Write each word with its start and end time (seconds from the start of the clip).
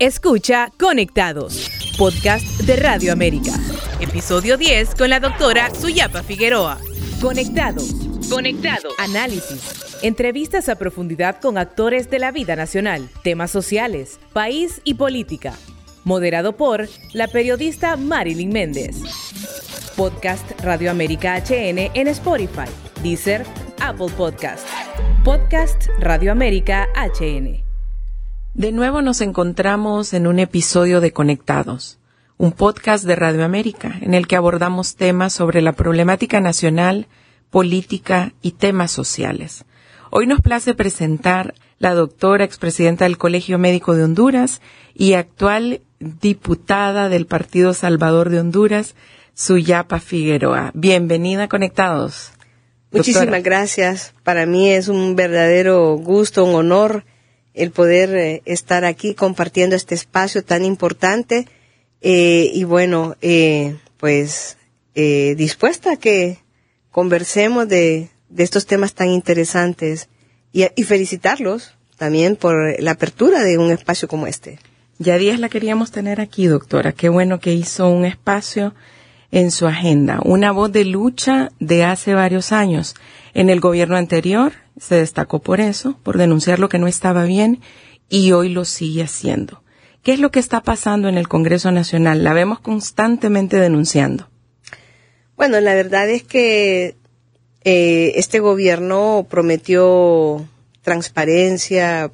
Escucha 0.00 0.70
Conectados, 0.78 1.68
podcast 1.98 2.46
de 2.60 2.76
Radio 2.76 3.12
América. 3.12 3.50
Episodio 3.98 4.56
10 4.56 4.94
con 4.94 5.10
la 5.10 5.18
doctora 5.18 5.74
Suyapa 5.74 6.22
Figueroa. 6.22 6.78
Conectados. 7.20 7.92
Conectados. 8.30 8.94
Análisis. 8.98 9.98
Entrevistas 10.02 10.68
a 10.68 10.76
profundidad 10.76 11.40
con 11.40 11.58
actores 11.58 12.10
de 12.10 12.20
la 12.20 12.30
vida 12.30 12.54
nacional, 12.54 13.08
temas 13.24 13.50
sociales, 13.50 14.20
país 14.32 14.80
y 14.84 14.94
política. 14.94 15.54
Moderado 16.04 16.56
por 16.56 16.88
la 17.12 17.26
periodista 17.26 17.96
Marilyn 17.96 18.50
Méndez. 18.50 18.98
Podcast 19.96 20.48
Radio 20.62 20.92
América 20.92 21.36
HN 21.38 21.90
en 21.92 22.06
Spotify, 22.06 22.70
Deezer, 23.02 23.44
Apple 23.80 24.12
Podcast. 24.16 24.64
Podcast 25.24 25.88
Radio 25.98 26.30
América 26.30 26.86
HN. 26.94 27.67
De 28.58 28.72
nuevo 28.72 29.02
nos 29.02 29.20
encontramos 29.20 30.12
en 30.12 30.26
un 30.26 30.40
episodio 30.40 31.00
de 31.00 31.12
Conectados, 31.12 32.00
un 32.38 32.50
podcast 32.50 33.04
de 33.04 33.14
Radio 33.14 33.44
América 33.44 33.96
en 34.00 34.14
el 34.14 34.26
que 34.26 34.34
abordamos 34.34 34.96
temas 34.96 35.32
sobre 35.32 35.62
la 35.62 35.74
problemática 35.74 36.40
nacional, 36.40 37.06
política 37.50 38.32
y 38.42 38.50
temas 38.50 38.90
sociales. 38.90 39.64
Hoy 40.10 40.26
nos 40.26 40.40
place 40.40 40.74
presentar 40.74 41.54
la 41.78 41.94
doctora 41.94 42.42
expresidenta 42.42 43.04
del 43.04 43.16
Colegio 43.16 43.60
Médico 43.60 43.94
de 43.94 44.02
Honduras 44.02 44.60
y 44.92 45.12
actual 45.12 45.80
diputada 46.00 47.08
del 47.08 47.26
Partido 47.26 47.74
Salvador 47.74 48.28
de 48.28 48.40
Honduras, 48.40 48.96
Suyapa 49.34 50.00
Figueroa. 50.00 50.72
Bienvenida 50.74 51.44
a 51.44 51.48
Conectados. 51.48 52.32
Muchísimas 52.90 53.44
gracias. 53.44 54.14
Para 54.24 54.46
mí 54.46 54.68
es 54.68 54.88
un 54.88 55.14
verdadero 55.14 55.94
gusto, 55.94 56.44
un 56.44 56.56
honor 56.56 57.04
el 57.54 57.70
poder 57.70 58.14
eh, 58.16 58.42
estar 58.44 58.84
aquí 58.84 59.14
compartiendo 59.14 59.76
este 59.76 59.94
espacio 59.94 60.44
tan 60.44 60.64
importante 60.64 61.46
eh, 62.00 62.50
y 62.52 62.64
bueno, 62.64 63.16
eh, 63.20 63.76
pues 63.96 64.56
dispuesta 64.94 65.92
a 65.92 65.96
que 65.96 66.38
conversemos 66.90 67.68
de, 67.68 68.08
estos 68.36 68.66
temas 68.66 68.94
tan 68.94 69.10
interesantes 69.10 70.08
y, 70.52 70.66
y, 70.74 70.82
felicitarlos 70.82 71.76
también 71.96 72.34
por 72.34 72.80
la 72.80 72.90
apertura 72.92 73.44
de 73.44 73.58
un 73.58 73.70
espacio 73.70 74.08
como 74.08 74.26
este. 74.26 74.58
Ya 74.98 75.16
días 75.16 75.38
la 75.38 75.48
queríamos 75.48 75.92
tener 75.92 76.20
aquí, 76.20 76.46
doctora. 76.46 76.90
Qué 76.90 77.08
bueno 77.08 77.38
que 77.38 77.52
hizo 77.52 77.88
un 77.88 78.04
espacio 78.04 78.74
en 79.30 79.50
su 79.50 79.66
agenda, 79.66 80.20
una 80.24 80.52
voz 80.52 80.72
de 80.72 80.84
lucha 80.84 81.50
de 81.60 81.84
hace 81.84 82.14
varios 82.14 82.52
años. 82.52 82.94
En 83.34 83.50
el 83.50 83.60
gobierno 83.60 83.96
anterior 83.96 84.52
se 84.80 84.96
destacó 84.96 85.40
por 85.40 85.60
eso, 85.60 85.98
por 86.02 86.18
denunciar 86.18 86.58
lo 86.58 86.68
que 86.68 86.78
no 86.78 86.86
estaba 86.86 87.24
bien 87.24 87.60
y 88.08 88.32
hoy 88.32 88.48
lo 88.48 88.64
sigue 88.64 89.02
haciendo. 89.02 89.62
¿Qué 90.02 90.12
es 90.12 90.20
lo 90.20 90.30
que 90.30 90.40
está 90.40 90.62
pasando 90.62 91.08
en 91.08 91.18
el 91.18 91.28
Congreso 91.28 91.70
Nacional? 91.72 92.24
La 92.24 92.32
vemos 92.32 92.60
constantemente 92.60 93.58
denunciando. 93.58 94.28
Bueno, 95.36 95.60
la 95.60 95.74
verdad 95.74 96.08
es 96.08 96.22
que 96.22 96.96
eh, 97.64 98.12
este 98.16 98.40
gobierno 98.40 99.26
prometió 99.28 100.48
transparencia, 100.82 102.10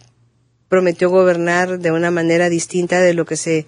prometió 0.69 1.11
gobernar 1.11 1.79
de 1.79 1.93
una 1.93 2.11
manera 2.11 2.49
distinta 2.49 3.01
de 3.01 3.15
lo 3.15 3.25
que 3.25 3.37
se 3.37 3.67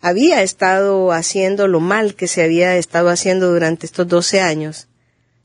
había 0.00 0.42
estado 0.42 1.12
haciendo, 1.12 1.66
lo 1.66 1.80
mal 1.80 2.14
que 2.14 2.28
se 2.28 2.42
había 2.42 2.76
estado 2.76 3.08
haciendo 3.08 3.50
durante 3.50 3.86
estos 3.86 4.06
12 4.06 4.40
años. 4.42 4.88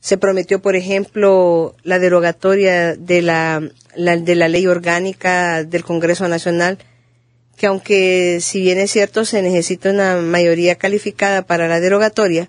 Se 0.00 0.16
prometió, 0.16 0.62
por 0.62 0.76
ejemplo, 0.76 1.74
la 1.82 1.98
derogatoria 1.98 2.94
de 2.96 3.22
la, 3.22 3.60
de 3.96 4.34
la 4.34 4.48
ley 4.48 4.66
orgánica 4.66 5.62
del 5.64 5.84
Congreso 5.84 6.26
Nacional, 6.26 6.78
que 7.56 7.66
aunque 7.66 8.38
si 8.40 8.62
bien 8.62 8.78
es 8.78 8.90
cierto 8.90 9.26
se 9.26 9.42
necesita 9.42 9.90
una 9.90 10.16
mayoría 10.16 10.76
calificada 10.76 11.42
para 11.42 11.68
la 11.68 11.80
derogatoria, 11.80 12.48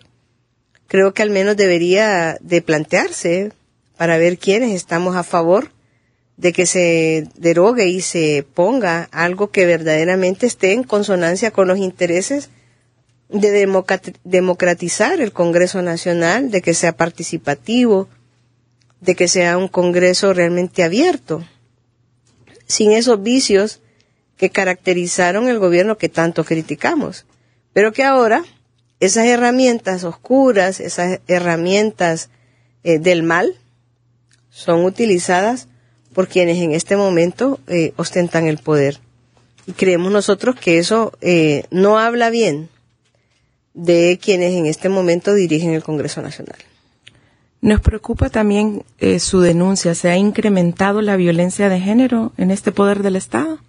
creo 0.88 1.14
que 1.14 1.22
al 1.22 1.30
menos 1.30 1.58
debería 1.58 2.38
de 2.40 2.62
plantearse 2.62 3.52
para 3.98 4.18
ver 4.18 4.38
quiénes 4.38 4.72
estamos 4.72 5.16
a 5.16 5.24
favor 5.24 5.72
de 6.38 6.54
que 6.54 6.66
se 6.66 7.28
derogue 7.36 7.88
y 7.88 8.02
se 8.02 8.46
ponga 8.54 9.10
algo 9.12 9.52
que 9.52 9.66
verdaderamente 9.66 10.48
esté 10.48 10.72
en 10.72 10.84
consonancia 10.84 11.52
con 11.52 11.68
los 11.68 11.78
intereses 11.78 12.50
de 13.32 13.68
democratizar 14.24 15.22
el 15.22 15.32
Congreso 15.32 15.82
Nacional, 15.82 16.52
de 16.52 16.62
que 16.62 16.74
sea 16.74 16.98
participativo, 16.98 18.10
de 19.00 19.16
que 19.16 19.28
sea 19.28 19.58
un 19.58 19.68
Congreso 19.68 20.34
realmente 20.34 20.84
abierto, 20.84 21.44
sin 22.68 22.92
esos 22.92 23.22
vicios 23.24 23.82
que 24.38 24.50
caracterizaron 24.50 25.48
el 25.48 25.60
gobierno 25.60 25.98
que 25.98 26.10
tanto 26.10 26.44
criticamos, 26.44 27.26
pero 27.74 27.94
que 27.94 28.04
ahora 28.04 28.44
esas 29.00 29.26
herramientas 29.28 30.04
oscuras, 30.04 30.80
esas 30.80 31.20
herramientas 31.28 32.30
eh, 32.84 33.00
del 33.00 33.24
mal, 33.24 33.56
son 34.50 34.84
utilizadas 34.84 35.68
por 36.14 36.28
quienes 36.28 36.58
en 36.58 36.74
este 36.74 36.98
momento 36.98 37.60
eh, 37.68 37.94
ostentan 37.96 38.48
el 38.48 38.58
poder. 38.58 39.00
Y 39.66 39.72
creemos 39.72 40.12
nosotros 40.12 40.56
que 40.60 40.80
eso 40.80 41.14
eh, 41.22 41.64
no 41.72 41.98
habla 41.98 42.30
bien 42.30 42.70
de 43.74 44.20
quienes 44.22 44.54
en 44.54 44.66
este 44.66 44.90
momento 44.90 45.34
dirigen 45.34 45.72
el 45.72 45.84
Congreso 45.84 46.22
Nacional. 46.22 46.58
Nos 47.62 47.80
preocupa 47.82 48.30
también 48.30 48.84
eh, 49.00 49.20
su 49.20 49.42
denuncia. 49.42 49.94
¿Se 49.94 50.10
ha 50.10 50.18
incrementado 50.18 51.02
la 51.02 51.16
violencia 51.16 51.70
de 51.70 51.80
género 51.80 52.34
en 52.38 52.50
este 52.52 52.72
poder 52.72 53.04
del 53.04 53.16
Estado? 53.16 53.60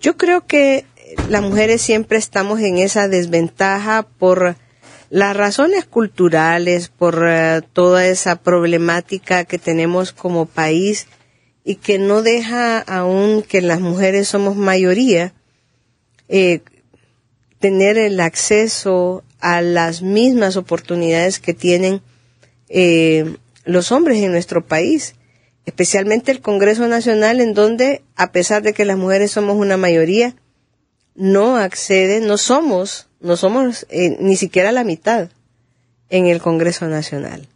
Yo 0.00 0.16
creo 0.16 0.46
que 0.46 0.84
las 1.28 1.42
mujeres 1.42 1.80
siempre 1.80 2.18
estamos 2.18 2.60
en 2.60 2.78
esa 2.78 3.08
desventaja 3.08 4.02
por 4.02 4.56
las 5.10 5.36
razones 5.36 5.84
culturales, 5.84 6.88
por 6.88 7.24
toda 7.72 8.06
esa 8.06 8.36
problemática 8.36 9.44
que 9.44 9.58
tenemos 9.58 10.12
como 10.12 10.46
país 10.46 11.06
y 11.64 11.76
que 11.76 11.98
no 11.98 12.22
deja 12.22 12.78
aún 12.80 13.42
que 13.42 13.62
las 13.62 13.80
mujeres 13.80 14.28
somos 14.28 14.56
mayoría 14.56 15.32
eh, 16.28 16.60
tener 17.64 17.96
el 17.96 18.20
acceso 18.20 19.24
a 19.40 19.62
las 19.62 20.02
mismas 20.02 20.58
oportunidades 20.58 21.38
que 21.40 21.54
tienen 21.54 22.02
eh, 22.68 23.36
los 23.64 23.90
hombres 23.90 24.18
en 24.18 24.32
nuestro 24.32 24.66
país, 24.66 25.14
especialmente 25.64 26.30
el 26.30 26.42
Congreso 26.42 26.86
Nacional, 26.88 27.40
en 27.40 27.54
donde, 27.54 28.02
a 28.16 28.32
pesar 28.32 28.62
de 28.62 28.74
que 28.74 28.84
las 28.84 28.98
mujeres 28.98 29.30
somos 29.30 29.56
una 29.56 29.78
mayoría, 29.78 30.36
no 31.14 31.56
acceden, 31.56 32.26
no 32.26 32.36
somos, 32.36 33.08
no 33.20 33.34
somos 33.34 33.86
eh, 33.88 34.14
ni 34.20 34.36
siquiera 34.36 34.70
la 34.70 34.84
mitad 34.84 35.30
en 36.10 36.26
el 36.26 36.42
Congreso 36.42 36.86
Nacional. 36.88 37.48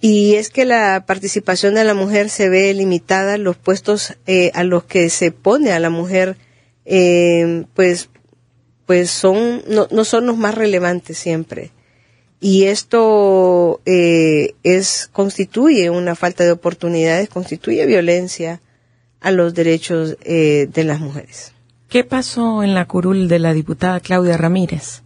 Y 0.00 0.36
es 0.36 0.50
que 0.50 0.64
la 0.64 1.02
participación 1.04 1.74
de 1.74 1.82
la 1.82 1.94
mujer 1.94 2.30
se 2.30 2.48
ve 2.48 2.72
limitada, 2.72 3.38
los 3.38 3.56
puestos 3.56 4.14
eh, 4.28 4.52
a 4.54 4.62
los 4.62 4.84
que 4.84 5.10
se 5.10 5.32
pone 5.32 5.72
a 5.72 5.80
la 5.80 5.90
mujer, 5.90 6.36
pues, 7.74 8.08
pues 8.86 9.10
son, 9.10 9.62
no, 9.68 9.88
no, 9.90 10.04
son 10.04 10.26
los 10.26 10.36
más 10.36 10.54
relevantes 10.54 11.18
siempre. 11.18 11.70
Y 12.40 12.64
esto 12.64 13.80
eh, 13.86 14.54
es, 14.62 15.08
constituye 15.12 15.90
una 15.90 16.14
falta 16.14 16.44
de 16.44 16.52
oportunidades, 16.52 17.28
constituye 17.28 17.86
violencia 17.86 18.60
a 19.20 19.30
los 19.30 19.54
derechos 19.54 20.18
de 20.20 20.84
las 20.84 21.00
mujeres. 21.00 21.52
¿Qué 21.88 22.04
pasó 22.04 22.62
en 22.62 22.74
la 22.74 22.86
curul 22.86 23.28
de 23.28 23.38
la 23.38 23.54
diputada 23.54 24.00
Claudia 24.00 24.36
Ramírez? 24.36 25.02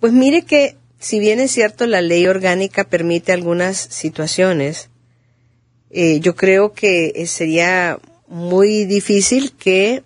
Pues 0.00 0.12
mire 0.12 0.42
que 0.42 0.76
si 0.98 1.20
bien 1.20 1.40
es 1.40 1.52
cierto 1.52 1.86
la 1.86 2.02
ley 2.02 2.26
orgánica 2.26 2.84
permite 2.84 3.32
algunas 3.32 3.76
situaciones, 3.76 4.90
eh, 5.90 6.20
yo 6.20 6.34
creo 6.34 6.72
que 6.72 7.12
eh, 7.14 7.26
sería 7.26 7.98
muy 8.26 8.84
difícil 8.84 9.52
que 9.52 10.02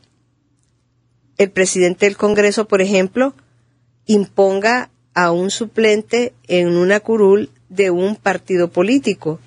el 1.38 1.50
presidente 1.50 2.06
del 2.06 2.16
Congreso, 2.16 2.68
por 2.68 2.82
ejemplo, 2.82 3.34
imponga 4.06 4.90
a 5.14 5.30
un 5.30 5.50
suplente 5.50 6.32
en 6.48 6.76
una 6.76 7.00
curul 7.00 7.50
de 7.68 7.90
un 7.90 8.16
partido 8.16 8.68
político. 8.68 9.40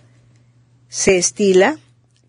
Se 0.89 1.17
estila 1.17 1.77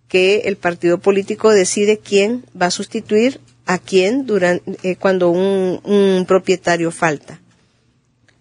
que 0.09 0.43
el 0.45 0.57
partido 0.57 0.99
político 0.99 1.51
decide 1.51 1.99
quién 1.99 2.45
va 2.61 2.67
a 2.67 2.71
sustituir 2.71 3.41
a 3.67 3.79
quién 3.79 4.27
durante, 4.27 4.77
eh, 4.83 4.97
cuando 4.97 5.31
un 5.31 6.25
propietario 6.27 6.91
falta. 6.91 7.41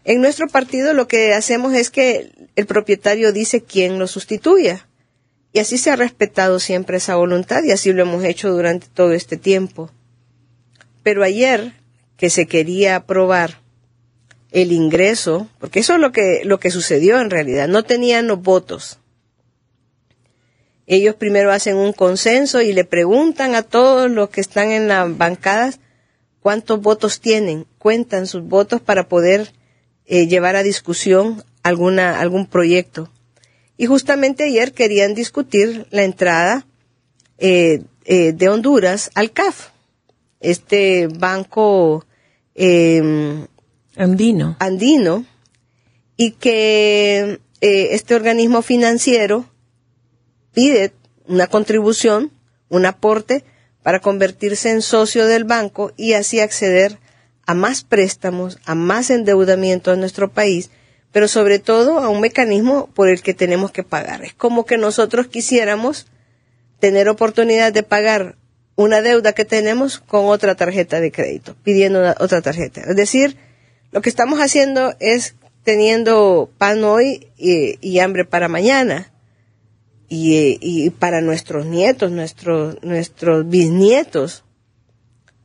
En 0.04 0.22
nuestro 0.22 0.48
partido 0.48 0.94
lo 0.94 1.08
que 1.08 1.34
hacemos 1.34 1.74
es 1.74 1.90
que 1.90 2.32
el 2.56 2.68
propietario 2.68 3.34
dice 3.34 3.64
quién 3.64 3.98
lo 3.98 4.08
sustituya. 4.08 4.88
Y 5.52 5.60
así 5.60 5.78
se 5.78 5.90
ha 5.90 5.96
respetado 5.96 6.60
siempre 6.60 6.98
esa 6.98 7.16
voluntad 7.16 7.64
y 7.64 7.72
así 7.72 7.92
lo 7.92 8.04
hemos 8.04 8.24
hecho 8.24 8.52
durante 8.52 8.88
todo 8.88 9.14
este 9.14 9.38
tiempo. 9.38 9.90
Pero 11.06 11.22
ayer 11.22 11.74
que 12.18 12.32
se 12.32 12.48
quería 12.48 12.96
aprobar 12.96 13.60
el 14.50 14.72
ingreso, 14.72 15.48
porque 15.60 15.82
eso 15.82 15.94
es 15.94 16.00
lo 16.00 16.12
que, 16.12 16.42
lo 16.46 16.60
que 16.60 16.72
sucedió 16.72 17.22
en 17.22 17.30
realidad, 17.30 17.68
no 17.68 17.84
tenían 17.84 18.26
los 18.26 18.42
votos. 18.42 18.98
Ellos 20.88 21.14
primero 21.14 21.52
hacen 21.52 21.78
un 21.78 21.94
consenso 21.94 22.60
y 22.64 22.74
le 22.74 22.86
preguntan 22.86 23.54
a 23.54 23.62
todos 23.62 24.10
los 24.10 24.32
que 24.32 24.42
están 24.42 24.72
en 24.72 24.88
las 24.88 25.16
bancadas 25.16 25.80
cuántos 26.40 26.82
votos 26.82 27.20
tienen, 27.20 27.68
cuentan 27.78 28.26
sus 28.26 28.42
votos 28.42 28.82
para 28.82 29.08
poder 29.08 29.54
eh, 30.08 30.26
llevar 30.26 30.56
a 30.56 30.64
discusión 30.64 31.44
alguna, 31.62 32.20
algún 32.20 32.48
proyecto. 32.48 33.12
Y 33.78 33.86
justamente 33.86 34.46
ayer 34.46 34.74
querían 34.74 35.14
discutir 35.14 35.86
la 35.92 36.04
entrada 36.04 36.66
eh, 37.38 37.84
eh, 38.06 38.34
de 38.34 38.50
Honduras 38.50 39.12
al 39.14 39.32
CAF, 39.32 39.75
este 40.52 41.08
banco 41.08 42.06
em, 42.54 43.48
andino. 43.96 44.56
andino, 44.60 45.26
y 46.18 46.32
que 46.32 47.40
este 47.62 48.16
organismo 48.16 48.62
financiero 48.62 49.46
pide 50.54 50.94
una 51.28 51.48
contribución, 51.48 52.32
un 52.70 52.86
aporte 52.86 53.44
para 53.84 54.00
convertirse 54.00 54.72
en 54.72 54.82
socio 54.82 55.28
del 55.28 55.44
banco 55.44 55.92
y 55.98 56.14
así 56.14 56.40
acceder 56.40 56.98
a 57.46 57.54
más 57.54 57.84
préstamos, 57.84 58.58
a 58.66 58.76
más 58.76 59.10
endeudamiento 59.10 59.94
en 59.94 60.00
nuestro 60.00 60.32
país, 60.32 60.72
pero 61.12 61.28
sobre 61.28 61.60
todo 61.60 62.00
a 62.00 62.10
un 62.10 62.22
mecanismo 62.22 62.88
por 62.88 63.10
el 63.10 63.22
que 63.22 63.34
tenemos 63.34 63.72
que 63.72 63.84
pagar. 63.84 64.24
Es 64.24 64.34
como 64.34 64.66
que 64.66 64.78
nosotros 64.78 65.28
quisiéramos 65.28 66.08
tener 66.80 67.08
oportunidad 67.10 67.72
de 67.72 67.84
pagar 67.84 68.38
una 68.76 69.02
deuda 69.02 69.34
que 69.34 69.46
tenemos 69.46 70.00
con 70.00 70.26
otra 70.26 70.56
tarjeta 70.56 71.00
de 71.00 71.12
crédito, 71.12 71.56
pidiendo 71.64 72.02
otra 72.20 72.42
tarjeta. 72.42 72.82
Es 72.82 72.96
decir, 72.96 73.38
lo 73.92 74.02
que 74.02 74.10
estamos 74.10 74.40
haciendo 74.40 74.96
es 75.00 75.36
teniendo 75.64 76.50
pan 76.58 76.84
hoy 76.84 77.28
y, 77.38 77.78
y 77.82 78.00
hambre 78.00 78.26
para 78.26 78.48
mañana 78.48 79.12
y, 80.08 80.90
para 80.92 81.22
nuestros 81.22 81.66
nietos, 81.66 82.12
nuestros, 82.12 82.82
nuestros 82.84 83.48
bisnietos, 83.48 84.44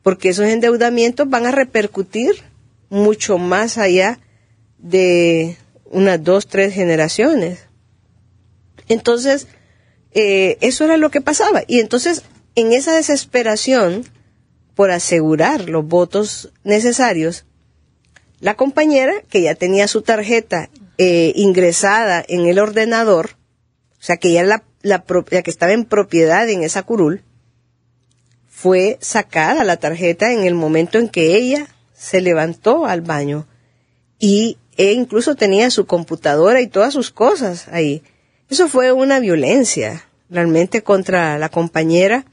porque 0.03 0.31
esos 0.31 0.47
endeudamientos 0.47 1.29
van 1.29 1.47
a 1.47 1.51
repercutir 1.51 2.43
mucho 2.89 3.39
más 3.39 3.79
allá 3.79 4.19
de 4.79 5.57
unas 5.85 6.23
dos, 6.23 6.47
tres 6.47 6.75
generaciones. 6.75 7.67
Entonces, 8.89 9.47
eh, 10.13 10.59
eso 10.61 10.85
era 10.85 10.97
lo 10.97 11.11
que 11.11 11.21
pasaba. 11.21 11.63
Y 11.67 11.81
entonces, 11.81 12.23
en 12.55 12.73
esa 12.73 12.95
desesperación 12.95 14.05
por 14.75 14.91
asegurar 14.91 15.69
los 15.69 15.87
votos 15.87 16.53
necesarios, 16.65 17.45
la 18.41 18.55
compañera, 18.55 19.13
que 19.29 19.43
ya 19.43 19.55
tenía 19.55 19.87
su 19.89 20.03
tarjeta 20.03 20.71
eh, 20.97 21.33
ingresada 21.37 22.25
en 22.27 22.47
el 22.47 22.59
ordenador, 22.59 23.37
o 23.93 24.03
sea 24.03 24.17
que 24.17 24.33
ya 24.33 24.43
la, 24.43 24.65
la, 24.83 25.05
que 25.05 25.51
estaba 25.51 25.73
en 25.73 25.85
propiedad 25.85 26.49
en 26.49 26.63
esa 26.63 26.83
curul, 26.83 27.23
fue 28.49 28.99
sacada 29.01 29.65
la 29.65 29.77
tarjeta 29.77 30.33
en 30.33 30.45
el 30.45 30.55
momento 30.55 30.99
en 30.99 31.09
que 31.09 31.37
ella 31.37 31.69
se 31.95 32.21
levantó 32.21 32.87
al 32.87 33.03
baño 33.03 33.47
y 34.19 34.59
e 34.77 34.93
incluso 34.93 35.35
tenía 35.35 35.71
su 35.71 35.85
computadora 35.85 36.63
y 36.63 36.67
todas 36.67 36.95
sus 36.95 37.11
cosas 37.11 37.69
ahí. 37.69 38.03
Eso 38.49 38.69
fue 38.69 38.93
una 38.93 39.21
violencia 39.21 40.07
realmente 40.31 40.83
contra 40.83 41.39
la 41.39 41.51
compañera 41.51 42.25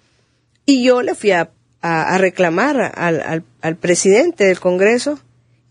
y 0.67 0.83
yo 0.83 1.01
le 1.01 1.15
fui 1.15 1.31
a, 1.31 1.49
a, 1.81 2.17
reclamar 2.19 2.93
al, 2.95 3.21
al, 3.21 3.43
al, 3.61 3.75
presidente 3.77 4.43
del 4.43 4.59
Congreso 4.59 5.19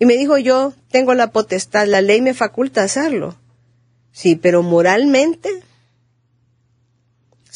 y 0.01 0.07
me 0.07 0.17
dijo 0.17 0.39
yo 0.39 0.73
tengo 0.91 1.15
la 1.15 1.31
potestad, 1.31 1.87
la 1.87 2.01
ley 2.01 2.21
me 2.21 2.35
faculta 2.35 2.83
hacerlo. 2.83 3.37
Sí, 4.11 4.35
pero 4.35 4.65
moralmente 4.65 5.63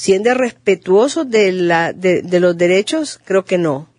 siendo 0.00 0.32
respetuoso 0.32 1.26
de, 1.26 1.52
la, 1.52 1.92
de, 1.92 2.40
los 2.40 2.56
derechos, 2.56 3.20
creo 3.22 3.44
que 3.44 3.58
no. 3.58 3.92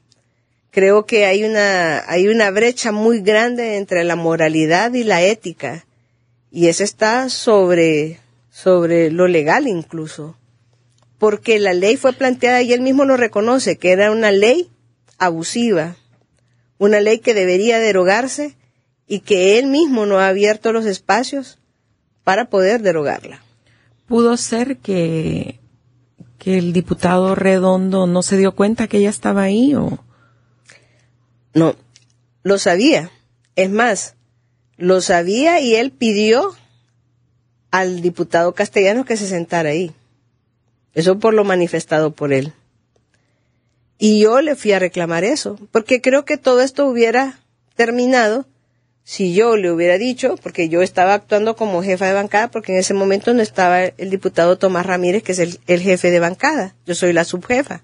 Creo 0.71 1.05
que 1.05 1.27
hay 1.27 1.43
una, 1.43 2.09
hay 2.09 2.27
una 2.27 2.49
brecha 2.49 2.91
muy 2.91 3.21
grande 3.21 3.77
entre 3.77 4.03
la 4.03 4.15
moralidad 4.15 4.93
y 4.95 5.03
la 5.03 5.21
ética. 5.21 5.85
Y 6.49 6.69
eso 6.69 6.83
está 6.83 7.29
sobre, 7.29 8.19
sobre 8.49 9.11
lo 9.11 9.27
legal 9.27 9.67
incluso. 9.67 10.35
Porque 11.21 11.59
la 11.59 11.75
ley 11.75 11.97
fue 11.97 12.13
planteada 12.13 12.63
y 12.63 12.73
él 12.73 12.81
mismo 12.81 13.05
lo 13.05 13.15
reconoce, 13.15 13.77
que 13.77 13.91
era 13.91 14.09
una 14.09 14.31
ley 14.31 14.71
abusiva. 15.19 15.95
Una 16.79 16.99
ley 16.99 17.19
que 17.19 17.35
debería 17.35 17.77
derogarse 17.77 18.57
y 19.05 19.19
que 19.19 19.59
él 19.59 19.67
mismo 19.67 20.07
no 20.07 20.17
ha 20.17 20.29
abierto 20.29 20.71
los 20.71 20.87
espacios 20.87 21.59
para 22.23 22.45
poder 22.45 22.81
derogarla. 22.81 23.43
Pudo 24.07 24.35
ser 24.35 24.77
que 24.77 25.59
que 26.39 26.57
el 26.57 26.73
diputado 26.73 27.35
Redondo 27.35 28.07
no 28.07 28.23
se 28.23 28.35
dio 28.35 28.55
cuenta 28.55 28.87
que 28.87 28.97
ella 28.97 29.11
estaba 29.11 29.43
ahí 29.43 29.75
o 29.75 29.99
no 31.53 31.75
lo 32.41 32.57
sabía 32.57 33.11
es 33.55 33.69
más 33.69 34.15
lo 34.75 35.01
sabía 35.01 35.59
y 35.59 35.75
él 35.75 35.91
pidió 35.91 36.55
al 37.69 38.01
diputado 38.01 38.55
castellano 38.55 39.05
que 39.05 39.17
se 39.17 39.27
sentara 39.27 39.69
ahí 39.69 39.93
eso 40.93 41.19
por 41.19 41.33
lo 41.33 41.43
manifestado 41.43 42.11
por 42.11 42.33
él 42.33 42.53
y 43.97 44.19
yo 44.19 44.41
le 44.41 44.55
fui 44.55 44.71
a 44.71 44.79
reclamar 44.79 45.23
eso 45.23 45.57
porque 45.71 46.01
creo 46.01 46.25
que 46.25 46.37
todo 46.37 46.61
esto 46.61 46.87
hubiera 46.87 47.39
terminado 47.75 48.45
si 49.03 49.33
yo 49.33 49.57
le 49.57 49.71
hubiera 49.71 49.97
dicho, 49.97 50.35
porque 50.41 50.69
yo 50.69 50.81
estaba 50.81 51.13
actuando 51.13 51.55
como 51.55 51.83
jefa 51.83 52.05
de 52.05 52.13
bancada, 52.13 52.49
porque 52.49 52.73
en 52.73 52.79
ese 52.79 52.93
momento 52.93 53.33
no 53.33 53.41
estaba 53.41 53.83
el 53.83 54.09
diputado 54.09 54.57
Tomás 54.57 54.85
Ramírez, 54.85 55.23
que 55.23 55.31
es 55.31 55.39
el, 55.39 55.59
jefe 55.81 56.11
de 56.11 56.19
bancada, 56.19 56.75
yo 56.85 56.95
soy 56.95 57.13
la 57.13 57.23
subjefa. 57.23 57.83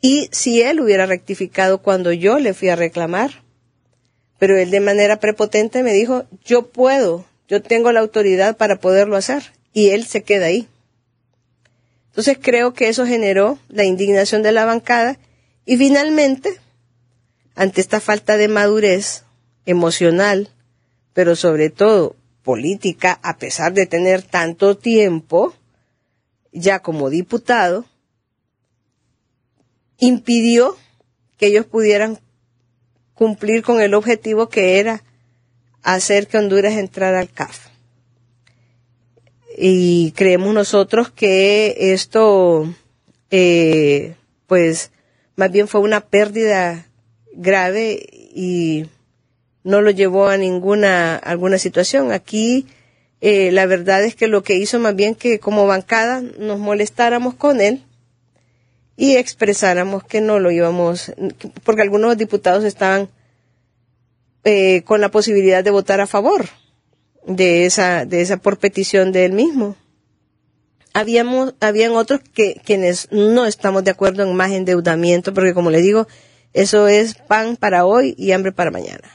Y 0.00 0.28
si 0.32 0.62
él 0.62 0.80
hubiera 0.80 1.04
rectificado 1.06 1.82
cuando 1.82 2.12
yo 2.12 2.38
le 2.38 2.54
fui 2.54 2.70
a 2.70 2.76
reclamar, 2.76 3.42
pero 4.38 4.56
él 4.56 4.70
de 4.70 4.80
manera 4.80 5.20
prepotente 5.20 5.82
me 5.82 5.92
dijo, 5.92 6.24
yo 6.42 6.68
puedo, 6.68 7.26
yo 7.46 7.60
tengo 7.60 7.92
la 7.92 8.00
autoridad 8.00 8.56
para 8.56 8.80
poderlo 8.80 9.16
hacer, 9.16 9.52
y 9.74 9.90
él 9.90 10.06
se 10.06 10.22
queda 10.22 10.46
ahí. 10.46 10.68
Entonces 12.10 12.38
creo 12.40 12.74
que 12.74 12.88
eso 12.88 13.06
generó 13.06 13.58
la 13.68 13.84
indignación 13.84 14.42
de 14.42 14.52
la 14.52 14.64
bancada 14.64 15.18
y 15.64 15.76
finalmente, 15.76 16.60
ante 17.54 17.80
esta 17.80 18.00
falta 18.00 18.36
de 18.36 18.48
madurez, 18.48 19.24
emocional, 19.64 20.50
pero 21.12 21.36
sobre 21.36 21.70
todo 21.70 22.16
política, 22.42 23.20
a 23.22 23.38
pesar 23.38 23.72
de 23.72 23.86
tener 23.86 24.22
tanto 24.22 24.76
tiempo, 24.76 25.54
ya 26.52 26.80
como 26.80 27.10
diputado, 27.10 27.84
impidió 29.98 30.76
que 31.36 31.46
ellos 31.46 31.66
pudieran 31.66 32.18
cumplir 33.14 33.62
con 33.62 33.80
el 33.80 33.94
objetivo 33.94 34.48
que 34.48 34.80
era 34.80 35.04
hacer 35.82 36.26
que 36.26 36.38
Honduras 36.38 36.74
entrara 36.74 37.20
al 37.20 37.30
CAF. 37.30 37.69
Y 39.62 40.12
creemos 40.12 40.54
nosotros 40.54 41.10
que 41.10 41.92
esto, 41.92 42.72
eh, 43.30 44.14
pues, 44.46 44.90
más 45.36 45.52
bien 45.52 45.68
fue 45.68 45.82
una 45.82 46.00
pérdida 46.00 46.86
grave 47.34 48.08
y 48.34 48.86
no 49.62 49.82
lo 49.82 49.90
llevó 49.90 50.28
a 50.28 50.38
ninguna 50.38 51.14
alguna 51.14 51.58
situación. 51.58 52.10
Aquí 52.10 52.68
eh, 53.20 53.52
la 53.52 53.66
verdad 53.66 54.02
es 54.02 54.14
que 54.14 54.28
lo 54.28 54.42
que 54.42 54.56
hizo 54.56 54.78
más 54.78 54.96
bien 54.96 55.14
que 55.14 55.38
como 55.40 55.66
bancada 55.66 56.22
nos 56.38 56.58
molestáramos 56.58 57.34
con 57.34 57.60
él 57.60 57.84
y 58.96 59.16
expresáramos 59.16 60.04
que 60.04 60.22
no 60.22 60.38
lo 60.38 60.50
íbamos, 60.50 61.12
porque 61.64 61.82
algunos 61.82 62.16
diputados 62.16 62.64
estaban 62.64 63.10
eh, 64.44 64.80
con 64.84 65.02
la 65.02 65.10
posibilidad 65.10 65.62
de 65.62 65.70
votar 65.70 66.00
a 66.00 66.06
favor 66.06 66.46
de 67.26 67.66
esa, 67.66 68.04
de 68.04 68.20
esa 68.20 68.36
por 68.36 68.58
petición 68.58 69.12
de 69.12 69.24
él 69.24 69.32
mismo. 69.32 69.76
Habíamos, 70.92 71.54
habían 71.60 71.92
otros 71.92 72.20
que, 72.34 72.60
quienes 72.64 73.08
no 73.12 73.46
estamos 73.46 73.84
de 73.84 73.92
acuerdo 73.92 74.24
en 74.24 74.34
más 74.34 74.50
endeudamiento, 74.50 75.32
porque 75.32 75.54
como 75.54 75.70
le 75.70 75.82
digo, 75.82 76.08
eso 76.52 76.88
es 76.88 77.14
pan 77.14 77.56
para 77.56 77.84
hoy 77.84 78.14
y 78.18 78.32
hambre 78.32 78.52
para 78.52 78.70
mañana. 78.70 79.08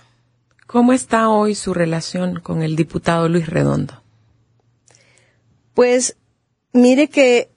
¿Cómo 0.68 0.94
está 0.94 1.30
hoy 1.30 1.54
su 1.54 1.74
relación 1.74 2.40
con 2.40 2.64
el 2.64 2.76
diputado 2.76 3.30
Luis 3.30 3.48
Redondo? 3.48 4.02
Pues 5.74 6.16
mire 6.72 7.10
que, 7.10 7.50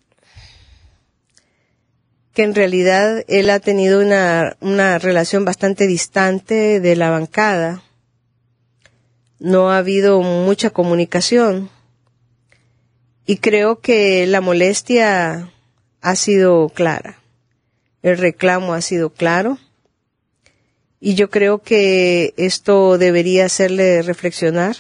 que 2.35 2.43
en 2.43 2.55
realidad 2.55 3.25
él 3.29 3.51
ha 3.51 3.61
tenido 3.61 4.01
una, 4.01 4.57
una 4.61 4.99
relación 4.99 5.45
bastante 5.45 5.87
distante 5.87 6.81
de 6.81 6.97
la 6.97 7.11
bancada. 7.11 7.83
No 9.39 9.71
ha 9.71 9.79
habido 9.79 10.21
mucha 10.21 10.71
comunicación. 10.71 11.71
Y 13.27 13.37
creo 13.37 13.81
que 13.81 14.27
la 14.27 14.41
molestia 14.41 15.53
ha 16.01 16.17
sido 16.17 16.69
clara. 16.71 17.19
El 18.03 18.19
reclamo 18.19 18.75
ha 18.75 18.81
sido 18.81 19.11
claro 19.11 19.59
y 21.01 21.15
yo 21.15 21.31
creo 21.31 21.63
que 21.63 22.35
esto 22.37 22.99
debería 22.99 23.47
hacerle 23.47 24.03
reflexionar. 24.03 24.77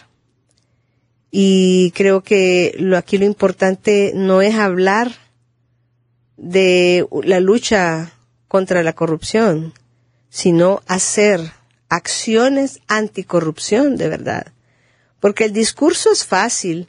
Y 1.30 1.92
creo 1.92 2.22
que 2.22 2.74
lo, 2.78 2.96
aquí 2.96 3.18
lo 3.18 3.24
importante 3.24 4.12
no 4.14 4.42
es 4.42 4.54
hablar 4.54 5.12
de 6.36 7.06
la 7.22 7.40
lucha 7.40 8.12
contra 8.48 8.82
la 8.82 8.94
corrupción, 8.94 9.74
sino 10.30 10.82
hacer 10.86 11.40
acciones 11.88 12.80
anticorrupción 12.86 13.96
de 13.96 14.08
verdad. 14.08 14.52
Porque 15.20 15.44
el 15.44 15.52
discurso 15.52 16.12
es 16.12 16.24
fácil, 16.24 16.88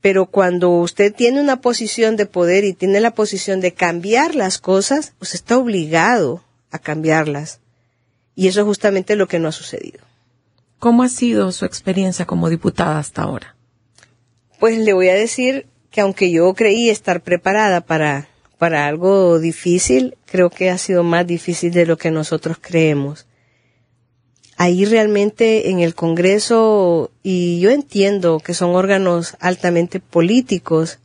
pero 0.00 0.26
cuando 0.26 0.70
usted 0.70 1.14
tiene 1.14 1.40
una 1.40 1.60
posición 1.60 2.16
de 2.16 2.26
poder 2.26 2.64
y 2.64 2.72
tiene 2.72 3.00
la 3.00 3.14
posición 3.14 3.60
de 3.60 3.74
cambiar 3.74 4.34
las 4.34 4.58
cosas, 4.58 5.12
usted 5.20 5.36
está 5.36 5.58
obligado 5.58 6.42
a 6.70 6.78
cambiarlas. 6.78 7.60
Y 8.34 8.48
eso 8.48 8.60
es 8.60 8.66
justamente 8.66 9.16
lo 9.16 9.28
que 9.28 9.38
no 9.38 9.48
ha 9.48 9.52
sucedido. 9.52 10.00
¿Cómo 10.78 11.02
ha 11.02 11.08
sido 11.08 11.52
su 11.52 11.66
experiencia 11.66 12.24
como 12.24 12.48
diputada 12.48 12.98
hasta 12.98 13.22
ahora? 13.22 13.54
Pues 14.58 14.78
le 14.78 14.94
voy 14.94 15.08
a 15.10 15.14
decir 15.14 15.66
que 15.90 16.00
aunque 16.00 16.30
yo 16.30 16.54
creí 16.54 16.88
estar 16.88 17.20
preparada 17.20 17.82
para, 17.82 18.28
para 18.56 18.86
algo 18.86 19.38
difícil, 19.38 20.16
creo 20.24 20.48
que 20.48 20.70
ha 20.70 20.78
sido 20.78 21.02
más 21.02 21.26
difícil 21.26 21.72
de 21.72 21.84
lo 21.84 21.98
que 21.98 22.10
nosotros 22.10 22.56
creemos 22.60 23.26
ahí 24.60 24.84
realmente 24.84 25.70
en 25.70 25.80
el 25.80 25.94
Congreso, 25.94 27.10
y 27.22 27.60
yo 27.60 27.70
entiendo 27.70 28.40
que 28.40 28.52
son 28.52 28.74
órganos 28.74 29.38
altamente 29.40 30.00
políticos, 30.00 30.98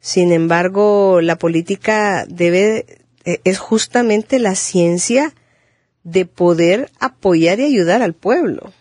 sin 0.00 0.32
embargo, 0.32 1.22
la 1.22 1.38
política 1.38 2.26
debe, 2.28 2.84
e, 3.24 3.40
es 3.44 3.58
justamente 3.58 4.38
la 4.38 4.54
ciencia 4.54 5.32
de 6.02 6.26
poder 6.26 6.90
apoyar 7.00 7.58
y 7.58 7.64
ayudar 7.64 8.02
al 8.02 8.12
pueblo. 8.12 8.64
O 8.66 8.72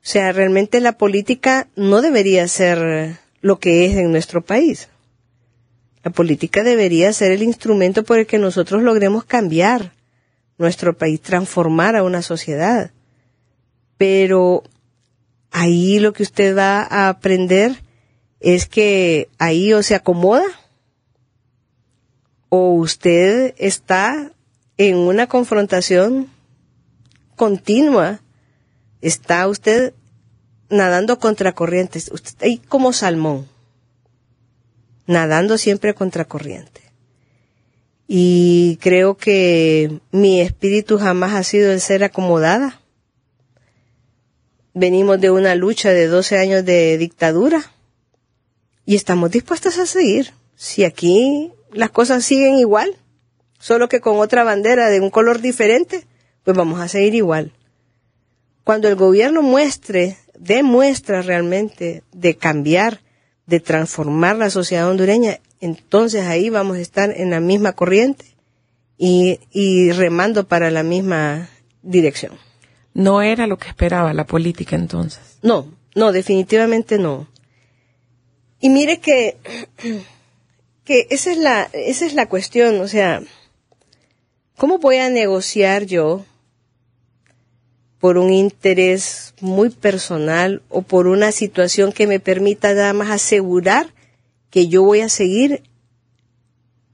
sea, 0.00 0.32
realmente 0.32 0.80
la 0.80 0.96
política 0.96 1.68
no 1.76 2.00
debería 2.00 2.48
ser 2.48 3.18
lo 3.42 3.58
que 3.58 3.84
es 3.84 3.94
en 3.98 4.10
nuestro 4.10 4.40
país. 4.40 4.88
La 6.02 6.12
política 6.12 6.62
debería 6.62 7.12
ser 7.12 7.32
el 7.32 7.42
instrumento 7.42 8.04
por 8.04 8.18
el 8.20 8.26
que 8.26 8.38
nosotros 8.38 8.82
logremos 8.82 9.24
cambiar 9.24 9.92
nuestro 10.58 10.96
país, 10.96 11.20
transformar 11.20 11.96
a 11.96 12.02
una 12.02 12.22
sociedad. 12.22 12.90
Pero 13.96 14.62
ahí 15.50 15.98
lo 15.98 16.12
que 16.12 16.22
usted 16.22 16.56
va 16.56 16.82
a 16.82 17.08
aprender 17.08 17.82
es 18.40 18.66
que 18.66 19.28
ahí 19.38 19.72
o 19.72 19.82
se 19.82 19.94
acomoda 19.94 20.44
o 22.48 22.72
usted 22.74 23.54
está 23.56 24.32
en 24.78 24.96
una 24.96 25.26
confrontación 25.26 26.30
continua, 27.34 28.20
está 29.00 29.48
usted 29.48 29.94
nadando 30.68 31.18
contra 31.18 31.54
corrientes, 31.54 32.10
usted 32.12 32.34
ahí 32.42 32.58
como 32.58 32.92
salmón, 32.92 33.48
nadando 35.06 35.58
siempre 35.58 35.94
contra 35.94 36.24
corriente 36.24 36.85
y 38.08 38.78
creo 38.80 39.16
que 39.16 40.00
mi 40.12 40.40
espíritu 40.40 40.98
jamás 40.98 41.34
ha 41.34 41.42
sido 41.42 41.72
el 41.72 41.80
ser 41.80 42.04
acomodada. 42.04 42.80
Venimos 44.74 45.20
de 45.20 45.30
una 45.30 45.54
lucha 45.54 45.90
de 45.90 46.06
12 46.06 46.38
años 46.38 46.64
de 46.64 46.98
dictadura 46.98 47.72
y 48.84 48.94
estamos 48.94 49.30
dispuestos 49.30 49.78
a 49.78 49.86
seguir. 49.86 50.32
Si 50.54 50.84
aquí 50.84 51.52
las 51.72 51.90
cosas 51.90 52.24
siguen 52.24 52.56
igual, 52.56 52.96
solo 53.58 53.88
que 53.88 54.00
con 54.00 54.18
otra 54.18 54.44
bandera 54.44 54.88
de 54.88 55.00
un 55.00 55.10
color 55.10 55.40
diferente, 55.40 56.06
pues 56.44 56.56
vamos 56.56 56.80
a 56.80 56.88
seguir 56.88 57.14
igual. 57.14 57.52
Cuando 58.62 58.88
el 58.88 58.96
gobierno 58.96 59.42
muestre, 59.42 60.16
demuestra 60.38 61.22
realmente 61.22 62.02
de 62.12 62.36
cambiar, 62.36 63.00
de 63.46 63.60
transformar 63.60 64.36
la 64.36 64.50
sociedad 64.50 64.88
hondureña, 64.88 65.40
entonces 65.60 66.26
ahí 66.26 66.50
vamos 66.50 66.76
a 66.76 66.80
estar 66.80 67.12
en 67.16 67.30
la 67.30 67.40
misma 67.40 67.72
corriente 67.72 68.24
y, 68.98 69.40
y 69.50 69.92
remando 69.92 70.46
para 70.46 70.70
la 70.70 70.82
misma 70.82 71.48
dirección. 71.82 72.32
No 72.94 73.22
era 73.22 73.46
lo 73.46 73.58
que 73.58 73.68
esperaba 73.68 74.14
la 74.14 74.26
política 74.26 74.76
entonces. 74.76 75.38
No, 75.42 75.66
no, 75.94 76.12
definitivamente 76.12 76.98
no. 76.98 77.28
Y 78.60 78.70
mire 78.70 79.00
que, 79.00 79.36
que 80.84 81.06
esa 81.10 81.30
es 81.30 81.38
la, 81.38 81.68
esa 81.72 82.06
es 82.06 82.14
la 82.14 82.28
cuestión, 82.28 82.80
o 82.80 82.88
sea, 82.88 83.22
¿cómo 84.56 84.78
voy 84.78 84.96
a 84.96 85.10
negociar 85.10 85.84
yo 85.84 86.24
por 87.98 88.18
un 88.18 88.32
interés 88.32 89.34
muy 89.40 89.70
personal 89.70 90.62
o 90.68 90.82
por 90.82 91.06
una 91.06 91.32
situación 91.32 91.92
que 91.92 92.06
me 92.06 92.20
permita 92.20 92.72
nada 92.72 92.92
más 92.92 93.10
asegurar 93.10 93.92
que 94.56 94.68
yo 94.68 94.82
voy 94.82 95.02
a 95.02 95.10
seguir 95.10 95.64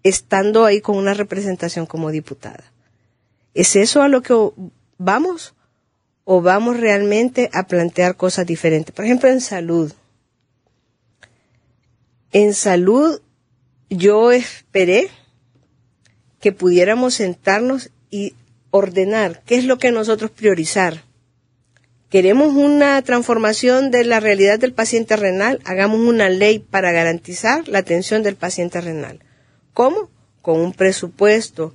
estando 0.03 0.65
ahí 0.65 0.81
con 0.81 0.97
una 0.97 1.15
representación 1.15 1.87
como 1.87 2.11
diputada. 2.11 2.65
¿Es 3.55 3.77
eso 3.77 4.03
a 4.03 4.09
lo 4.09 4.21
que 4.21 4.35
vamos? 4.99 5.55
¿O 6.25 6.43
vamos 6.43 6.81
realmente 6.81 7.51
a 7.53 7.69
plantear 7.69 8.17
cosas 8.17 8.49
diferentes? 8.49 8.93
Por 8.93 9.05
ejemplo, 9.05 9.29
en 9.29 9.41
salud. 9.41 9.93
En 12.33 12.53
salud 12.53 13.21
yo 13.89 14.33
esperé 14.33 15.09
que 16.41 16.51
pudiéramos 16.51 17.15
sentarnos 17.15 17.91
y 18.11 18.35
ordenar 18.73 19.41
qué 19.47 19.55
es 19.55 19.67
lo 19.67 19.79
que 19.79 19.93
nosotros 19.93 20.33
priorizar 20.33 21.05
queremos 22.13 22.53
una 22.53 23.01
transformación 23.01 23.91
de 23.91 24.05
la 24.05 24.21
realidad 24.21 24.59
del 24.59 24.75
paciente 24.75 25.17
renal, 25.17 25.61
hagamos 25.65 25.99
una 25.99 26.29
ley 26.29 26.59
para 26.59 26.93
garantizar 26.93 27.67
la 27.69 27.79
atención 27.79 28.23
del 28.23 28.37
paciente 28.37 28.83
renal. 28.83 29.21
¿Cómo? 29.73 30.11
Con 30.43 30.61
un 30.61 30.75
presupuesto, 30.75 31.73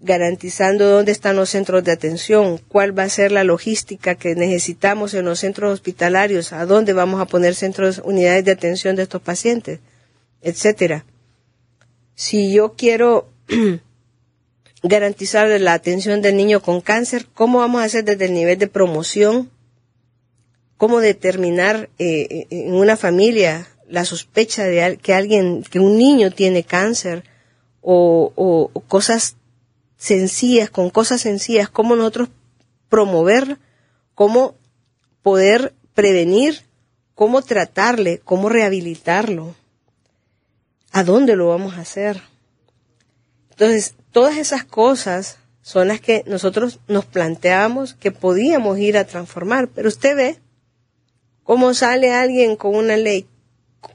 garantizando 0.00 0.88
dónde 0.88 1.12
están 1.12 1.36
los 1.36 1.50
centros 1.50 1.84
de 1.84 1.92
atención, 1.92 2.58
cuál 2.68 2.98
va 2.98 3.02
a 3.02 3.10
ser 3.10 3.32
la 3.32 3.44
logística 3.44 4.14
que 4.14 4.34
necesitamos 4.34 5.12
en 5.12 5.26
los 5.26 5.40
centros 5.40 5.74
hospitalarios, 5.74 6.54
a 6.54 6.64
dónde 6.64 6.94
vamos 6.94 7.20
a 7.20 7.26
poner 7.26 7.54
centros, 7.54 8.00
unidades 8.02 8.46
de 8.46 8.52
atención 8.52 8.96
de 8.96 9.02
estos 9.02 9.20
pacientes, 9.20 9.80
etcétera. 10.40 11.04
Si 12.14 12.50
yo 12.50 12.72
quiero 12.78 13.28
garantizar 14.84 15.48
la 15.60 15.72
atención 15.72 16.20
del 16.20 16.36
niño 16.36 16.60
con 16.60 16.82
cáncer, 16.82 17.26
cómo 17.32 17.58
vamos 17.58 17.80
a 17.80 17.84
hacer 17.84 18.04
desde 18.04 18.26
el 18.26 18.34
nivel 18.34 18.58
de 18.58 18.68
promoción, 18.68 19.50
cómo 20.76 21.00
determinar 21.00 21.88
eh, 21.98 22.28
eh, 22.30 22.46
en 22.50 22.74
una 22.74 22.96
familia 22.96 23.66
la 23.88 24.04
sospecha 24.04 24.64
de 24.64 24.98
que 24.98 25.14
alguien, 25.14 25.62
que 25.62 25.80
un 25.80 25.96
niño 25.96 26.30
tiene 26.30 26.64
cáncer 26.64 27.24
o, 27.80 28.70
cosas 28.88 29.36
sencillas, 29.96 30.68
con 30.68 30.90
cosas 30.90 31.22
sencillas, 31.22 31.70
cómo 31.70 31.96
nosotros 31.96 32.28
promover, 32.90 33.58
cómo 34.14 34.54
poder 35.22 35.74
prevenir, 35.94 36.62
cómo 37.14 37.40
tratarle, 37.40 38.20
cómo 38.22 38.50
rehabilitarlo, 38.50 39.54
a 40.92 41.04
dónde 41.04 41.36
lo 41.36 41.48
vamos 41.48 41.74
a 41.74 41.80
hacer. 41.80 42.20
Entonces, 43.50 43.94
Todas 44.14 44.36
esas 44.36 44.62
cosas 44.62 45.38
son 45.60 45.88
las 45.88 46.00
que 46.00 46.22
nosotros 46.28 46.78
nos 46.86 47.04
planteábamos 47.04 47.94
que 47.94 48.12
podíamos 48.12 48.78
ir 48.78 48.96
a 48.96 49.08
transformar, 49.08 49.66
pero 49.66 49.88
usted 49.88 50.14
ve 50.14 50.38
cómo 51.42 51.74
sale 51.74 52.14
alguien 52.14 52.54
con 52.54 52.76
una 52.76 52.96
ley, 52.96 53.26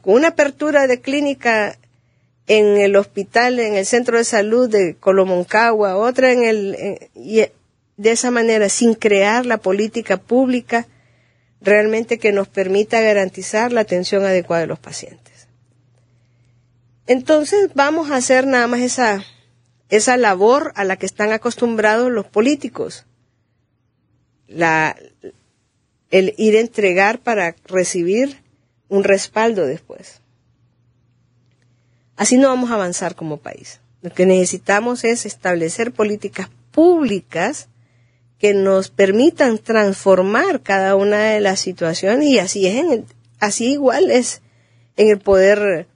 con 0.02 0.16
una 0.16 0.28
apertura 0.28 0.88
de 0.88 1.00
clínica 1.00 1.80
en 2.48 2.82
el 2.82 2.98
hospital, 2.98 3.62
en 3.62 3.76
el 3.76 3.86
centro 3.86 4.18
de 4.18 4.26
salud 4.26 4.70
de 4.70 4.98
Colomoncagua, 4.98 5.96
otra 5.96 6.34
en 6.34 6.44
el, 6.44 7.00
y 7.16 7.46
de 7.96 8.12
esa 8.12 8.30
manera, 8.30 8.68
sin 8.68 8.96
crear 8.96 9.46
la 9.46 9.60
política 9.60 10.18
pública 10.18 10.86
realmente 11.62 12.20
que 12.20 12.34
nos 12.34 12.50
permita 12.50 13.00
garantizar 13.00 13.72
la 13.72 13.80
atención 13.80 14.26
adecuada 14.26 14.64
de 14.64 14.68
los 14.68 14.80
pacientes. 14.80 15.48
Entonces 17.08 17.70
vamos 17.74 18.12
a 18.12 18.18
hacer 18.18 18.46
nada 18.46 18.68
más 18.68 18.82
esa 18.82 19.24
esa 19.90 20.18
labor 20.18 20.72
a 20.76 20.84
la 20.84 20.98
que 20.98 21.06
están 21.06 21.32
acostumbrados 21.32 22.12
los 22.12 22.26
políticos. 22.26 23.06
El 24.48 26.34
ir 26.38 26.56
a 26.56 26.60
entregar 26.60 27.20
para 27.20 27.56
recibir 27.66 28.42
un 28.88 29.04
respaldo 29.04 29.66
después. 29.66 30.22
Así 32.16 32.38
no 32.38 32.50
vamos 32.50 32.72
a 32.72 32.76
avanzar 32.76 33.16
como 33.16 33.38
país. 33.38 33.80
Lo 34.02 34.12
que 34.12 34.26
necesitamos 34.26 35.04
es 35.04 35.26
establecer 35.26 35.92
políticas 35.92 36.50
públicas 36.72 37.70
que 38.40 38.54
nos 38.54 38.90
permitan 38.90 39.58
transformar 39.58 40.62
cada 40.62 40.96
una 40.96 41.18
de 41.26 41.42
las 41.42 41.60
situaciones 41.60 42.28
y 42.30 42.40
así 42.40 42.68
es 42.68 42.76
en 42.76 43.06
así 43.40 43.72
igual 43.72 44.12
es 44.12 44.42
en 44.96 45.10
el 45.10 45.20
poder 45.20 45.88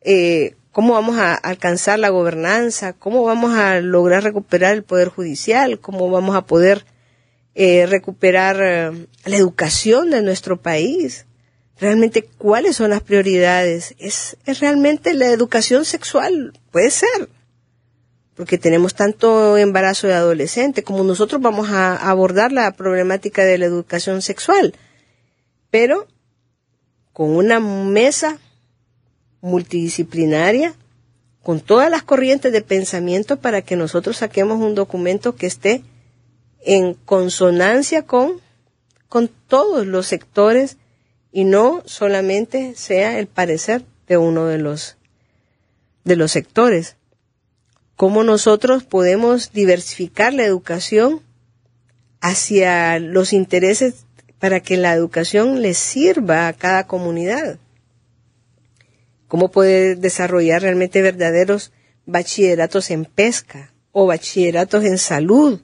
eh, 0.00 0.54
cómo 0.76 0.92
vamos 0.92 1.16
a 1.16 1.32
alcanzar 1.32 1.98
la 1.98 2.10
gobernanza, 2.10 2.92
cómo 2.92 3.24
vamos 3.24 3.54
a 3.56 3.80
lograr 3.80 4.22
recuperar 4.24 4.74
el 4.74 4.82
poder 4.82 5.08
judicial, 5.08 5.80
cómo 5.80 6.10
vamos 6.10 6.36
a 6.36 6.44
poder 6.44 6.84
eh, 7.54 7.86
recuperar 7.86 8.60
eh, 8.60 9.06
la 9.24 9.36
educación 9.36 10.10
de 10.10 10.20
nuestro 10.20 10.60
país. 10.60 11.24
Realmente, 11.80 12.24
¿cuáles 12.24 12.76
son 12.76 12.90
las 12.90 13.00
prioridades? 13.00 13.94
Es, 13.96 14.36
es 14.44 14.60
realmente 14.60 15.14
la 15.14 15.28
educación 15.28 15.86
sexual, 15.86 16.52
puede 16.70 16.90
ser, 16.90 17.30
porque 18.34 18.58
tenemos 18.58 18.94
tanto 18.94 19.56
embarazo 19.56 20.08
de 20.08 20.12
adolescente, 20.12 20.82
como 20.82 21.04
nosotros 21.04 21.40
vamos 21.40 21.70
a 21.70 21.96
abordar 21.96 22.52
la 22.52 22.70
problemática 22.72 23.44
de 23.44 23.56
la 23.56 23.64
educación 23.64 24.20
sexual, 24.20 24.74
pero 25.70 26.06
con 27.14 27.30
una 27.30 27.60
mesa 27.60 28.38
multidisciplinaria, 29.40 30.74
con 31.42 31.60
todas 31.60 31.90
las 31.90 32.02
corrientes 32.02 32.52
de 32.52 32.62
pensamiento 32.62 33.36
para 33.36 33.62
que 33.62 33.76
nosotros 33.76 34.16
saquemos 34.16 34.60
un 34.60 34.74
documento 34.74 35.36
que 35.36 35.46
esté 35.46 35.84
en 36.64 36.94
consonancia 36.94 38.02
con, 38.02 38.40
con 39.08 39.30
todos 39.46 39.86
los 39.86 40.06
sectores 40.06 40.76
y 41.30 41.44
no 41.44 41.82
solamente 41.86 42.74
sea 42.74 43.18
el 43.18 43.28
parecer 43.28 43.84
de 44.08 44.16
uno 44.16 44.46
de 44.46 44.58
los, 44.58 44.96
de 46.04 46.16
los 46.16 46.32
sectores 46.32 46.96
cómo 47.96 48.24
nosotros 48.24 48.84
podemos 48.84 49.52
diversificar 49.52 50.34
la 50.34 50.44
educación 50.44 51.22
hacia 52.20 52.98
los 52.98 53.32
intereses 53.32 54.04
para 54.38 54.60
que 54.60 54.76
la 54.76 54.92
educación 54.92 55.62
le 55.62 55.74
sirva 55.74 56.48
a 56.48 56.52
cada 56.52 56.86
comunidad. 56.86 57.58
Cómo 59.28 59.50
poder 59.50 59.98
desarrollar 59.98 60.62
realmente 60.62 61.02
verdaderos 61.02 61.72
bachilleratos 62.04 62.90
en 62.90 63.04
pesca 63.04 63.72
o 63.92 64.06
bachilleratos 64.06 64.84
en 64.84 64.98
salud 64.98 65.60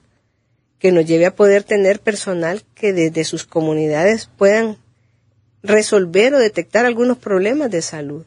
que 0.79 0.91
nos 0.91 1.05
lleve 1.05 1.25
a 1.25 1.35
poder 1.35 1.63
tener 1.63 2.01
personal 2.01 2.63
que 2.75 2.91
desde 2.91 3.23
sus 3.23 3.45
comunidades 3.45 4.29
puedan 4.37 4.77
resolver 5.61 6.33
o 6.33 6.39
detectar 6.39 6.85
algunos 6.85 7.17
problemas 7.17 7.71
de 7.71 7.81
salud. 7.81 8.25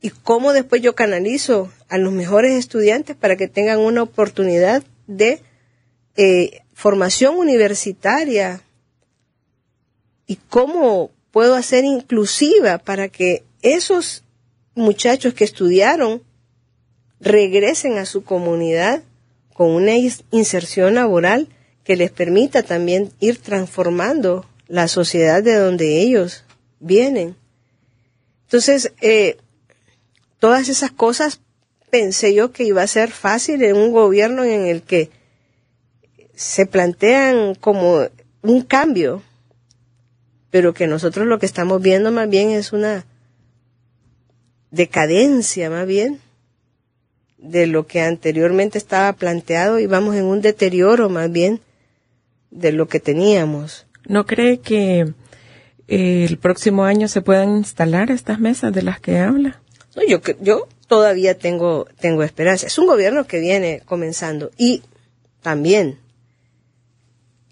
Y 0.00 0.10
cómo 0.10 0.52
después 0.52 0.80
yo 0.80 0.94
canalizo 0.94 1.70
a 1.88 1.98
los 1.98 2.12
mejores 2.12 2.52
estudiantes 2.52 3.16
para 3.16 3.36
que 3.36 3.48
tengan 3.48 3.80
una 3.80 4.02
oportunidad 4.02 4.84
de 5.06 5.42
eh, 6.16 6.60
formación 6.72 7.36
universitaria. 7.36 8.62
Y 10.26 10.36
cómo 10.36 11.10
puedo 11.32 11.54
hacer 11.54 11.84
inclusiva 11.84 12.78
para 12.78 13.08
que 13.08 13.42
esos 13.62 14.22
muchachos 14.74 15.34
que 15.34 15.44
estudiaron 15.44 16.22
regresen 17.20 17.98
a 17.98 18.06
su 18.06 18.24
comunidad 18.24 19.02
con 19.52 19.70
una 19.70 19.92
inserción 20.30 20.94
laboral 20.94 21.48
que 21.84 21.96
les 21.96 22.10
permita 22.10 22.62
también 22.62 23.12
ir 23.20 23.38
transformando 23.38 24.46
la 24.68 24.88
sociedad 24.88 25.42
de 25.42 25.56
donde 25.56 26.00
ellos 26.00 26.44
vienen. 26.78 27.36
Entonces, 28.44 28.92
eh, 29.00 29.36
todas 30.38 30.68
esas 30.68 30.90
cosas 30.90 31.40
pensé 31.90 32.34
yo 32.34 32.52
que 32.52 32.64
iba 32.64 32.82
a 32.82 32.86
ser 32.86 33.10
fácil 33.10 33.62
en 33.62 33.76
un 33.76 33.92
gobierno 33.92 34.44
en 34.44 34.66
el 34.66 34.82
que 34.82 35.10
se 36.34 36.64
plantean 36.64 37.54
como 37.54 38.08
un 38.42 38.62
cambio, 38.62 39.22
pero 40.50 40.72
que 40.72 40.86
nosotros 40.86 41.26
lo 41.26 41.38
que 41.38 41.46
estamos 41.46 41.82
viendo 41.82 42.10
más 42.10 42.30
bien 42.30 42.50
es 42.50 42.72
una 42.72 43.04
decadencia 44.70 45.70
más 45.70 45.86
bien 45.86 46.20
de 47.38 47.66
lo 47.66 47.86
que 47.86 48.00
anteriormente 48.00 48.78
estaba 48.78 49.12
planteado 49.14 49.78
y 49.78 49.86
vamos 49.86 50.14
en 50.16 50.24
un 50.24 50.40
deterioro 50.40 51.08
más 51.08 51.30
bien 51.30 51.60
de 52.50 52.72
lo 52.72 52.86
que 52.88 53.00
teníamos. 53.00 53.86
¿No 54.06 54.26
cree 54.26 54.60
que 54.60 55.14
eh, 55.88 56.26
el 56.28 56.38
próximo 56.38 56.84
año 56.84 57.08
se 57.08 57.22
puedan 57.22 57.56
instalar 57.56 58.10
estas 58.10 58.40
mesas 58.40 58.72
de 58.72 58.82
las 58.82 59.00
que 59.00 59.18
habla? 59.18 59.60
yo, 60.08 60.20
yo 60.40 60.68
todavía 60.86 61.38
tengo, 61.38 61.86
tengo 61.98 62.22
esperanza. 62.22 62.66
Es 62.66 62.78
un 62.78 62.86
gobierno 62.86 63.26
que 63.26 63.40
viene 63.40 63.82
comenzando 63.84 64.50
y 64.56 64.82
también, 65.42 65.98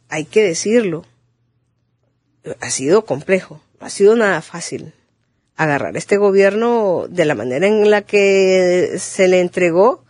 hay 0.08 0.24
que 0.24 0.42
decirlo, 0.42 1.04
ha 2.60 2.70
sido 2.70 3.04
complejo, 3.04 3.60
no 3.80 3.86
ha 3.86 3.90
sido 3.90 4.16
nada 4.16 4.42
fácil 4.42 4.92
agarrar 5.58 5.96
este 5.96 6.16
gobierno 6.16 7.06
de 7.10 7.24
la 7.24 7.34
manera 7.34 7.66
en 7.66 7.90
la 7.90 8.02
que 8.02 8.94
se 8.98 9.26
le 9.26 9.40
entregó. 9.40 10.04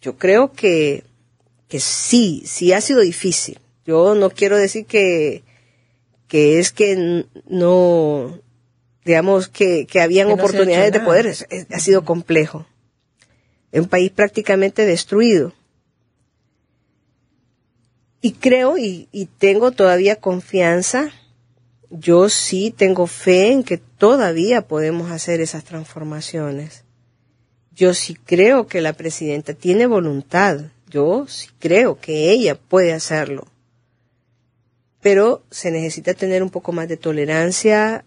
Yo 0.00 0.16
creo 0.16 0.52
que, 0.52 1.04
que 1.68 1.78
sí, 1.78 2.42
sí 2.46 2.72
ha 2.72 2.80
sido 2.80 3.00
difícil. 3.00 3.60
Yo 3.84 4.14
no 4.14 4.30
quiero 4.30 4.56
decir 4.56 4.86
que, 4.86 5.42
que 6.28 6.58
es 6.58 6.72
que 6.72 7.26
no, 7.46 8.38
digamos, 9.04 9.48
que, 9.48 9.86
que 9.86 10.00
habían 10.00 10.30
oportunidades 10.30 10.92
de 10.92 11.00
poder, 11.00 11.34
ha 11.70 11.78
sido 11.80 12.04
complejo. 12.06 12.66
Es 13.70 13.82
un 13.82 13.88
país 13.88 14.10
prácticamente 14.10 14.86
destruido. 14.86 15.52
Y 18.22 18.32
creo 18.32 18.78
y, 18.78 19.08
y 19.12 19.26
tengo 19.26 19.72
todavía 19.72 20.16
confianza, 20.16 21.12
yo 21.90 22.28
sí 22.28 22.74
tengo 22.76 23.06
fe 23.06 23.52
en 23.52 23.62
que 23.62 23.78
todavía 23.78 24.62
podemos 24.62 25.10
hacer 25.10 25.40
esas 25.40 25.64
transformaciones. 25.64 26.84
Yo 27.74 27.94
sí 27.94 28.14
creo 28.14 28.66
que 28.66 28.80
la 28.80 28.92
presidenta 28.92 29.54
tiene 29.54 29.86
voluntad, 29.86 30.60
yo 30.88 31.26
sí 31.28 31.48
creo 31.58 31.98
que 31.98 32.30
ella 32.30 32.56
puede 32.56 32.92
hacerlo. 32.92 33.46
Pero 35.00 35.42
se 35.50 35.70
necesita 35.70 36.14
tener 36.14 36.42
un 36.42 36.50
poco 36.50 36.72
más 36.72 36.88
de 36.88 36.96
tolerancia, 36.96 38.04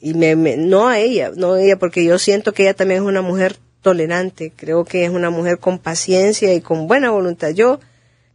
y 0.00 0.14
me, 0.14 0.34
no 0.56 0.88
a 0.88 0.98
ella, 0.98 1.32
no 1.34 1.54
a 1.54 1.62
ella, 1.62 1.78
porque 1.78 2.04
yo 2.04 2.18
siento 2.18 2.52
que 2.52 2.64
ella 2.64 2.74
también 2.74 3.02
es 3.02 3.08
una 3.08 3.22
mujer 3.22 3.56
tolerante, 3.82 4.52
creo 4.54 4.84
que 4.84 5.04
es 5.04 5.10
una 5.10 5.30
mujer 5.30 5.58
con 5.58 5.78
paciencia 5.78 6.52
y 6.54 6.60
con 6.60 6.86
buena 6.86 7.10
voluntad. 7.10 7.50
Yo, 7.50 7.80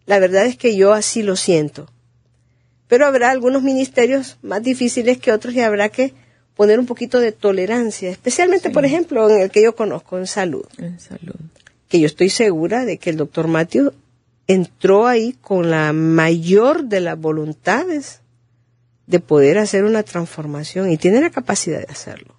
la 0.06 0.20
verdad 0.20 0.46
es 0.46 0.58
que 0.58 0.76
yo 0.76 0.94
así 0.94 1.24
lo 1.24 1.36
siento. 1.36 1.90
Pero 2.94 3.08
habrá 3.08 3.32
algunos 3.32 3.64
ministerios 3.64 4.38
más 4.44 4.62
difíciles 4.62 5.18
que 5.18 5.32
otros 5.32 5.56
y 5.56 5.62
habrá 5.62 5.90
que 5.90 6.14
poner 6.56 6.80
un 6.80 6.86
poquito 6.86 7.20
de 7.20 7.32
tolerancia, 7.32 8.12
especialmente, 8.12 8.70
por 8.70 8.86
ejemplo, 8.86 9.28
en 9.32 9.42
el 9.42 9.50
que 9.50 9.64
yo 9.64 9.76
conozco, 9.76 10.20
en 10.20 10.28
salud. 10.28 10.64
En 10.78 11.00
salud. 11.00 11.34
Que 11.90 12.00
yo 12.00 12.06
estoy 12.06 12.30
segura 12.30 12.86
de 12.86 13.00
que 13.00 13.10
el 13.10 13.18
doctor 13.18 13.48
Matthew 13.48 13.94
entró 14.46 15.08
ahí 15.08 15.36
con 15.42 15.72
la 15.72 15.92
mayor 15.92 16.84
de 16.84 17.00
las 17.00 17.18
voluntades 17.18 18.22
de 19.08 19.20
poder 19.20 19.58
hacer 19.58 19.86
una 19.86 20.04
transformación 20.04 20.92
y 20.92 20.98
tiene 20.98 21.20
la 21.20 21.32
capacidad 21.32 21.80
de 21.80 21.92
hacerlo. 21.92 22.36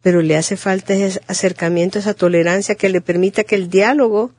Pero 0.00 0.22
le 0.22 0.36
hace 0.36 0.56
falta 0.56 0.94
ese 0.94 1.20
acercamiento, 1.26 1.98
esa 1.98 2.14
tolerancia 2.14 2.76
que 2.76 2.88
le 2.88 3.00
permita 3.00 3.42
que 3.42 3.56
el 3.56 3.68
diálogo, 3.68 4.30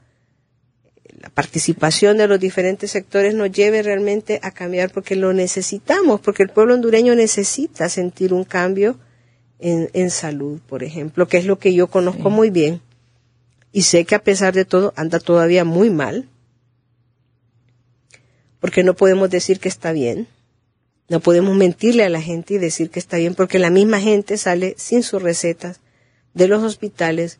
la 1.22 1.30
participación 1.30 2.18
de 2.18 2.28
los 2.28 2.40
diferentes 2.40 2.92
sectores 2.92 3.36
nos 3.36 3.52
lleve 3.52 3.84
realmente 3.84 4.40
a 4.44 4.52
cambiar 4.52 4.92
porque 4.92 5.16
lo 5.16 5.34
necesitamos, 5.34 6.20
porque 6.20 6.44
el 6.44 6.50
pueblo 6.50 6.74
hondureño 6.74 7.16
necesita 7.16 7.90
sentir 7.90 8.34
un 8.34 8.44
cambio 8.44 8.98
en, 9.60 10.10
salud, 10.10 10.60
por 10.68 10.84
ejemplo, 10.84 11.28
que 11.28 11.38
es 11.38 11.46
lo 11.46 11.60
que 11.60 11.74
yo 11.74 11.88
conozco 11.88 12.32
muy 12.32 12.50
bien. 12.50 12.82
Y 13.72 13.84
sé 13.84 14.06
que 14.06 14.16
a 14.16 14.24
pesar 14.24 14.56
de 14.56 14.66
todo 14.66 14.92
anda 14.96 15.20
todavía 15.20 15.64
muy 15.64 15.92
mal, 15.92 16.28
porque 18.60 18.84
no 18.84 18.96
podemos 18.96 19.30
decir 19.30 19.60
que 19.60 19.70
está 19.70 19.92
bien 19.92 20.28
no 21.12 21.20
podemos 21.20 21.58
mentirle 21.58 22.06
a 22.06 22.10
la 22.10 22.22
gente 22.22 22.54
y 22.54 22.58
decir 22.58 22.90
que 22.90 22.98
está 22.98 23.18
bien 23.18 23.36
porque 23.36 23.60
la 23.60 23.70
misma 23.70 24.00
gente 24.00 24.38
sale 24.38 24.76
sin 24.78 25.04
sus 25.04 25.22
recetas 25.22 25.82
de 26.34 26.48
los 26.48 26.64
hospitales. 26.64 27.40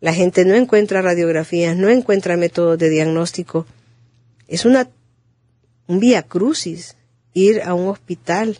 La 0.00 0.14
gente 0.14 0.44
no 0.44 0.54
encuentra 0.54 1.02
radiografías, 1.02 1.76
no 1.76 1.88
encuentra 1.90 2.36
métodos 2.36 2.78
de 2.78 2.88
diagnóstico. 2.88 3.66
Es 4.48 4.64
una, 4.64 4.88
un 5.86 6.00
vía 6.00 6.22
crucis 6.22 6.96
ir 7.34 7.62
a 7.62 7.74
un 7.74 7.88
hospital 7.88 8.58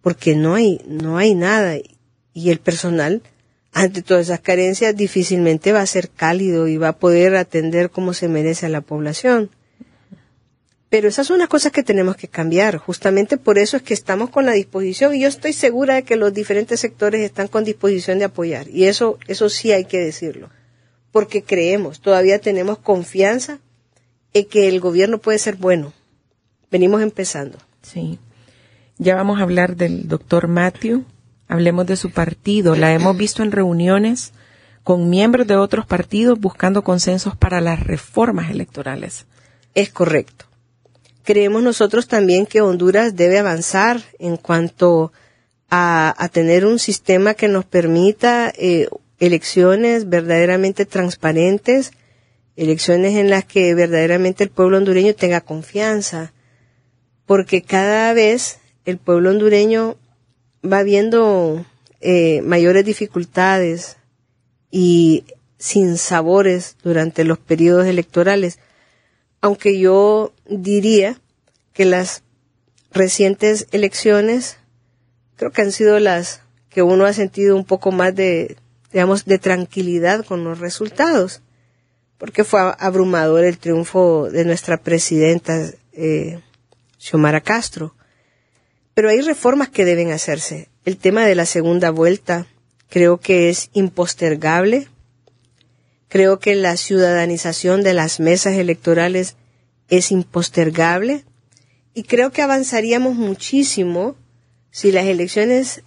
porque 0.00 0.36
no 0.36 0.54
hay, 0.54 0.80
no 0.86 1.18
hay 1.18 1.34
nada 1.34 1.76
y 2.32 2.50
el 2.50 2.60
personal 2.60 3.22
ante 3.72 4.02
todas 4.02 4.26
esas 4.26 4.40
carencias 4.40 4.96
difícilmente 4.96 5.72
va 5.72 5.80
a 5.80 5.86
ser 5.86 6.08
cálido 6.08 6.68
y 6.68 6.76
va 6.76 6.88
a 6.88 6.98
poder 6.98 7.36
atender 7.36 7.90
como 7.90 8.14
se 8.14 8.28
merece 8.28 8.66
a 8.66 8.70
la 8.70 8.80
población. 8.80 9.50
Pero 10.90 11.08
esas 11.08 11.26
son 11.26 11.38
las 11.38 11.48
cosas 11.48 11.72
que 11.72 11.82
tenemos 11.82 12.16
que 12.16 12.28
cambiar. 12.28 12.78
Justamente 12.78 13.36
por 13.36 13.58
eso 13.58 13.76
es 13.76 13.82
que 13.82 13.92
estamos 13.92 14.30
con 14.30 14.46
la 14.46 14.52
disposición 14.52 15.14
y 15.14 15.20
yo 15.20 15.28
estoy 15.28 15.52
segura 15.52 15.96
de 15.96 16.02
que 16.02 16.16
los 16.16 16.32
diferentes 16.32 16.80
sectores 16.80 17.20
están 17.20 17.48
con 17.48 17.64
disposición 17.64 18.18
de 18.18 18.24
apoyar. 18.24 18.68
Y 18.68 18.84
eso, 18.84 19.18
eso 19.26 19.50
sí 19.50 19.70
hay 19.70 19.84
que 19.84 19.98
decirlo. 19.98 20.48
Porque 21.12 21.42
creemos, 21.42 22.00
todavía 22.00 22.38
tenemos 22.38 22.78
confianza 22.78 23.58
en 24.32 24.46
que 24.46 24.68
el 24.68 24.80
gobierno 24.80 25.18
puede 25.18 25.38
ser 25.38 25.56
bueno. 25.56 25.92
Venimos 26.70 27.02
empezando. 27.02 27.58
Sí. 27.82 28.18
Ya 28.96 29.14
vamos 29.14 29.40
a 29.40 29.42
hablar 29.42 29.76
del 29.76 30.08
doctor 30.08 30.48
Matthew. 30.48 31.04
Hablemos 31.48 31.86
de 31.86 31.96
su 31.96 32.10
partido. 32.10 32.76
La 32.76 32.94
hemos 32.94 33.16
visto 33.16 33.42
en 33.42 33.52
reuniones 33.52 34.32
con 34.84 35.10
miembros 35.10 35.46
de 35.46 35.56
otros 35.56 35.84
partidos 35.84 36.40
buscando 36.40 36.82
consensos 36.82 37.36
para 37.36 37.60
las 37.60 37.80
reformas 37.80 38.50
electorales. 38.50 39.26
Es 39.74 39.90
correcto 39.90 40.47
creemos 41.28 41.62
nosotros 41.62 42.08
también 42.08 42.46
que 42.46 42.62
Honduras 42.62 43.14
debe 43.14 43.38
avanzar 43.38 44.00
en 44.18 44.38
cuanto 44.38 45.12
a, 45.68 46.30
tener 46.32 46.64
un 46.64 46.78
sistema 46.78 47.34
que 47.34 47.48
nos 47.48 47.66
permita 47.66 48.50
eh, 48.56 48.88
elecciones 49.20 50.08
verdaderamente 50.08 50.86
transparentes, 50.86 51.92
elecciones 52.56 53.14
en 53.16 53.28
las 53.28 53.44
que 53.44 53.74
verdaderamente 53.74 54.42
el 54.42 54.48
pueblo 54.48 54.78
hondureño 54.78 55.14
tenga 55.14 55.42
confianza, 55.42 56.32
porque 57.26 57.60
cada 57.60 58.14
vez 58.14 58.60
el 58.86 58.96
pueblo 58.96 59.28
hondureño 59.28 59.98
va 60.64 60.82
viendo 60.82 61.62
eh, 62.00 62.40
mayores 62.40 62.86
dificultades 62.86 63.98
y 64.70 65.24
sin 65.58 65.98
sabores 65.98 66.78
durante 66.82 67.24
los 67.24 67.36
periodos 67.38 67.86
electorales, 67.86 68.58
aunque 69.40 69.78
yo 69.78 70.32
diría 70.48 71.20
que 71.72 71.84
las 71.84 72.22
recientes 72.90 73.66
elecciones 73.70 74.58
creo 75.36 75.52
que 75.52 75.62
han 75.62 75.72
sido 75.72 75.98
las 76.00 76.42
que 76.68 76.82
uno 76.82 77.06
ha 77.06 77.12
sentido 77.12 77.56
un 77.56 77.64
poco 77.64 77.92
más 77.92 78.14
de, 78.14 78.56
digamos, 78.92 79.24
de 79.24 79.38
tranquilidad 79.38 80.24
con 80.24 80.44
los 80.44 80.58
resultados, 80.58 81.42
porque 82.18 82.44
fue 82.44 82.60
abrumador 82.78 83.44
el 83.44 83.58
triunfo 83.58 84.28
de 84.30 84.44
nuestra 84.44 84.82
presidenta 84.82 85.70
eh, 85.92 86.40
Xiomara 86.98 87.40
Castro. 87.40 87.94
Pero 88.94 89.08
hay 89.08 89.20
reformas 89.20 89.68
que 89.68 89.84
deben 89.84 90.10
hacerse. 90.10 90.68
El 90.84 90.96
tema 90.96 91.24
de 91.24 91.36
la 91.36 91.46
segunda 91.46 91.90
vuelta 91.90 92.46
creo 92.88 93.18
que 93.18 93.48
es 93.48 93.70
impostergable. 93.72 94.88
Creo 96.08 96.38
que 96.38 96.54
la 96.54 96.76
ciudadanización 96.76 97.82
de 97.82 97.94
las 97.94 98.18
mesas 98.18 98.54
electorales 98.54 99.36
es 99.88 100.10
impostergable. 100.10 101.24
Y 101.94 102.04
creo 102.04 102.30
que 102.30 102.42
avanzaríamos 102.42 103.14
muchísimo 103.14 104.16
si 104.70 104.92
las 104.92 105.06
elecciones 105.06 105.82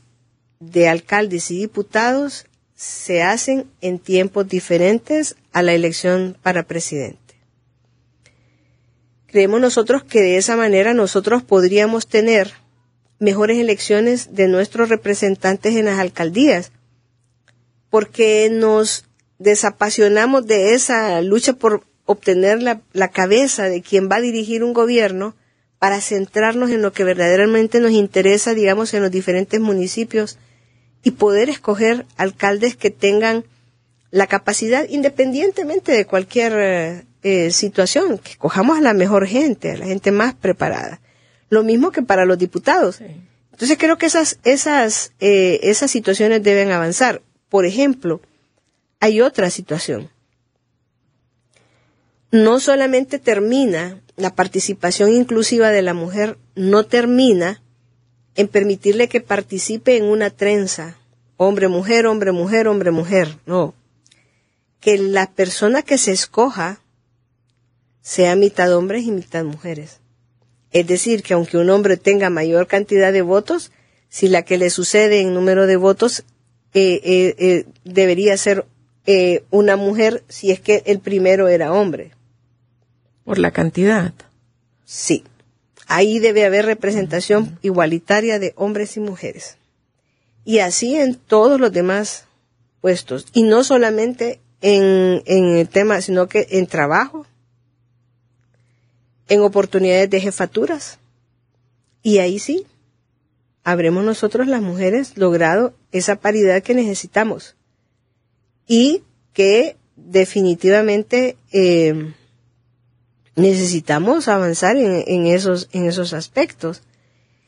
de 0.59 0.87
alcaldes 0.87 1.49
y 1.51 1.59
diputados 1.59 2.45
se 2.75 3.23
hacen 3.23 3.67
en 3.81 3.99
tiempos 3.99 4.47
diferentes 4.47 5.35
a 5.53 5.61
la 5.61 5.73
elección 5.73 6.37
para 6.41 6.63
presidente. 6.63 7.19
Creemos 9.27 9.61
nosotros 9.61 10.03
que 10.03 10.19
de 10.19 10.37
esa 10.37 10.57
manera 10.57 10.93
nosotros 10.93 11.41
podríamos 11.41 12.07
tener 12.07 12.53
mejores 13.19 13.59
elecciones 13.59 14.33
de 14.33 14.47
nuestros 14.47 14.89
representantes 14.89 15.75
en 15.75 15.85
las 15.85 15.99
alcaldías, 15.99 16.71
porque 17.89 18.49
nos 18.51 19.05
desapasionamos 19.41 20.45
de 20.45 20.73
esa 20.73 21.21
lucha 21.21 21.53
por 21.53 21.83
obtener 22.05 22.61
la, 22.61 22.81
la, 22.93 23.09
cabeza 23.09 23.65
de 23.65 23.81
quien 23.81 24.09
va 24.09 24.17
a 24.17 24.21
dirigir 24.21 24.63
un 24.63 24.73
gobierno 24.73 25.35
para 25.79 26.01
centrarnos 26.01 26.69
en 26.69 26.81
lo 26.81 26.93
que 26.93 27.03
verdaderamente 27.03 27.79
nos 27.79 27.91
interesa, 27.91 28.53
digamos, 28.53 28.93
en 28.93 29.01
los 29.01 29.11
diferentes 29.11 29.59
municipios 29.59 30.37
y 31.03 31.11
poder 31.11 31.49
escoger 31.49 32.05
alcaldes 32.17 32.75
que 32.75 32.91
tengan 32.91 33.45
la 34.11 34.27
capacidad, 34.27 34.87
independientemente 34.89 35.91
de 35.93 36.05
cualquier 36.05 36.53
eh, 36.55 37.05
eh, 37.23 37.51
situación, 37.51 38.17
que 38.17 38.31
escojamos 38.31 38.77
a 38.77 38.81
la 38.81 38.93
mejor 38.93 39.25
gente, 39.25 39.71
a 39.71 39.77
la 39.77 39.85
gente 39.85 40.11
más 40.11 40.33
preparada. 40.33 40.99
Lo 41.49 41.63
mismo 41.63 41.91
que 41.91 42.01
para 42.01 42.25
los 42.25 42.37
diputados. 42.37 43.01
Entonces 43.51 43.77
creo 43.77 43.97
que 43.97 44.05
esas, 44.05 44.37
esas, 44.43 45.13
eh, 45.19 45.59
esas 45.63 45.91
situaciones 45.91 46.43
deben 46.43 46.71
avanzar. 46.71 47.21
Por 47.49 47.65
ejemplo, 47.65 48.21
hay 49.01 49.19
otra 49.19 49.49
situación. 49.49 50.09
No 52.31 52.61
solamente 52.61 53.19
termina 53.19 54.01
la 54.15 54.33
participación 54.33 55.11
inclusiva 55.11 55.69
de 55.71 55.81
la 55.81 55.93
mujer, 55.93 56.37
no 56.55 56.85
termina 56.85 57.61
en 58.35 58.47
permitirle 58.47 59.09
que 59.09 59.19
participe 59.19 59.97
en 59.97 60.05
una 60.05 60.29
trenza, 60.29 60.97
hombre-mujer, 61.35 62.05
hombre-mujer, 62.05 62.69
hombre-mujer, 62.69 63.37
no. 63.45 63.73
Que 64.79 64.97
la 64.97 65.29
persona 65.29 65.81
que 65.81 65.97
se 65.97 66.11
escoja 66.11 66.79
sea 68.01 68.35
mitad 68.35 68.73
hombres 68.73 69.03
y 69.03 69.11
mitad 69.11 69.43
mujeres. 69.43 69.99
Es 70.71 70.87
decir, 70.87 71.23
que 71.23 71.33
aunque 71.33 71.57
un 71.57 71.69
hombre 71.69 71.97
tenga 71.97 72.29
mayor 72.29 72.67
cantidad 72.67 73.11
de 73.11 73.23
votos, 73.23 73.71
si 74.09 74.29
la 74.29 74.43
que 74.43 74.57
le 74.57 74.69
sucede 74.69 75.21
en 75.21 75.33
número 75.33 75.67
de 75.67 75.75
votos 75.75 76.23
eh, 76.73 77.01
eh, 77.03 77.35
eh, 77.37 77.65
debería 77.83 78.37
ser 78.37 78.65
una 79.49 79.75
mujer 79.75 80.23
si 80.27 80.51
es 80.51 80.59
que 80.59 80.83
el 80.85 80.99
primero 80.99 81.47
era 81.47 81.73
hombre. 81.73 82.11
Por 83.23 83.39
la 83.39 83.51
cantidad. 83.51 84.13
Sí. 84.85 85.23
Ahí 85.87 86.19
debe 86.19 86.45
haber 86.45 86.65
representación 86.65 87.59
igualitaria 87.61 88.39
de 88.39 88.53
hombres 88.55 88.95
y 88.97 88.99
mujeres. 88.99 89.57
Y 90.45 90.59
así 90.59 90.95
en 90.95 91.15
todos 91.15 91.59
los 91.59 91.71
demás 91.71 92.25
puestos. 92.79 93.25
Y 93.33 93.43
no 93.43 93.63
solamente 93.63 94.39
en, 94.61 95.21
en 95.25 95.57
el 95.57 95.67
tema, 95.67 96.01
sino 96.01 96.27
que 96.27 96.47
en 96.51 96.67
trabajo, 96.67 97.25
en 99.27 99.41
oportunidades 99.41 100.09
de 100.09 100.21
jefaturas. 100.21 100.99
Y 102.03 102.19
ahí 102.19 102.39
sí, 102.39 102.65
habremos 103.63 104.03
nosotros 104.03 104.47
las 104.47 104.61
mujeres 104.61 105.17
logrado 105.17 105.73
esa 105.91 106.15
paridad 106.17 106.63
que 106.63 106.73
necesitamos. 106.73 107.55
Y 108.67 109.03
que 109.33 109.75
definitivamente 109.95 111.37
eh, 111.51 112.13
necesitamos 113.35 114.27
avanzar 114.27 114.77
en, 114.77 115.25
esos, 115.27 115.69
en 115.71 115.85
esos 115.85 116.13
aspectos. 116.13 116.81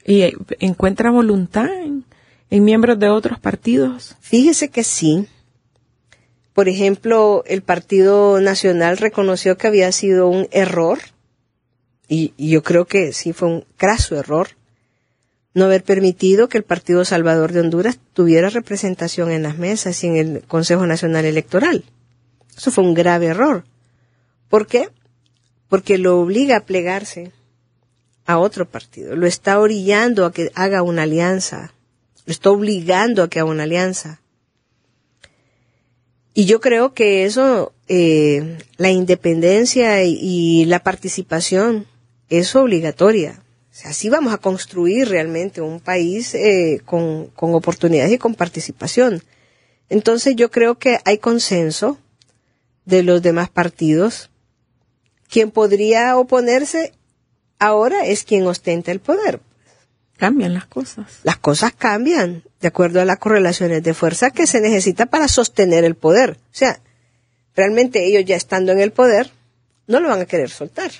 ¿Y 0.05 0.21
eh, 0.21 0.33
encuentra 0.59 1.11
voluntad 1.11 1.69
en, 1.73 2.05
en 2.49 2.63
miembros 2.63 2.99
de 2.99 3.09
otros 3.09 3.39
partidos? 3.39 4.15
Fíjese 4.19 4.69
que 4.69 4.83
sí. 4.83 5.27
Por 6.53 6.69
ejemplo, 6.69 7.43
el 7.47 7.63
Partido 7.63 8.39
Nacional 8.39 8.97
reconoció 8.97 9.57
que 9.57 9.67
había 9.67 9.91
sido 9.91 10.27
un 10.27 10.47
error, 10.51 10.99
y, 12.07 12.33
y, 12.37 12.51
yo 12.51 12.61
creo 12.61 12.85
que 12.85 13.11
sí 13.11 13.33
fue 13.33 13.47
un 13.47 13.65
craso 13.75 14.15
error, 14.15 14.49
no 15.53 15.65
haber 15.65 15.83
permitido 15.83 16.49
que 16.49 16.57
el 16.57 16.63
Partido 16.63 17.05
Salvador 17.05 17.51
de 17.51 17.59
Honduras 17.61 17.99
tuviera 18.13 18.49
representación 18.49 19.31
en 19.31 19.43
las 19.43 19.57
mesas 19.57 20.03
y 20.03 20.07
en 20.07 20.15
el 20.15 20.41
Consejo 20.41 20.85
Nacional 20.87 21.25
Electoral. 21.25 21.83
Eso 22.55 22.71
fue 22.71 22.83
un 22.83 22.93
grave 22.93 23.27
error. 23.27 23.63
¿Por 24.49 24.67
qué? 24.67 24.89
porque 25.73 25.97
lo 25.97 26.19
obliga 26.19 26.57
a 26.57 26.65
plegarse 26.67 27.31
a 28.27 28.37
otro 28.37 28.69
partido, 28.69 29.15
lo 29.15 29.25
está 29.25 29.59
orillando 29.59 30.23
a 30.23 30.31
que 30.31 30.51
haga 30.53 30.83
una 30.83 31.01
alianza, 31.01 31.73
lo 32.27 32.31
está 32.31 32.51
obligando 32.51 33.23
a 33.23 33.27
que 33.27 33.39
haga 33.39 33.49
una 33.49 33.63
alianza. 33.63 34.21
Y 36.35 36.45
yo 36.45 36.61
creo 36.61 36.93
que 36.93 37.25
eso, 37.25 37.73
eh, 37.87 38.59
la 38.77 38.91
independencia 38.91 40.03
y, 40.03 40.65
la 40.65 40.83
participación 40.83 41.87
es 42.29 42.55
obligatoria. 42.55 43.42
Así 43.85 44.09
vamos 44.09 44.33
a 44.33 44.37
construir 44.37 45.09
realmente 45.09 45.61
un 45.61 45.79
país 45.79 46.35
eh, 46.35 46.81
con, 46.85 47.27
con 47.27 47.55
oportunidades 47.55 48.11
y 48.11 48.17
con 48.17 48.35
participación. 48.35 49.23
Entonces 49.89 50.35
yo 50.35 50.51
creo 50.51 50.75
que 50.75 50.99
hay 51.05 51.17
consenso 51.17 51.97
de 52.85 53.03
los 53.03 53.21
demás 53.21 53.49
partidos 53.49 54.29
quien 55.33 55.49
podría 55.49 56.15
oponerse 56.17 56.93
ahora 57.57 58.05
es 58.05 58.23
quien 58.23 58.45
ostenta 58.45 58.91
el 58.91 58.99
poder. 58.99 59.39
Cambian 60.17 60.53
las 60.53 60.67
cosas. 60.67 61.07
Las 61.23 61.37
cosas 61.37 61.73
cambian 61.73 62.43
de 62.61 62.67
acuerdo 62.67 63.01
a 63.01 63.05
las 63.05 63.17
correlaciones 63.17 63.81
de 63.81 63.95
fuerza 63.95 64.29
que 64.29 64.45
se 64.45 64.61
necesita 64.61 65.07
para 65.07 65.27
sostener 65.27 65.85
el 65.85 65.95
poder. 65.95 66.31
O 66.31 66.55
sea, 66.55 66.79
realmente 67.55 68.05
ellos 68.05 68.25
ya 68.25 68.35
estando 68.35 68.71
en 68.71 68.79
el 68.79 68.91
poder, 68.91 69.31
no 69.87 69.99
lo 69.99 70.09
van 70.09 70.21
a 70.21 70.25
querer 70.25 70.51
soltar. 70.51 70.91